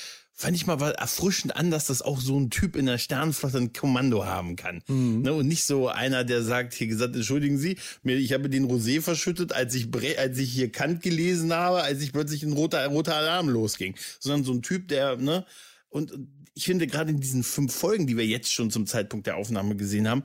[0.41, 3.59] fand ich mal war erfrischend an, dass das auch so ein Typ in der Sternenflotte
[3.59, 4.81] ein Kommando haben kann.
[4.87, 5.21] Mhm.
[5.21, 8.65] Ne, und nicht so einer, der sagt, hier gesagt, entschuldigen Sie, mir, ich habe den
[8.65, 9.87] Rosé verschüttet, als ich,
[10.17, 13.95] als ich hier Kant gelesen habe, als ich plötzlich ein roter, roter Alarm losging.
[14.19, 15.45] Sondern so ein Typ, der, ne,
[15.89, 16.11] und
[16.55, 19.75] ich finde gerade in diesen fünf Folgen, die wir jetzt schon zum Zeitpunkt der Aufnahme
[19.75, 20.23] gesehen haben,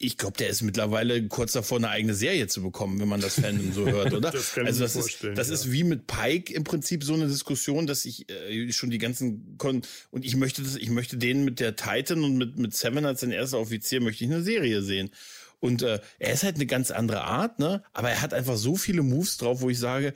[0.00, 3.40] ich glaube, der ist mittlerweile kurz davor, eine eigene Serie zu bekommen, wenn man das
[3.40, 4.30] Fandom so hört, oder?
[4.32, 5.54] das kann also das ist, das ja.
[5.54, 9.58] ist wie mit Pike im Prinzip so eine Diskussion, dass ich äh, schon die ganzen
[9.58, 13.04] Kon und ich möchte das, ich möchte den mit der Titan und mit mit Seven
[13.04, 15.10] als sein erster Offizier möchte ich eine Serie sehen.
[15.60, 17.82] Und äh, er ist halt eine ganz andere Art, ne?
[17.92, 20.14] Aber er hat einfach so viele Moves drauf, wo ich sage,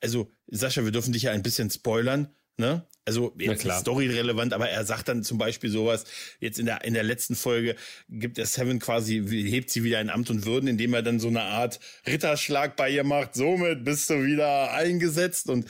[0.00, 2.86] also Sascha, wir dürfen dich ja ein bisschen spoilern Ne?
[3.06, 6.04] Also jetzt storyrelevant, aber er sagt dann zum Beispiel sowas,
[6.40, 7.76] jetzt in der, in der letzten Folge
[8.08, 11.28] gibt er Seven quasi, hebt sie wieder in Amt und Würden, indem er dann so
[11.28, 13.34] eine Art Ritterschlag bei ihr macht.
[13.34, 15.66] Somit bist du wieder eingesetzt und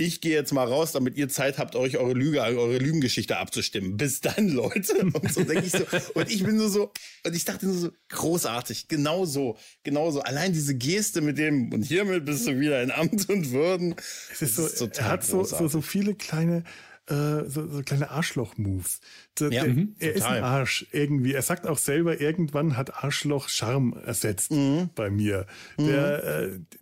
[0.00, 3.96] ich gehe jetzt mal raus, damit ihr Zeit habt, euch eure Lüge, eure Lügengeschichte abzustimmen.
[3.96, 4.94] Bis dann, Leute.
[5.04, 5.84] Und so denke ich so.
[6.14, 6.92] Und ich bin nur so,
[7.24, 8.88] und ich dachte nur so, großartig.
[8.88, 9.56] Genau so.
[9.82, 10.20] Genau so.
[10.20, 13.94] Allein diese Geste mit dem, und hiermit bist du wieder in Amt und Würden.
[14.32, 16.64] Es ist so, ist total er hat so, so, so viele kleine,
[17.06, 19.00] äh, so, so kleine Arschloch-Moves.
[19.38, 20.16] Ja, mhm, er total.
[20.16, 21.32] ist ein Arsch irgendwie.
[21.32, 24.90] Er sagt auch selber, irgendwann hat Arschloch Charme ersetzt mhm.
[24.94, 25.46] bei mir.
[25.78, 26.54] Der, mhm.
[26.54, 26.78] äh,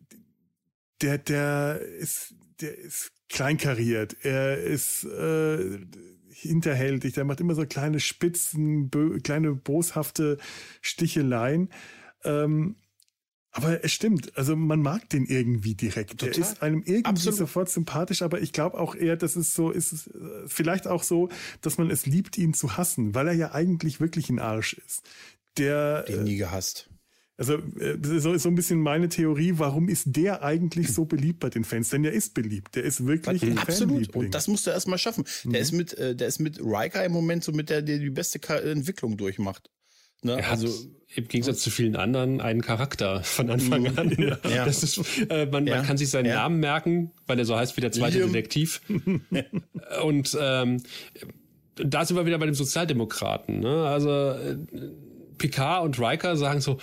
[1.03, 4.17] der, der ist, der ist kleinkariert.
[4.23, 5.79] Er ist äh,
[6.31, 7.15] hinterhältig.
[7.15, 8.91] Der macht immer so kleine Spitzen,
[9.23, 10.39] kleine boshafte
[10.81, 11.71] Sticheleien.
[12.25, 12.77] Ähm,
[13.51, 16.21] aber es stimmt, also man mag den irgendwie direkt.
[16.21, 16.31] Total.
[16.31, 17.39] Der ist einem irgendwie Absolut.
[17.39, 21.29] sofort sympathisch, aber ich glaube auch eher, dass es so ist, äh, vielleicht auch so,
[21.63, 25.03] dass man es liebt, ihn zu hassen, weil er ja eigentlich wirklich ein Arsch ist.
[25.57, 26.03] Der.
[26.03, 26.89] Den nie gehasst.
[27.39, 31.39] Also äh, so ist so ein bisschen meine Theorie, warum ist der eigentlich so beliebt
[31.39, 31.89] bei den Fans?
[31.89, 34.15] Denn er ist beliebt, der ist wirklich ein Absolut.
[34.16, 35.24] Und das musst du erstmal schaffen.
[35.44, 35.55] Der mhm.
[35.55, 38.40] ist mit, äh, der ist mit Riker im Moment so mit der, der die beste
[38.65, 39.70] Entwicklung durchmacht.
[40.23, 40.40] Ne?
[40.40, 40.69] Er also
[41.15, 43.98] im Gegensatz zu vielen anderen einen Charakter von Anfang mhm.
[43.98, 44.10] an.
[44.19, 44.65] Ja.
[44.65, 45.01] Das ist,
[45.31, 45.77] äh, man, ja.
[45.77, 46.35] man kann sich seinen ja.
[46.35, 48.32] Namen merken, weil er so heißt wie der zweite Liam.
[48.32, 48.81] Detektiv.
[50.02, 50.82] Und ähm,
[51.77, 53.60] da sind wir wieder bei dem Sozialdemokraten.
[53.60, 53.86] Ne?
[53.86, 54.56] Also äh,
[55.39, 56.78] Picard und Riker sagen so,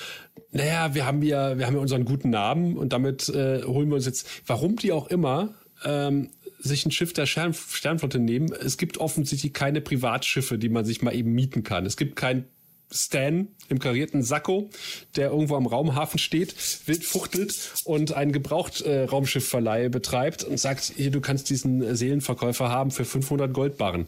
[0.56, 3.96] naja, wir haben ja, wir haben ja unseren guten Namen und damit äh, holen wir
[3.96, 5.54] uns jetzt, warum die auch immer,
[5.84, 6.30] ähm,
[6.60, 8.54] sich ein Schiff der Stern Sternflotte nehmen.
[8.54, 11.86] Es gibt offensichtlich keine Privatschiffe, die man sich mal eben mieten kann.
[11.86, 12.46] Es gibt kein
[12.90, 14.70] Stan im karierten Sakko,
[15.18, 16.56] der irgendwo am Raumhafen steht,
[16.88, 22.92] wild fuchtelt und einen Gebraucht-Raumschiffverleih äh, betreibt und sagt, hier, du kannst diesen Seelenverkäufer haben
[22.92, 24.08] für 500 Goldbarren.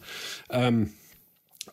[0.50, 0.92] Ähm,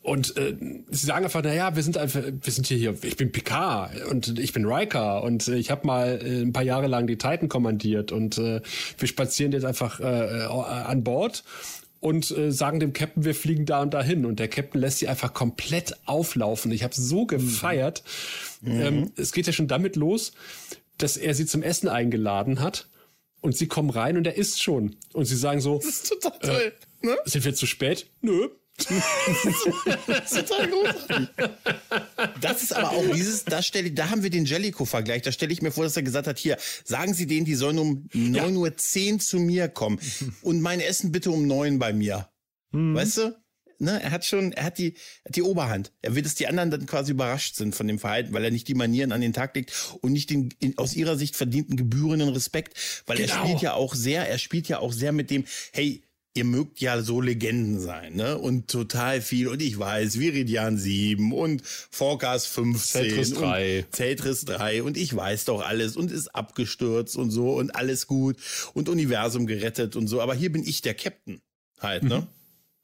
[0.05, 0.55] und äh,
[0.91, 4.39] sie sagen einfach, naja, wir sind einfach, wir sind hier, hier, ich bin Picard und
[4.39, 7.49] ich bin Riker und äh, ich habe mal äh, ein paar Jahre lang die Titan
[7.49, 8.61] kommandiert und äh,
[8.99, 11.43] wir spazieren jetzt einfach äh, äh, an Bord
[12.01, 14.27] und äh, sagen dem Captain, wir fliegen da und dahin.
[14.27, 16.71] Und der Captain lässt sie einfach komplett auflaufen.
[16.71, 18.05] Ich habe so gefeiert.
[18.61, 18.81] Mhm.
[18.83, 20.33] Ähm, es geht ja schon damit los,
[20.99, 22.91] dass er sie zum Essen eingeladen hat.
[23.41, 24.97] Und sie kommen rein und er isst schon.
[25.15, 26.73] Und sie sagen so, das ist total toll.
[27.01, 27.17] Äh, ne?
[27.25, 28.07] Sind wir zu spät?
[28.21, 31.29] Nö, das ist total großartig.
[32.41, 35.23] Das ist aber auch dieses, da stelle da haben wir den Jellico-Vergleich.
[35.23, 37.79] Da stelle ich mir vor, dass er gesagt hat, hier, sagen Sie denen, die sollen
[37.79, 38.45] um ja.
[38.45, 40.01] 9.10 Uhr zu mir kommen
[40.43, 42.29] und mein Essen bitte um 9 bei mir.
[42.73, 42.95] Mhm.
[42.95, 43.45] Weißt du?
[43.79, 44.95] Ne, er hat schon, er hat die,
[45.29, 45.93] die Oberhand.
[46.01, 48.69] Er will, dass die anderen dann quasi überrascht sind von dem Verhalten, weil er nicht
[48.69, 52.29] die Manieren an den Tag legt und nicht den in, aus ihrer Sicht verdienten gebührenden
[52.29, 53.33] Respekt, weil genau.
[53.33, 56.03] er spielt ja auch sehr, er spielt ja auch sehr mit dem, hey,
[56.35, 58.37] ihr mögt ja so Legenden sein, ne?
[58.37, 59.47] Und total viel.
[59.47, 63.03] Und ich weiß, Viridian 7 und Forecast 15.
[63.03, 63.87] Tetris 3.
[63.93, 64.83] Tetris 3.
[64.83, 68.37] Und ich weiß doch alles und ist abgestürzt und so und alles gut
[68.75, 70.21] und Universum gerettet und so.
[70.21, 71.41] Aber hier bin ich der Captain
[71.79, 72.17] halt, ne?
[72.17, 72.21] mhm.
[72.21, 72.29] ne?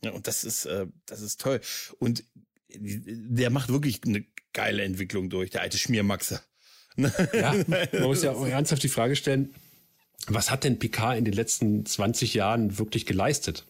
[0.03, 1.61] Ja, und das ist, äh, das ist toll.
[1.99, 2.25] Und
[2.73, 6.41] der macht wirklich eine geile Entwicklung durch, der alte Schmiermaxe.
[7.33, 9.55] Ja, man muss ja auch ernsthaft die Frage stellen,
[10.27, 13.65] was hat denn Picard in den letzten 20 Jahren wirklich geleistet?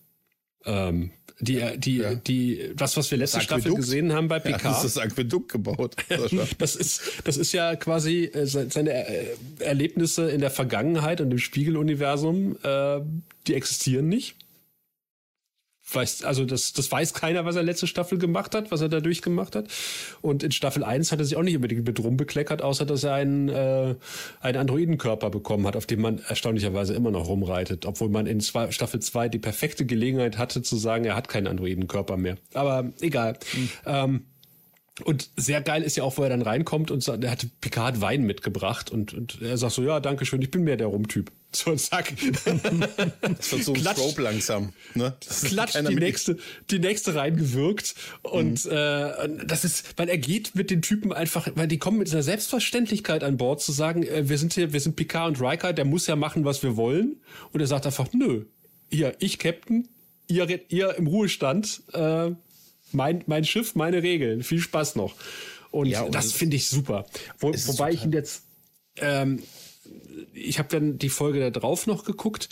[0.65, 2.15] Ähm, die, die, ja.
[2.15, 4.63] die, das, was wir letzte Staffel gesehen haben bei Picard.
[4.63, 5.97] Ja, das ist das Aquädukt gebaut.
[6.59, 11.39] das ist, das ist ja quasi äh, seine äh, Erlebnisse in der Vergangenheit und im
[11.39, 13.01] Spiegeluniversum, äh,
[13.47, 14.37] die existieren nicht
[15.95, 19.01] weiß, also das, das weiß keiner, was er letzte Staffel gemacht hat, was er da
[19.01, 19.67] durchgemacht hat.
[20.21, 23.15] Und in Staffel 1 hat er sich auch nicht unbedingt mit rumbekleckert, außer dass er
[23.15, 23.95] einen, äh,
[24.41, 28.71] einen Androidenkörper bekommen hat, auf dem man erstaunlicherweise immer noch rumreitet, obwohl man in zwei,
[28.71, 32.37] Staffel 2 die perfekte Gelegenheit hatte zu sagen, er hat keinen Androidenkörper mehr.
[32.55, 33.39] Aber egal.
[33.55, 33.69] Mhm.
[33.87, 34.25] Ähm,
[35.05, 38.01] und sehr geil ist ja auch, wo er dann reinkommt und sagt, er hatte Picard
[38.01, 41.31] Wein mitgebracht und, und er sagt so, ja, danke schön, ich bin mehr der Rumtyp.
[41.53, 42.15] So, zack.
[42.45, 44.73] das wird so ein Strobe langsam.
[44.95, 45.17] Ne?
[45.27, 46.37] Das klatscht die nächste,
[46.71, 47.97] die nächste reingewirkt.
[48.23, 48.71] Und mhm.
[48.71, 52.23] äh, das ist, weil er geht mit den Typen einfach, weil die kommen mit einer
[52.23, 55.85] Selbstverständlichkeit an Bord zu sagen, äh, wir sind hier, wir sind Picard und Riker, der
[55.85, 57.17] muss ja machen, was wir wollen.
[57.53, 58.45] Und er sagt einfach, nö,
[58.89, 59.89] hier, ich Captain,
[60.29, 62.31] ihr, ihr im Ruhestand, äh,
[62.93, 64.43] mein, mein Schiff, meine Regeln.
[64.43, 65.15] Viel Spaß noch.
[65.71, 67.07] Und, ja, und das finde ich super.
[67.39, 68.45] Wo, wobei ich ihn jetzt,
[68.97, 69.43] ähm,
[70.33, 72.49] ich habe dann die Folge da drauf noch geguckt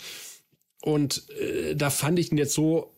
[0.81, 2.93] und äh, da fand ich ihn jetzt so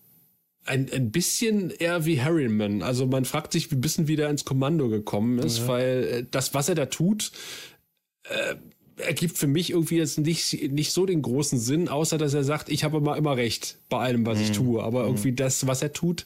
[0.66, 2.84] ein, ein bisschen eher wie Harriman.
[2.84, 5.68] Also man fragt sich, wie bisschen wieder ins Kommando gekommen ist, ja.
[5.68, 7.32] weil äh, das, was er da tut,
[8.26, 8.56] äh,
[8.98, 12.70] ergibt für mich irgendwie jetzt nicht, nicht so den großen Sinn, außer dass er sagt,
[12.70, 14.44] ich habe immer, immer recht bei allem, was mhm.
[14.44, 14.84] ich tue.
[14.84, 15.38] Aber irgendwie mhm.
[15.38, 16.26] das, was er tut,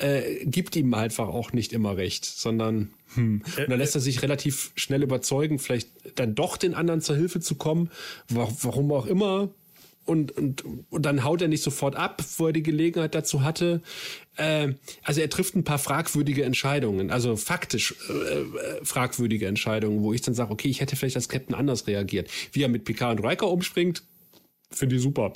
[0.00, 3.42] äh, gibt ihm einfach auch nicht immer recht, sondern hm.
[3.58, 7.40] Und dann lässt er sich relativ schnell überzeugen, vielleicht dann doch den anderen zur Hilfe
[7.40, 7.90] zu kommen,
[8.28, 9.50] warum auch immer.
[10.06, 13.82] Und, und, und dann haut er nicht sofort ab, wo er die Gelegenheit dazu hatte.
[14.36, 20.12] Äh, also er trifft ein paar fragwürdige Entscheidungen, also faktisch äh, äh fragwürdige Entscheidungen, wo
[20.12, 22.30] ich dann sage, okay, ich hätte vielleicht als Captain anders reagiert.
[22.52, 24.02] Wie er mit Picard und Riker umspringt,
[24.70, 25.34] finde ich super.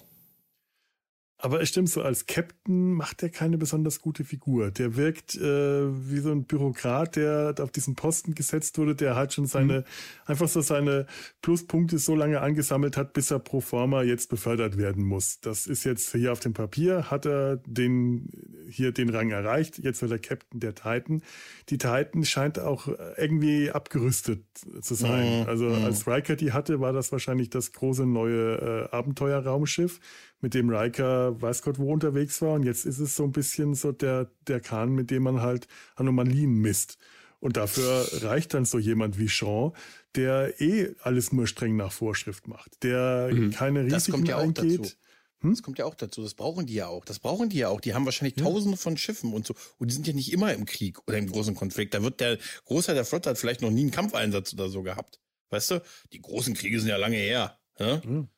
[1.44, 4.70] Aber es stimmt so, als Captain macht er keine besonders gute Figur.
[4.70, 9.34] Der wirkt äh, wie so ein Bürokrat, der auf diesen Posten gesetzt wurde, der halt
[9.34, 9.84] schon seine, mhm.
[10.24, 11.06] einfach so seine
[11.42, 15.38] Pluspunkte so lange angesammelt hat, bis er pro forma jetzt befördert werden muss.
[15.40, 18.30] Das ist jetzt hier auf dem Papier, hat er den,
[18.70, 21.20] hier den Rang erreicht, jetzt wird er Captain der Titan.
[21.68, 22.88] Die Titan scheint auch
[23.18, 24.46] irgendwie abgerüstet
[24.80, 25.40] zu sein.
[25.40, 25.46] Mhm.
[25.46, 25.84] Also mhm.
[25.84, 30.00] als Riker die hatte, war das wahrscheinlich das große neue äh, Abenteuerraumschiff
[30.44, 32.52] mit dem Riker weiß Gott wo unterwegs war.
[32.52, 35.66] Und jetzt ist es so ein bisschen so der, der Kahn, mit dem man halt
[35.96, 36.98] Anomalien misst.
[37.40, 39.72] Und dafür reicht dann so jemand wie Sean,
[40.16, 43.52] der eh alles nur streng nach Vorschrift macht, der mhm.
[43.52, 44.98] keine Risiken ja eingeht.
[45.40, 45.50] Hm?
[45.50, 46.22] Das kommt ja auch dazu.
[46.22, 47.06] Das brauchen die ja auch.
[47.06, 47.80] Das brauchen die ja auch.
[47.80, 48.44] Die haben wahrscheinlich ja.
[48.44, 49.54] Tausende von Schiffen und so.
[49.78, 51.94] Und die sind ja nicht immer im Krieg oder im großen Konflikt.
[51.94, 55.20] Da wird der Großteil der Flotte hat vielleicht noch nie einen Kampfeinsatz oder so gehabt.
[55.48, 55.82] Weißt du?
[56.12, 57.58] Die großen Kriege sind ja lange her.
[57.78, 58.02] Ja?
[58.04, 58.28] Mhm.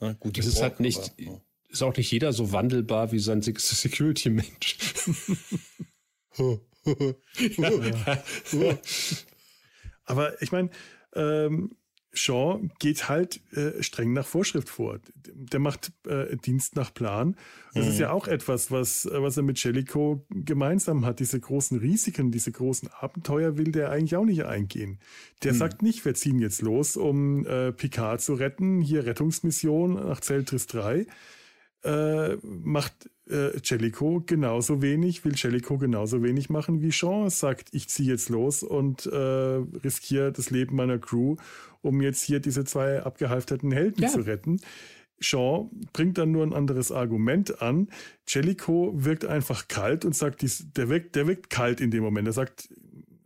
[0.00, 1.40] Ja, gut, das ist halt nicht, aber, ja
[1.76, 4.78] ist auch nicht jeder so wandelbar wie sein Security-Mensch.
[10.04, 10.70] Aber ich meine,
[11.14, 11.76] ähm,
[12.12, 15.00] Shaw geht halt äh, streng nach Vorschrift vor.
[15.14, 17.36] Der macht äh, Dienst nach Plan.
[17.74, 17.90] Das mhm.
[17.90, 21.20] ist ja auch etwas, was, was er mit Jellicoe gemeinsam hat.
[21.20, 24.98] Diese großen Risiken, diese großen Abenteuer will der eigentlich auch nicht eingehen.
[25.42, 25.58] Der mhm.
[25.58, 28.80] sagt nicht, wir ziehen jetzt los, um äh, Picard zu retten.
[28.80, 31.06] Hier Rettungsmission nach Zeltris 3
[31.84, 37.88] äh, macht äh, Jellicoe genauso wenig, will Jellicoe genauso wenig machen wie Sean sagt, ich
[37.88, 41.36] ziehe jetzt los und äh, riskiere das Leben meiner Crew,
[41.82, 44.08] um jetzt hier diese zwei abgehalfterten Helden ja.
[44.08, 44.60] zu retten.
[45.18, 47.88] Sean bringt dann nur ein anderes Argument an.
[48.28, 50.44] Jellicoe wirkt einfach kalt und sagt,
[50.76, 52.28] der, wirkt, der wirkt kalt in dem Moment.
[52.28, 52.68] Er sagt,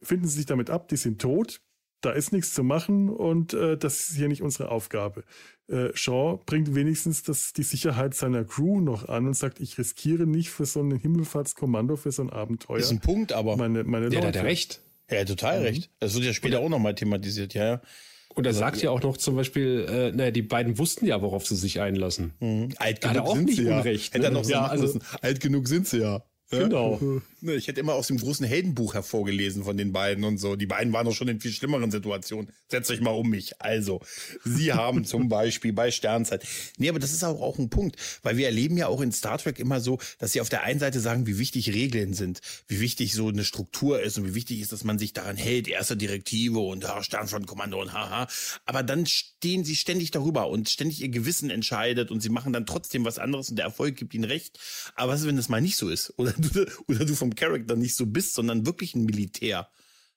[0.03, 1.61] finden Sie sich damit ab, die sind tot,
[2.01, 5.25] da ist nichts zu machen und äh, das ist hier nicht unsere Aufgabe.
[5.69, 10.27] Äh, Shaw bringt wenigstens das, die Sicherheit seiner Crew noch an und sagt, ich riskiere
[10.27, 12.79] nicht für so ein Himmelfahrtskommando, für so ein Abenteuer.
[12.79, 13.57] Das ist ein Punkt, aber.
[13.57, 14.27] Meine, meine ja, Leute.
[14.29, 14.81] hat er recht.
[15.11, 15.67] Ja, total mhm.
[15.67, 15.91] recht.
[16.01, 17.81] Das wird ja später auch nochmal thematisiert, ja, ja.
[18.33, 21.47] Und er sagt ja auch noch zum Beispiel, äh, naja, die beiden wussten ja, worauf
[21.47, 22.33] sie sich einlassen.
[22.39, 22.69] Mhm.
[22.79, 23.79] Alt genug auch sind nicht sie ja.
[23.79, 24.19] Unrecht, ne?
[24.19, 26.23] Hätte er noch ja, also, Alt genug sind sie ja.
[26.51, 27.01] Genau.
[27.43, 30.57] Ne, ich hätte immer aus dem großen Heldenbuch hervorgelesen von den beiden und so.
[30.57, 32.53] Die beiden waren doch schon in viel schlimmeren Situationen.
[32.69, 33.63] Setzt euch mal um mich.
[33.63, 34.03] Also,
[34.45, 36.47] sie haben zum Beispiel bei Sternzeit.
[36.77, 39.39] Nee, aber das ist auch, auch ein Punkt, weil wir erleben ja auch in Star
[39.39, 42.81] Trek immer so, dass sie auf der einen Seite sagen, wie wichtig Regeln sind, wie
[42.81, 45.97] wichtig so eine Struktur ist und wie wichtig ist, dass man sich daran hält, erste
[45.97, 48.29] Direktive und ja, Sternfrontkommando und haha.
[48.67, 52.67] Aber dann stehen sie ständig darüber und ständig ihr Gewissen entscheidet und sie machen dann
[52.67, 54.59] trotzdem was anderes und der Erfolg gibt ihnen recht.
[54.95, 56.13] Aber was ist, wenn das mal nicht so ist?
[56.19, 59.71] Oder du, oder du vom Charakter nicht so bist, sondern wirklich ein Militär.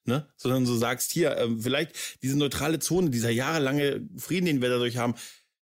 [0.05, 0.27] Ne?
[0.35, 4.97] Sondern so sagst, hier, äh, vielleicht diese neutrale Zone, dieser jahrelange Frieden, den wir dadurch
[4.97, 5.15] haben,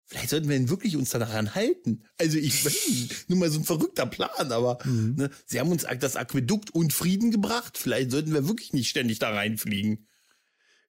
[0.07, 2.03] vielleicht sollten wir ihn wirklich uns daran halten.
[2.19, 5.15] Also ich weiß nur mal so ein verrückter Plan, aber mhm.
[5.17, 7.79] ne, sie haben uns das Aquädukt und Frieden gebracht.
[7.79, 10.07] Vielleicht sollten wir wirklich nicht ständig da reinfliegen.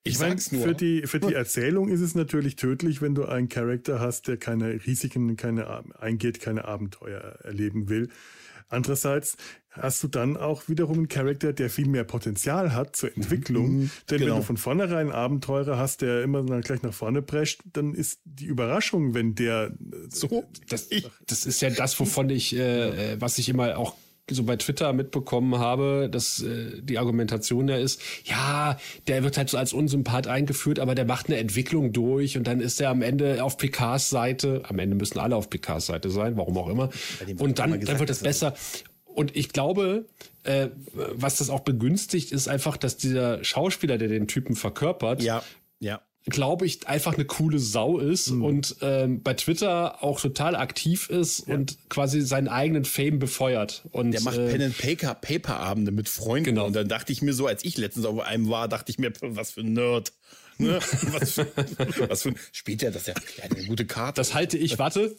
[0.03, 3.49] Ich, ich meine, für die, für die Erzählung ist es natürlich tödlich, wenn du einen
[3.49, 8.09] Charakter hast, der keine Risiken keine, eingeht, keine Abenteuer erleben will.
[8.71, 9.37] Andererseits
[9.71, 13.71] hast du dann auch wiederum einen Charakter, der viel mehr Potenzial hat zur Entwicklung.
[13.71, 14.31] Mhm, Denn genau.
[14.31, 17.93] wenn du von vornherein einen Abenteurer hast, der immer dann gleich nach vorne prescht, dann
[17.93, 19.73] ist die Überraschung, wenn der
[20.09, 20.45] so.
[20.67, 20.89] Das,
[21.25, 23.95] das ist ja das, wovon ich, äh, was ich immer auch
[24.29, 28.77] so bei Twitter mitbekommen habe, dass äh, die Argumentation da ist, ja,
[29.07, 32.61] der wird halt so als Unsympath eingeführt, aber der macht eine Entwicklung durch und dann
[32.61, 36.37] ist er am Ende auf Picards Seite, am Ende müssen alle auf Picards Seite sein,
[36.37, 36.89] warum auch immer.
[37.37, 38.53] Und dann, gesagt, dann wird es besser.
[39.03, 40.05] Und ich glaube,
[40.43, 45.43] äh, was das auch begünstigt, ist einfach, dass dieser Schauspieler, der den Typen verkörpert, ja,
[45.79, 48.43] ja glaube ich, einfach eine coole Sau ist mhm.
[48.43, 51.55] und ähm, bei Twitter auch total aktiv ist ja.
[51.55, 53.83] und quasi seinen eigenen Fame befeuert.
[53.91, 56.45] Und, der macht äh, Pen and Paper, Paper Abende mit Freunden.
[56.45, 56.67] Genau.
[56.67, 59.11] Und dann dachte ich mir so, als ich letztens auf einem war, dachte ich mir,
[59.21, 60.13] was für ein Nerd.
[60.57, 60.79] Ne?
[61.11, 61.47] was, für,
[62.07, 63.15] was für ein, spielt der das ja?
[63.37, 64.19] Der hat eine gute Karte.
[64.19, 65.15] Das halte ich, warte,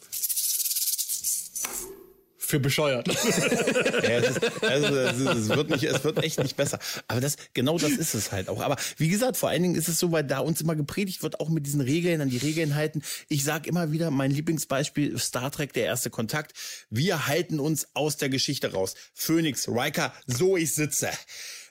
[2.53, 3.07] für bescheuert.
[4.03, 6.77] ja, es, ist, also, es, ist, es, wird nicht, es wird echt nicht besser.
[7.07, 8.61] Aber das, genau das ist es halt auch.
[8.61, 11.39] Aber wie gesagt, vor allen Dingen ist es so, weil da uns immer gepredigt wird,
[11.39, 13.01] auch mit diesen Regeln, an die Regeln halten.
[13.27, 16.53] Ich sage immer wieder, mein Lieblingsbeispiel, Star Trek, der erste Kontakt.
[16.91, 18.93] Wir halten uns aus der Geschichte raus.
[19.15, 21.09] Phoenix, Riker, so ich sitze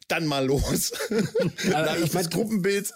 [0.09, 0.93] dann mal los.
[1.73, 2.93] Äh, ich mein, Gruppenbild.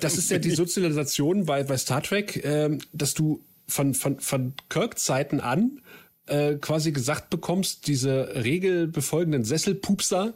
[0.00, 4.54] das ist ja die Sozialisation bei, bei Star Trek, äh, dass du von, von, von
[4.68, 5.80] Kirk-Zeiten an
[6.32, 10.34] äh, quasi gesagt bekommst, diese regelbefolgenden Sesselpupser,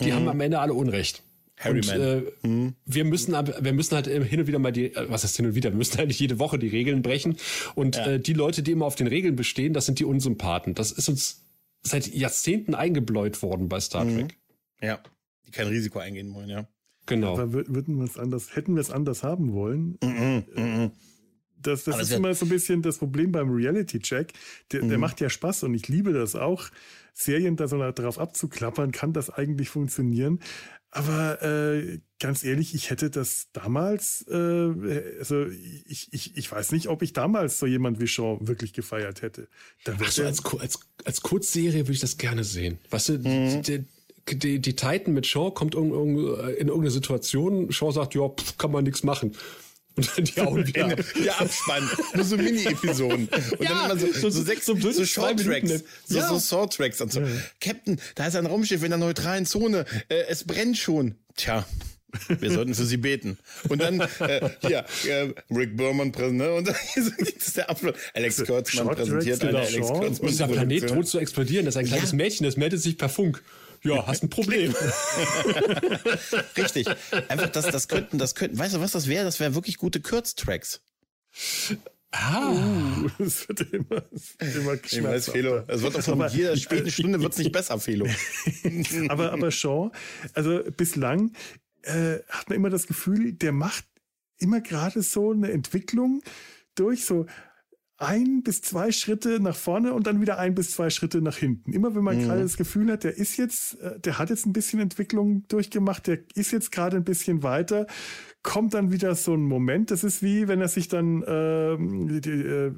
[0.00, 0.14] die mhm.
[0.14, 1.22] haben am Ende alle Unrecht.
[1.58, 2.74] Harry und, äh, mhm.
[2.84, 5.54] wir müssen wir müssen halt hin und wieder mal die äh, was heißt hin und
[5.54, 7.36] wieder wir müssen eigentlich jede Woche die Regeln brechen
[7.74, 8.06] und ja.
[8.06, 11.08] äh, die Leute die immer auf den Regeln bestehen das sind die Unsympathen das ist
[11.08, 11.46] uns
[11.82, 14.18] seit Jahrzehnten eingebläut worden bei Star mhm.
[14.18, 14.38] Trek
[14.82, 14.98] ja
[15.46, 16.68] die kein Risiko eingehen wollen ja
[17.06, 20.90] genau aber würden wir es anders hätten wir es anders haben wollen mhm.
[21.66, 24.32] Das, das ist immer so ein bisschen das Problem beim Reality-Check.
[24.72, 24.88] Der, mhm.
[24.88, 26.68] der macht ja Spaß und ich liebe das auch.
[27.12, 30.40] Serien da so darauf abzuklappern, kann das eigentlich funktionieren.
[30.90, 35.46] Aber äh, ganz ehrlich, ich hätte das damals, äh, also
[35.86, 39.48] ich, ich, ich weiß nicht, ob ich damals so jemand wie Sean wirklich gefeiert hätte.
[39.86, 42.78] Ach so, als, als, als Kurzserie würde ich das gerne sehen.
[42.90, 43.62] Weißt du, mhm.
[43.62, 43.84] die,
[44.34, 48.72] die, die Titan mit Shaw kommt in, in irgendeine Situation, Shaw sagt, ja, pff, kann
[48.72, 49.32] man nichts machen.
[49.96, 50.96] Und dann die Augen wieder.
[51.22, 51.88] Ja, Abspann.
[52.14, 53.28] Nur so Mini-Episoden.
[53.28, 55.84] Und ja, dann immer so, so, so sechs, so, so Short-Tracks.
[56.06, 56.28] So, ja.
[56.28, 57.20] so Short-Tracks und so.
[57.20, 57.26] Ja.
[57.60, 59.86] Captain, da ist ein Raumschiff in der neutralen Zone.
[60.08, 61.16] Äh, es brennt schon.
[61.36, 61.66] Tja.
[62.28, 63.38] Wir sollten für sie beten.
[63.68, 66.54] Und dann, äh, hier, äh, Rick Berman präsentiert, ne?
[66.54, 66.76] und dann
[67.36, 67.94] ist der Abschluss.
[68.14, 70.30] Alex Kurtzmann präsentiert eine Alex Kurtzmann.
[70.30, 71.66] Ist der Planet tot zu explodieren?
[71.66, 72.16] Das ist ein kleines ja.
[72.16, 73.42] Mädchen, das meldet sich per Funk.
[73.82, 74.74] Ja, hast ein Problem.
[76.56, 76.86] Richtig.
[77.28, 79.24] Einfach, das, das könnten, das könnten, weißt du, was das wäre?
[79.24, 80.80] Das wäre wirklich gute Kurztracks.
[82.12, 84.02] Ah, uh, es wird immer,
[84.40, 85.64] immer Ich weiß, Felo.
[85.66, 88.06] Es wird auch von aber, jeder späten Stunde wird's nicht besser, Felo.
[89.08, 89.90] aber, aber Shaw,
[90.32, 91.32] also bislang
[91.82, 93.84] äh, hat man immer das Gefühl, der macht
[94.38, 96.22] immer gerade so eine Entwicklung
[96.74, 97.26] durch so
[97.98, 101.72] ein bis zwei Schritte nach vorne und dann wieder ein bis zwei Schritte nach hinten.
[101.72, 102.24] Immer wenn man mhm.
[102.24, 106.06] gerade das Gefühl hat, der ist jetzt, äh, der hat jetzt ein bisschen Entwicklung durchgemacht,
[106.06, 107.86] der ist jetzt gerade ein bisschen weiter,
[108.42, 109.90] kommt dann wieder so ein Moment.
[109.90, 112.72] Das ist wie, wenn er sich dann ähm, die, äh,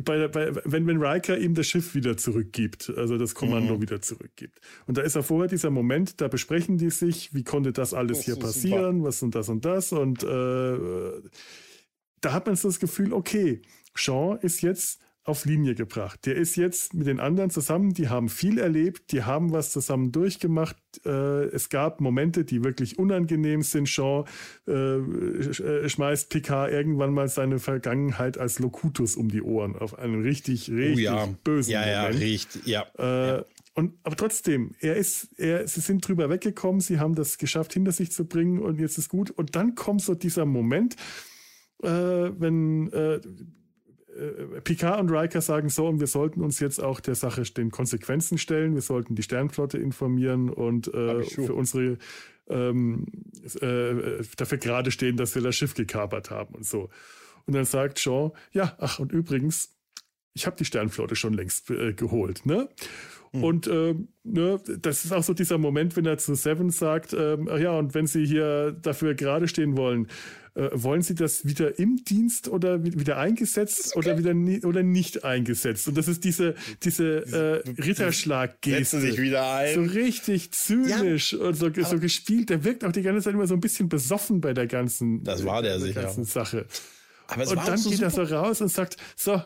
[0.00, 3.82] bei, bei, wenn, wenn Riker ihm das Schiff wieder zurückgibt, also das Kommando mhm.
[3.82, 4.58] wieder zurückgibt.
[4.86, 8.18] Und da ist ja vorher dieser Moment, da besprechen die sich, wie konnte das alles
[8.18, 9.08] das hier passieren, super.
[9.08, 9.92] was und das und das.
[9.92, 11.30] Und äh,
[12.20, 13.62] da hat man so das Gefühl, okay,
[13.94, 16.26] Sean ist jetzt auf Linie gebracht.
[16.26, 20.10] Der ist jetzt mit den anderen zusammen, die haben viel erlebt, die haben was zusammen
[20.10, 20.76] durchgemacht.
[21.06, 23.88] Äh, es gab Momente, die wirklich unangenehm sind.
[23.88, 24.24] Sean
[24.66, 30.22] äh, äh, schmeißt Picard irgendwann mal seine Vergangenheit als Locutus um die Ohren auf einen
[30.22, 31.28] richtig, richtig oh ja.
[31.44, 31.94] bösen ja, Moment.
[31.94, 32.86] Ja, richtig, ja.
[32.98, 33.44] Ja.
[33.74, 37.92] Und, aber trotzdem, er ist, er, sie sind drüber weggekommen, sie haben das geschafft, hinter
[37.92, 39.30] sich zu bringen und jetzt ist gut.
[39.30, 40.96] Und dann kommt so dieser Moment,
[41.82, 43.20] äh, wenn äh,
[44.22, 47.70] äh, Picard und Riker sagen so, und wir sollten uns jetzt auch der Sache den
[47.70, 48.74] Konsequenzen stellen.
[48.74, 51.98] Wir sollten die Sternflotte informieren und äh, für unsere
[52.48, 53.06] ähm,
[53.60, 56.90] äh, dafür gerade stehen, dass wir das Schiff gekapert haben und so.
[57.46, 59.74] Und dann sagt Shaw, ja, ach und übrigens,
[60.34, 62.68] ich habe die Sternflotte schon längst äh, geholt, ne?
[63.32, 63.44] Mhm.
[63.44, 63.94] Und äh,
[64.24, 67.94] ne, das ist auch so dieser Moment, wenn er zu Seven sagt, äh, ja, und
[67.94, 70.08] wenn Sie hier dafür gerade stehen wollen,
[70.54, 74.10] äh, wollen Sie das wieder im Dienst oder wieder eingesetzt okay.
[74.10, 75.88] oder wieder oder nicht eingesetzt?
[75.88, 79.00] Und das ist diese diese äh, Ritterschlag-Geste.
[79.00, 79.74] sich wieder ein.
[79.74, 81.38] So richtig zynisch ja.
[81.38, 82.50] und so, so gespielt.
[82.50, 85.44] Der wirkt auch die ganze Zeit immer so ein bisschen besoffen bei der ganzen, das
[85.46, 86.66] war der, der ganzen Sache.
[87.28, 88.22] Aber und dann so geht super.
[88.22, 89.40] er so raus und sagt, so,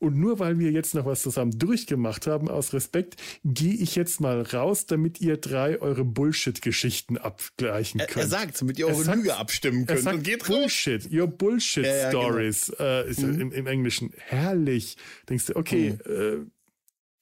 [0.00, 4.20] und nur weil wir jetzt noch was zusammen durchgemacht haben, aus Respekt, gehe ich jetzt
[4.20, 8.16] mal raus, damit ihr drei eure Bullshit-Geschichten abgleichen könnt.
[8.16, 9.98] Er, er sagt, damit ihr eure Lüge abstimmen könnt.
[9.98, 11.12] Er sagt, und geht Bullshit, raus.
[11.12, 13.28] your Bullshit-Stories ja, ja, genau.
[13.28, 13.40] äh, mhm.
[13.40, 14.12] im, im, Englischen.
[14.16, 14.96] Herrlich.
[15.28, 16.12] Denkst du, okay, mhm.
[16.12, 16.50] äh,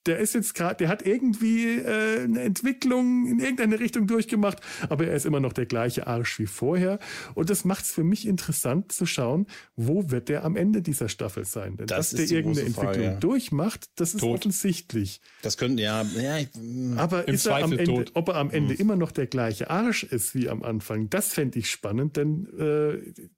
[0.09, 4.59] der ist jetzt gerade, der hat irgendwie äh, eine Entwicklung in irgendeine Richtung durchgemacht,
[4.89, 6.97] aber er ist immer noch der gleiche Arsch wie vorher.
[7.35, 9.45] Und das macht es für mich interessant zu schauen,
[9.75, 11.77] wo wird der am Ende dieser Staffel sein?
[11.77, 13.15] Denn das dass der irgendeine Entwicklung Frage, ja.
[13.17, 14.39] durchmacht, das ist Tot.
[14.39, 15.21] offensichtlich.
[15.43, 16.49] Das könnte ja, ja ich,
[16.97, 18.11] aber ist er am Ende, tot.
[18.15, 18.79] ob er am Ende hm.
[18.79, 23.29] immer noch der gleiche Arsch ist wie am Anfang, das fände ich spannend, denn äh,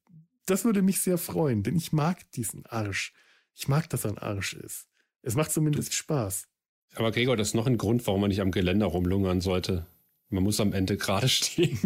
[0.45, 3.13] das würde mich sehr freuen, denn ich mag diesen Arsch.
[3.53, 4.87] Ich mag, dass er ein Arsch ist.
[5.21, 6.47] Es macht zumindest Spaß.
[6.95, 9.85] Aber Gregor, das ist noch ein Grund, warum man nicht am Geländer rumlungern sollte.
[10.29, 11.77] Man muss am Ende gerade stehen.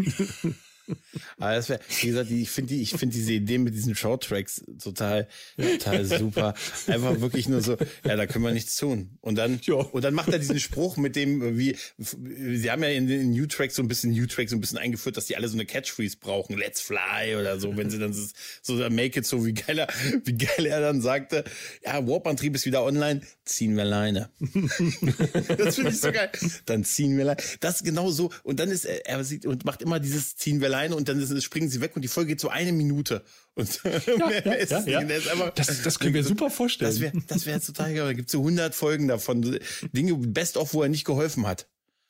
[1.37, 4.63] Aber das wäre, wie gesagt, ich finde die, ich finde diese Idee mit diesen Short-Tracks
[4.81, 6.53] total, total super.
[6.87, 9.17] Einfach wirklich nur so, ja, da können wir nichts tun.
[9.21, 9.75] Und dann, Ja.
[9.75, 13.45] und dann macht er diesen Spruch mit dem, wie, sie haben ja in den New
[13.47, 15.65] Tracks so ein bisschen New Tracks so ein bisschen eingeführt, dass die alle so eine
[15.65, 18.25] Catchphrase brauchen, Let's Fly oder so, wenn sie dann so,
[18.61, 19.87] so Make It so, wie geil er,
[20.23, 21.43] wie geil er dann sagte,
[21.83, 24.29] ja, Warp-Antrieb ist wieder online, ziehen wir alleine.
[25.57, 26.29] das finde ich so geil.
[26.65, 27.41] Dann ziehen wir alleine.
[27.59, 28.31] Das ist genau so.
[28.43, 31.41] Und dann ist er, er sieht und macht immer dieses ziehen wir alleine und dann
[31.41, 33.23] springen sie weg und die Folge geht so eine Minute.
[33.55, 34.99] Und ist ja, ja.
[34.99, 36.91] einfach- Das, das können wir super vorstellen.
[36.91, 38.05] das wäre das wär total geil.
[38.05, 39.59] Da gibt es so 100 Folgen davon.
[39.93, 41.67] Dinge, best of, wo er nicht geholfen hat.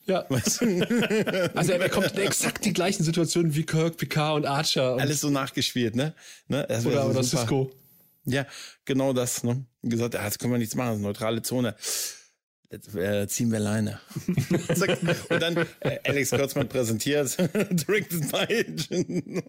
[0.07, 0.25] ja.
[0.29, 1.51] Weißt du?
[1.55, 4.93] Also er kommt in exakt die gleichen Situationen wie Kirk, Picard und Archer.
[4.95, 6.13] Und, Alles so nachgespielt, ne?
[6.47, 6.65] ne?
[6.67, 7.23] Das oder so oder.
[7.23, 7.71] Cisco.
[8.25, 8.47] Ja,
[8.85, 9.65] genau das, ne?
[9.83, 11.75] Gesagt, das können wir nichts machen, das ist eine neutrale Zone.
[12.69, 13.99] Äh, ziehen wir alleine.
[14.75, 14.97] Zack.
[15.29, 17.37] und dann äh, Alex Kurtzmann präsentiert
[17.87, 18.89] Drink the Night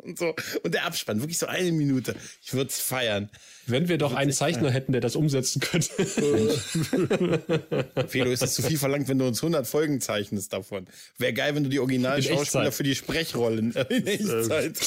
[0.02, 0.34] und so.
[0.62, 2.14] Und der Abspann, wirklich so eine Minute.
[2.43, 3.30] Ich würde es feiern.
[3.66, 5.88] Wenn wir doch einen Zeichner hätten, der das umsetzen könnte.
[8.09, 10.86] Felo, ist das zu viel verlangt, wenn du uns 100 Folgen zeichnest davon?
[11.18, 12.74] Wäre geil, wenn du die In Originalschauspieler Echtzeit.
[12.74, 14.78] für die Sprechrollen äh, in Echtzeit.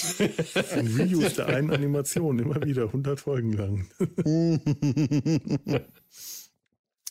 [0.71, 3.87] Ein Reuse der einen Animation, immer wieder, 100 Folgen lang.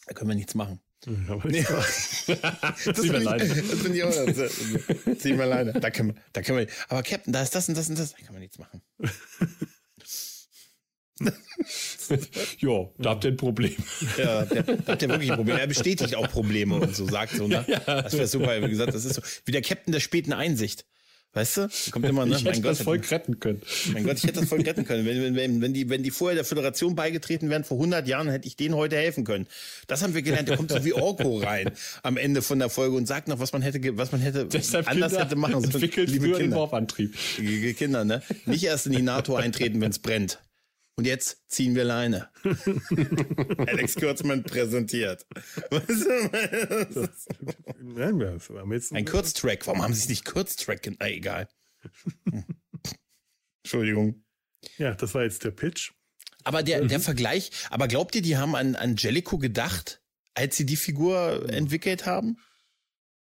[0.07, 0.81] Da können wir nichts machen.
[1.07, 1.63] Aber Nee.
[1.67, 3.47] das ich, alleine.
[3.47, 4.27] das ich auch.
[4.27, 5.73] Das, ziehen wir alleine.
[5.73, 6.67] Da können wir, da können wir.
[6.89, 8.13] Aber Captain, da ist das und das und das.
[8.13, 8.83] Da kann man nichts machen.
[12.59, 13.77] jo, da habt ihr ein Problem.
[14.17, 15.57] Ja, der, da hat er wirklich ein Problem.
[15.57, 17.65] Er bestätigt auch Probleme und so, sagt so, ne?
[17.87, 18.63] Das wäre super.
[18.63, 20.85] Wie gesagt, das ist so wie der Captain der späten Einsicht.
[21.39, 21.61] Weißt du?
[21.69, 22.35] Da Kommt immer, ne?
[22.37, 23.63] Ich hätte das hätte- Volk retten können.
[23.93, 25.07] Mein Gott, ich hätte das voll retten können.
[25.07, 28.49] Wenn, wenn, wenn, die, wenn die vorher der Föderation beigetreten wären vor 100 Jahren, hätte
[28.49, 29.47] ich denen heute helfen können.
[29.87, 30.49] Das haben wir gelernt.
[30.49, 31.71] Der kommt so wie Orko rein
[32.03, 34.89] am Ende von der Folge und sagt noch, was man hätte, was man hätte Deshalb
[34.91, 35.75] anders Kinder hätte machen sollen.
[35.75, 36.57] entwickelt Liebe früher den Kinder.
[36.57, 37.15] Warp-Antrieb.
[37.77, 38.21] Kinder, ne?
[38.47, 40.41] Nicht erst in die NATO eintreten, wenn es brennt.
[40.99, 42.29] Und jetzt ziehen wir Leine.
[43.69, 45.25] Alex Kürzmann präsentiert.
[47.81, 49.65] Nein, wir haben jetzt Ein Kurztrack.
[49.69, 51.01] Warum haben sie es nicht Kurztrack genannt?
[51.01, 51.49] Ah, egal.
[52.29, 52.45] Hm.
[53.63, 54.25] Entschuldigung.
[54.77, 55.93] Ja, das war jetzt der Pitch.
[56.43, 60.03] Aber der, der Vergleich, aber glaubt ihr, die haben an Angelico gedacht,
[60.35, 62.39] als sie die Figur entwickelt haben?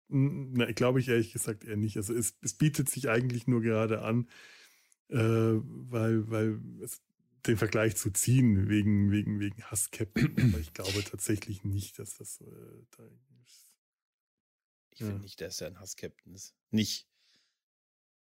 [0.07, 1.97] Na, glaube ich ehrlich gesagt eher nicht.
[1.97, 4.29] Also es, es bietet sich eigentlich nur gerade an,
[5.09, 7.01] äh, weil, weil es,
[7.47, 10.33] den Vergleich zu ziehen wegen, wegen, wegen Hass Captain.
[10.37, 12.45] Aber ich glaube tatsächlich nicht, dass das äh,
[12.97, 13.03] da
[13.45, 13.71] ist.
[14.91, 15.19] Ich finde Ja.
[15.19, 16.53] nicht, dass er ein Hass-Captain ist.
[16.71, 17.07] Nicht.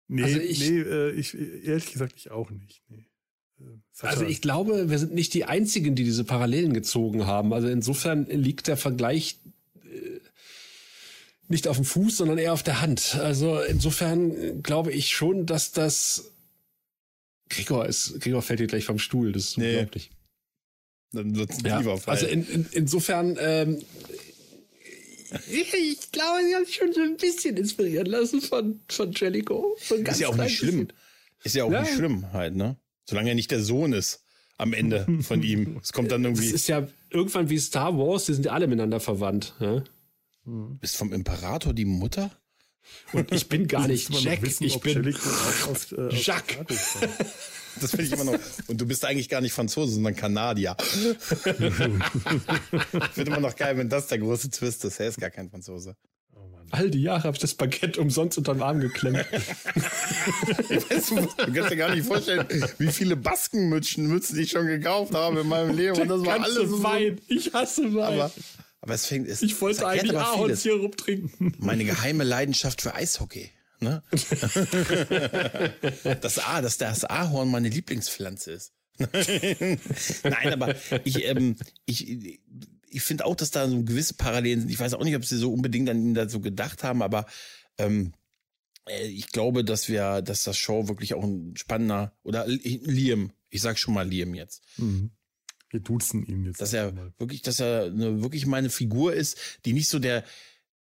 [0.09, 2.83] Nee, Also ich- nee äh, ich, ehrlich gesagt, ich auch nicht.
[2.89, 3.07] Nee.
[3.61, 3.65] Äh,
[3.99, 7.53] hat Also ich glaube, wir sind nicht die Einzigen, die diese Parallelen gezogen haben.
[7.53, 9.39] Also insofern liegt der Vergleich
[9.85, 10.21] äh,
[11.49, 13.15] nicht auf dem Fuß, sondern eher auf der Hand.
[13.17, 16.33] Also insofern glaube ich schon, dass das
[17.49, 18.21] Gregor ist.
[18.21, 19.33] Gregor fällt hier gleich vom Stuhl.
[19.33, 19.75] Das ist Nee.
[19.77, 20.11] unglaublich.
[21.13, 22.19] Dann wird es Ja, lieber fallen.
[22.19, 23.83] also in, in, insofern, ähm,
[25.51, 29.77] ich glaube, sie haben sich schon so ein bisschen inspirieren lassen von, von Jellico.
[29.89, 30.87] Ganz ist ja auch nicht schlimm.
[30.87, 30.93] bisschen.
[31.45, 31.83] Ist ja auch Ja.
[31.83, 32.77] nicht schlimm halt, ne?
[33.09, 34.25] Solange er nicht der Sohn ist
[34.59, 35.79] am Ende von ihm.
[35.83, 36.55] Es kommt dann Es irgendwie.
[36.55, 39.55] ist ja irgendwann wie Star Wars, die sind ja alle miteinander verwandt.
[39.61, 39.85] Ja?
[40.81, 42.31] Ist vom Imperator die Mutter?
[43.13, 45.15] Und ich bin gar nicht Jack, wissen, ich bin
[45.71, 46.99] aus, äh, Jacques.
[47.81, 48.39] Das finde ich immer noch.
[48.69, 50.77] Und du bist eigentlich gar nicht Franzose, sondern Kanadier.
[50.81, 50.95] ich
[53.13, 54.99] finde immer noch geil, wenn das der große Twist ist.
[54.99, 55.95] Er ist gar kein Franzose.
[56.35, 56.41] Oh
[56.71, 59.27] all die Jahre habe ich das Baguette umsonst unterm Arm geklemmt.
[60.89, 62.47] Weißt du, du kannst dir gar nicht vorstellen,
[62.79, 66.01] wie viele Baskenmützen Mützen ich schon gekauft habe in meinem Leben.
[66.01, 66.83] Und das war alles so.
[66.83, 67.21] Wein.
[67.29, 68.21] Ich hasse Wein.
[68.21, 68.33] Aber,
[68.87, 69.27] aber es fängt.
[69.27, 70.63] Es, ich es wollte erklärt eigentlich aber Ahorn vieles.
[70.63, 71.53] Sirup trinken.
[71.59, 73.51] Meine geheime Leidenschaft für Eishockey.
[73.81, 74.01] Ne?
[76.21, 78.73] das A, dass das Ahorn meine Lieblingspflanze ist.
[80.23, 82.41] Nein, aber ich, ähm, ich,
[82.89, 84.71] ich finde auch, dass da so gewisse Parallelen sind.
[84.71, 87.27] Ich weiß auch nicht, ob sie so unbedingt an ihn da so gedacht haben, aber
[87.77, 88.13] ähm,
[88.89, 93.63] äh, ich glaube, dass wir, dass das Show wirklich auch ein spannender oder Liam, ich
[93.63, 95.11] sag schon mal Liam jetzt, Mhm.
[95.77, 96.63] Wir duzen ihn jetzt.
[96.63, 97.13] dass er mal.
[97.19, 99.37] wirklich, dass er eine, wirklich meine Figur ist,
[99.67, 100.25] die nicht so der,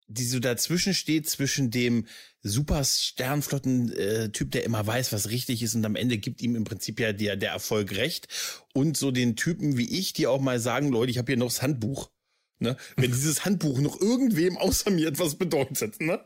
[0.07, 2.07] die so dazwischen steht zwischen dem
[2.41, 6.63] super Sternflotten äh, der immer weiß, was richtig ist und am Ende gibt ihm im
[6.63, 8.27] Prinzip ja der der Erfolg recht
[8.73, 11.49] und so den Typen wie ich, die auch mal sagen, Leute, ich habe hier noch
[11.49, 12.09] das Handbuch.
[12.57, 12.75] Ne?
[12.95, 16.19] Wenn dieses Handbuch noch irgendwem außer mir etwas bedeutet, ne?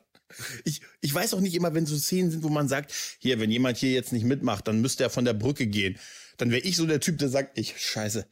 [0.63, 3.51] Ich, ich weiß auch nicht immer, wenn so Szenen sind, wo man sagt, hier, wenn
[3.51, 5.99] jemand hier jetzt nicht mitmacht, dann müsste er von der Brücke gehen.
[6.37, 8.25] Dann wäre ich so der Typ, der sagt, ich scheiße,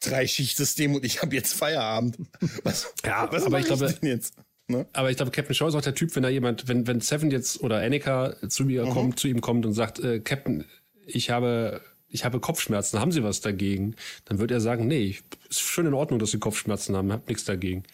[0.00, 2.18] drei Schichtsystem und ich habe jetzt Feierabend.
[2.64, 4.34] Was, Ja, was aber ich glaube- denn jetzt?
[4.68, 4.86] Ne?
[4.92, 7.30] Aber ich glaube, Captain Shaw ist auch der Typ, wenn da jemand, wenn, wenn Seven
[7.30, 8.90] jetzt oder Annika zu mir mhm.
[8.90, 10.64] kommt, zu ihm kommt und sagt, äh, Captain,
[11.06, 13.94] ich habe, ich habe Kopfschmerzen, haben Sie was dagegen?
[14.24, 15.16] Dann wird er sagen, nee,
[15.48, 17.84] ist schön in Ordnung, dass Sie Kopfschmerzen haben, hab nichts dagegen.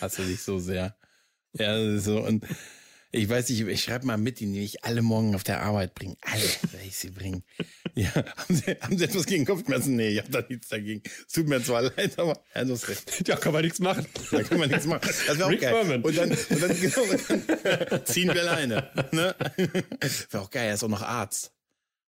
[0.00, 0.96] Hast du dich so sehr.
[1.52, 2.44] Ja, so und
[3.14, 5.94] ich weiß nicht, ich schreibe mal mit, die nehme ich alle morgen auf der Arbeit
[5.94, 6.16] bringen.
[6.22, 6.42] Alle
[6.72, 7.42] werde ich sie bringen.
[7.96, 9.94] Ja, haben Sie, haben Sie etwas gegen Kopfschmerzen?
[9.94, 11.00] Nee, ich habe da nichts dagegen.
[11.28, 13.28] Es tut mir zwar leid, aber du hast recht.
[13.28, 14.04] Ja, kann man nichts machen.
[14.32, 15.02] Da kann man nichts machen.
[15.04, 15.72] Das wäre auch geil.
[15.72, 16.02] Berman.
[16.02, 17.30] Und dann, und dann, genau, und
[17.62, 18.90] dann ziehen wir alleine.
[19.12, 19.36] Ne?
[20.30, 21.52] Wäre auch geil, er ist auch noch Arzt.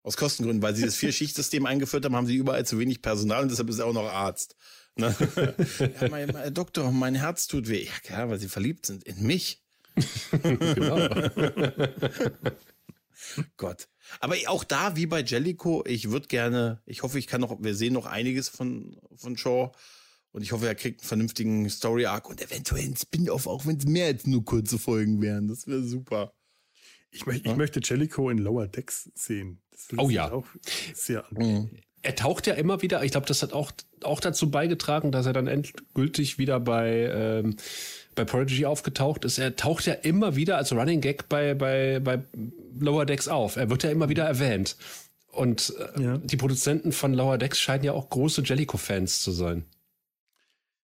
[0.03, 3.49] Aus Kostengründen, weil sie das Vier-Schicht-System eingeführt haben, haben sie überall zu wenig Personal und
[3.49, 4.57] deshalb ist er auch noch Arzt.
[4.97, 5.15] Ne?
[5.79, 7.85] Ja, mein, mein Doktor, mein Herz tut weh.
[7.85, 9.61] Ja, klar, weil sie verliebt sind in mich
[10.43, 11.09] genau.
[13.57, 13.87] Gott.
[14.19, 17.75] Aber auch da, wie bei Jellico, ich würde gerne, ich hoffe, ich kann noch, wir
[17.75, 19.71] sehen noch einiges von, von Shaw.
[20.31, 23.85] Und ich hoffe, er kriegt einen vernünftigen Story-Arc und eventuell einen Spin-off, auch wenn es
[23.85, 25.47] mehr als nur kurze Folgen wären.
[25.47, 26.33] Das wäre super.
[27.11, 29.61] Ich, möcht, ich möchte Jellico in Lower Decks sehen.
[29.97, 30.31] oh ja.
[30.31, 30.45] Auch
[30.93, 31.71] sehr mhm.
[32.01, 33.71] Er taucht ja immer wieder, ich glaube, das hat auch,
[34.03, 37.57] auch dazu beigetragen, dass er dann endgültig wieder bei ähm,
[38.19, 42.21] bei Prodigy aufgetaucht ist, er taucht ja immer wieder als Running Gag bei, bei, bei
[42.77, 43.55] Lower Decks auf.
[43.55, 44.75] Er wird ja immer wieder erwähnt.
[45.31, 46.17] Und äh, ja.
[46.17, 49.65] die Produzenten von Lower Decks scheinen ja auch große Jellico-Fans zu sein.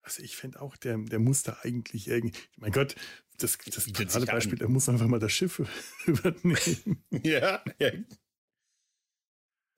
[0.02, 2.96] Also ich finde auch, der, der muss da eigentlich irgendwie, mein Gott,
[3.38, 5.62] das, das gerade Beispiel, er muss einfach mal das Schiff
[6.06, 7.04] übernehmen.
[7.24, 7.92] ja, ja.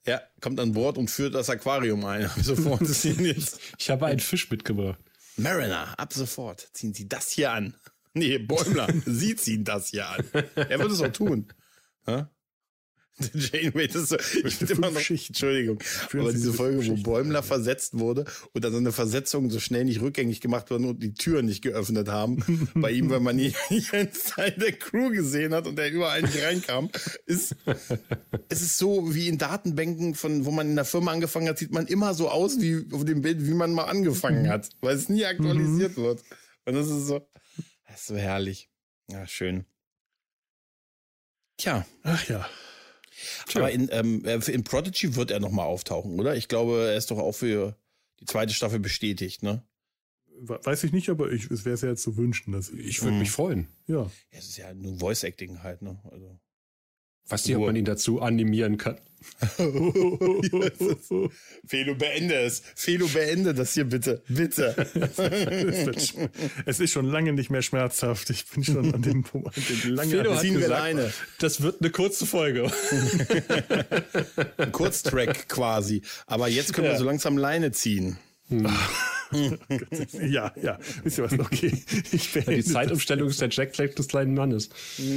[0.07, 2.27] Ja, kommt an Bord und führt das Aquarium ein.
[2.41, 4.99] Sofort ich habe einen Fisch mitgebracht.
[5.37, 7.75] Mariner, ab sofort ziehen Sie das hier an.
[8.17, 10.23] Nee, Bäumler, Sie ziehen das hier an.
[10.55, 11.51] Er wird es auch tun.
[12.07, 12.29] Ja?
[13.33, 15.09] Janeway, das ist so, ich finde immer noch.
[15.09, 15.81] Entschuldigung,
[16.13, 20.41] aber diese Folge, wo Bäumler versetzt wurde und dann seine Versetzung so schnell nicht rückgängig
[20.41, 23.53] gemacht wurde und die Türen nicht geöffnet haben, bei ihm, weil man nie
[23.91, 26.89] einen Teil der Crew gesehen hat und der überall nicht reinkam,
[27.25, 27.55] ist,
[28.49, 31.71] es ist so wie in Datenbänken von, wo man in der Firma angefangen hat, sieht
[31.71, 35.07] man immer so aus wie auf dem Bild, wie man mal angefangen hat, weil es
[35.07, 36.03] nie aktualisiert mhm.
[36.03, 36.23] wird.
[36.65, 37.25] Und das ist so,
[37.87, 38.69] das ist so herrlich.
[39.09, 39.65] Ja, schön.
[41.57, 41.85] Tja.
[42.03, 42.45] Ach ja.
[43.47, 43.61] Tja.
[43.61, 46.35] Aber in, ähm, äh, in Prodigy wird er nochmal auftauchen, oder?
[46.35, 47.77] Ich glaube, er ist doch auch für
[48.19, 49.63] die zweite Staffel bestätigt, ne?
[50.37, 52.51] Weiß ich nicht, aber ich, es wäre es ja jetzt zu wünschen.
[52.51, 53.19] Dass ich ich würde mhm.
[53.19, 53.67] mich freuen.
[53.87, 54.03] Ja.
[54.03, 54.11] ja.
[54.31, 55.99] Es ist ja nur Voice Acting halt, ne?
[56.11, 56.37] Also.
[57.27, 58.97] Weiß nicht, ob man ihn dazu animieren kann.
[61.67, 62.61] Felo, beende es.
[62.75, 64.21] Felo, beende das hier bitte.
[64.27, 64.75] Bitte.
[66.65, 68.29] es ist schon lange nicht mehr schmerzhaft.
[68.29, 69.57] Ich bin schon an dem Punkt.
[69.85, 71.11] Lange Felo hat gesagt, alleine.
[71.39, 72.71] Das wird eine kurze Folge.
[74.57, 76.03] Ein Kurztrack quasi.
[76.27, 76.93] Aber jetzt können ja.
[76.93, 78.17] wir so langsam Leine ziehen.
[78.49, 78.67] Hm.
[80.21, 80.79] ja, ja.
[81.03, 81.33] Wisst ihr was?
[81.33, 81.71] Okay.
[82.11, 84.69] Ich ja, die Zeitumstellung ist der Jack des kleinen Mannes.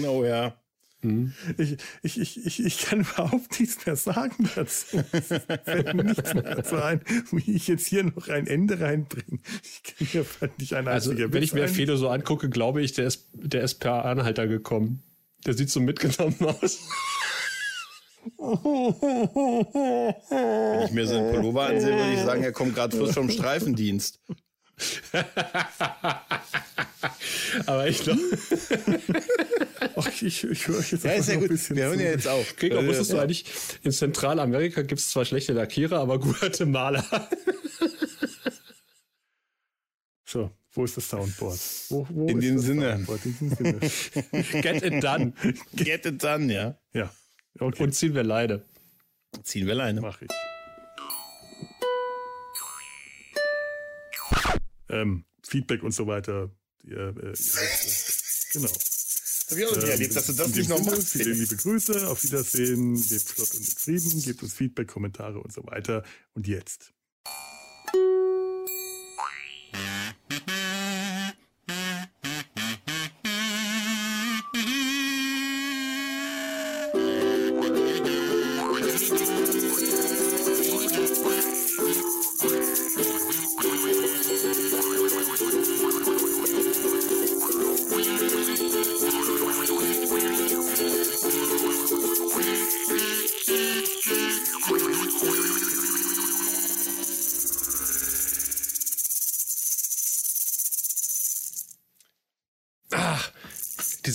[0.06, 0.56] Oh ja.
[1.03, 1.33] Mhm.
[1.57, 5.03] Ich, ich, ich, ich, ich kann überhaupt nichts mehr sagen dazu.
[5.12, 7.01] Es fällt mir nichts mehr dazu ein,
[7.31, 9.39] wie ich jetzt hier noch ein Ende reinbringe.
[9.62, 13.07] Ich kann mir nicht ein Also, wenn ich mir Fede so angucke, glaube ich, der
[13.07, 15.03] ist, der ist per Anhalter gekommen.
[15.47, 16.81] Der sieht so mitgenommen aus.
[20.31, 23.31] Wenn ich mir so einen Pullover ansehe, würde ich sagen, er kommt gerade frisch vom
[23.39, 24.20] Streifendienst.
[27.66, 28.20] Aber ich glaube.
[30.20, 31.44] ich, ich höre jetzt ja, ist ja gut.
[31.44, 31.76] ein bisschen.
[31.76, 32.56] Wir hören ja jetzt auf.
[32.56, 33.16] Gregor, wusstest ja.
[33.16, 33.44] du eigentlich,
[33.82, 37.05] in Zentralamerika gibt es zwar schlechte Lackierer, aber gute Maler.
[40.24, 41.59] so, wo ist das Soundboard?
[41.88, 43.05] Wo, wo in, dem Sinne.
[43.24, 43.78] in dem Sinne.
[44.62, 45.32] Get it done.
[45.74, 46.76] Get it done, ja.
[46.92, 47.10] Ja.
[47.59, 47.82] Okay.
[47.82, 48.62] Und ziehen wir Leine.
[49.42, 50.00] Ziehen wir Leine.
[50.00, 50.28] Mach ich.
[54.89, 56.51] Ähm, Feedback und so weiter.
[56.85, 57.35] Ja, äh,
[58.52, 58.69] genau.
[59.51, 61.09] Hab ich auch noch nie erlebt, dass du das nicht noch machst.
[61.09, 65.52] Viele liebe Grüße, auf Wiedersehen, lebt flott und in Frieden, gebt uns Feedback, Kommentare und
[65.52, 66.05] so weiter.
[66.35, 66.93] Und jetzt.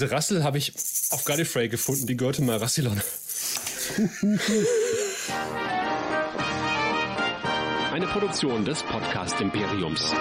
[0.03, 0.73] Diese Rassel habe ich
[1.11, 3.01] auf Gallifrey gefunden, die gehörte mal Rassilon.
[7.93, 10.13] Eine Produktion des Podcast Imperiums.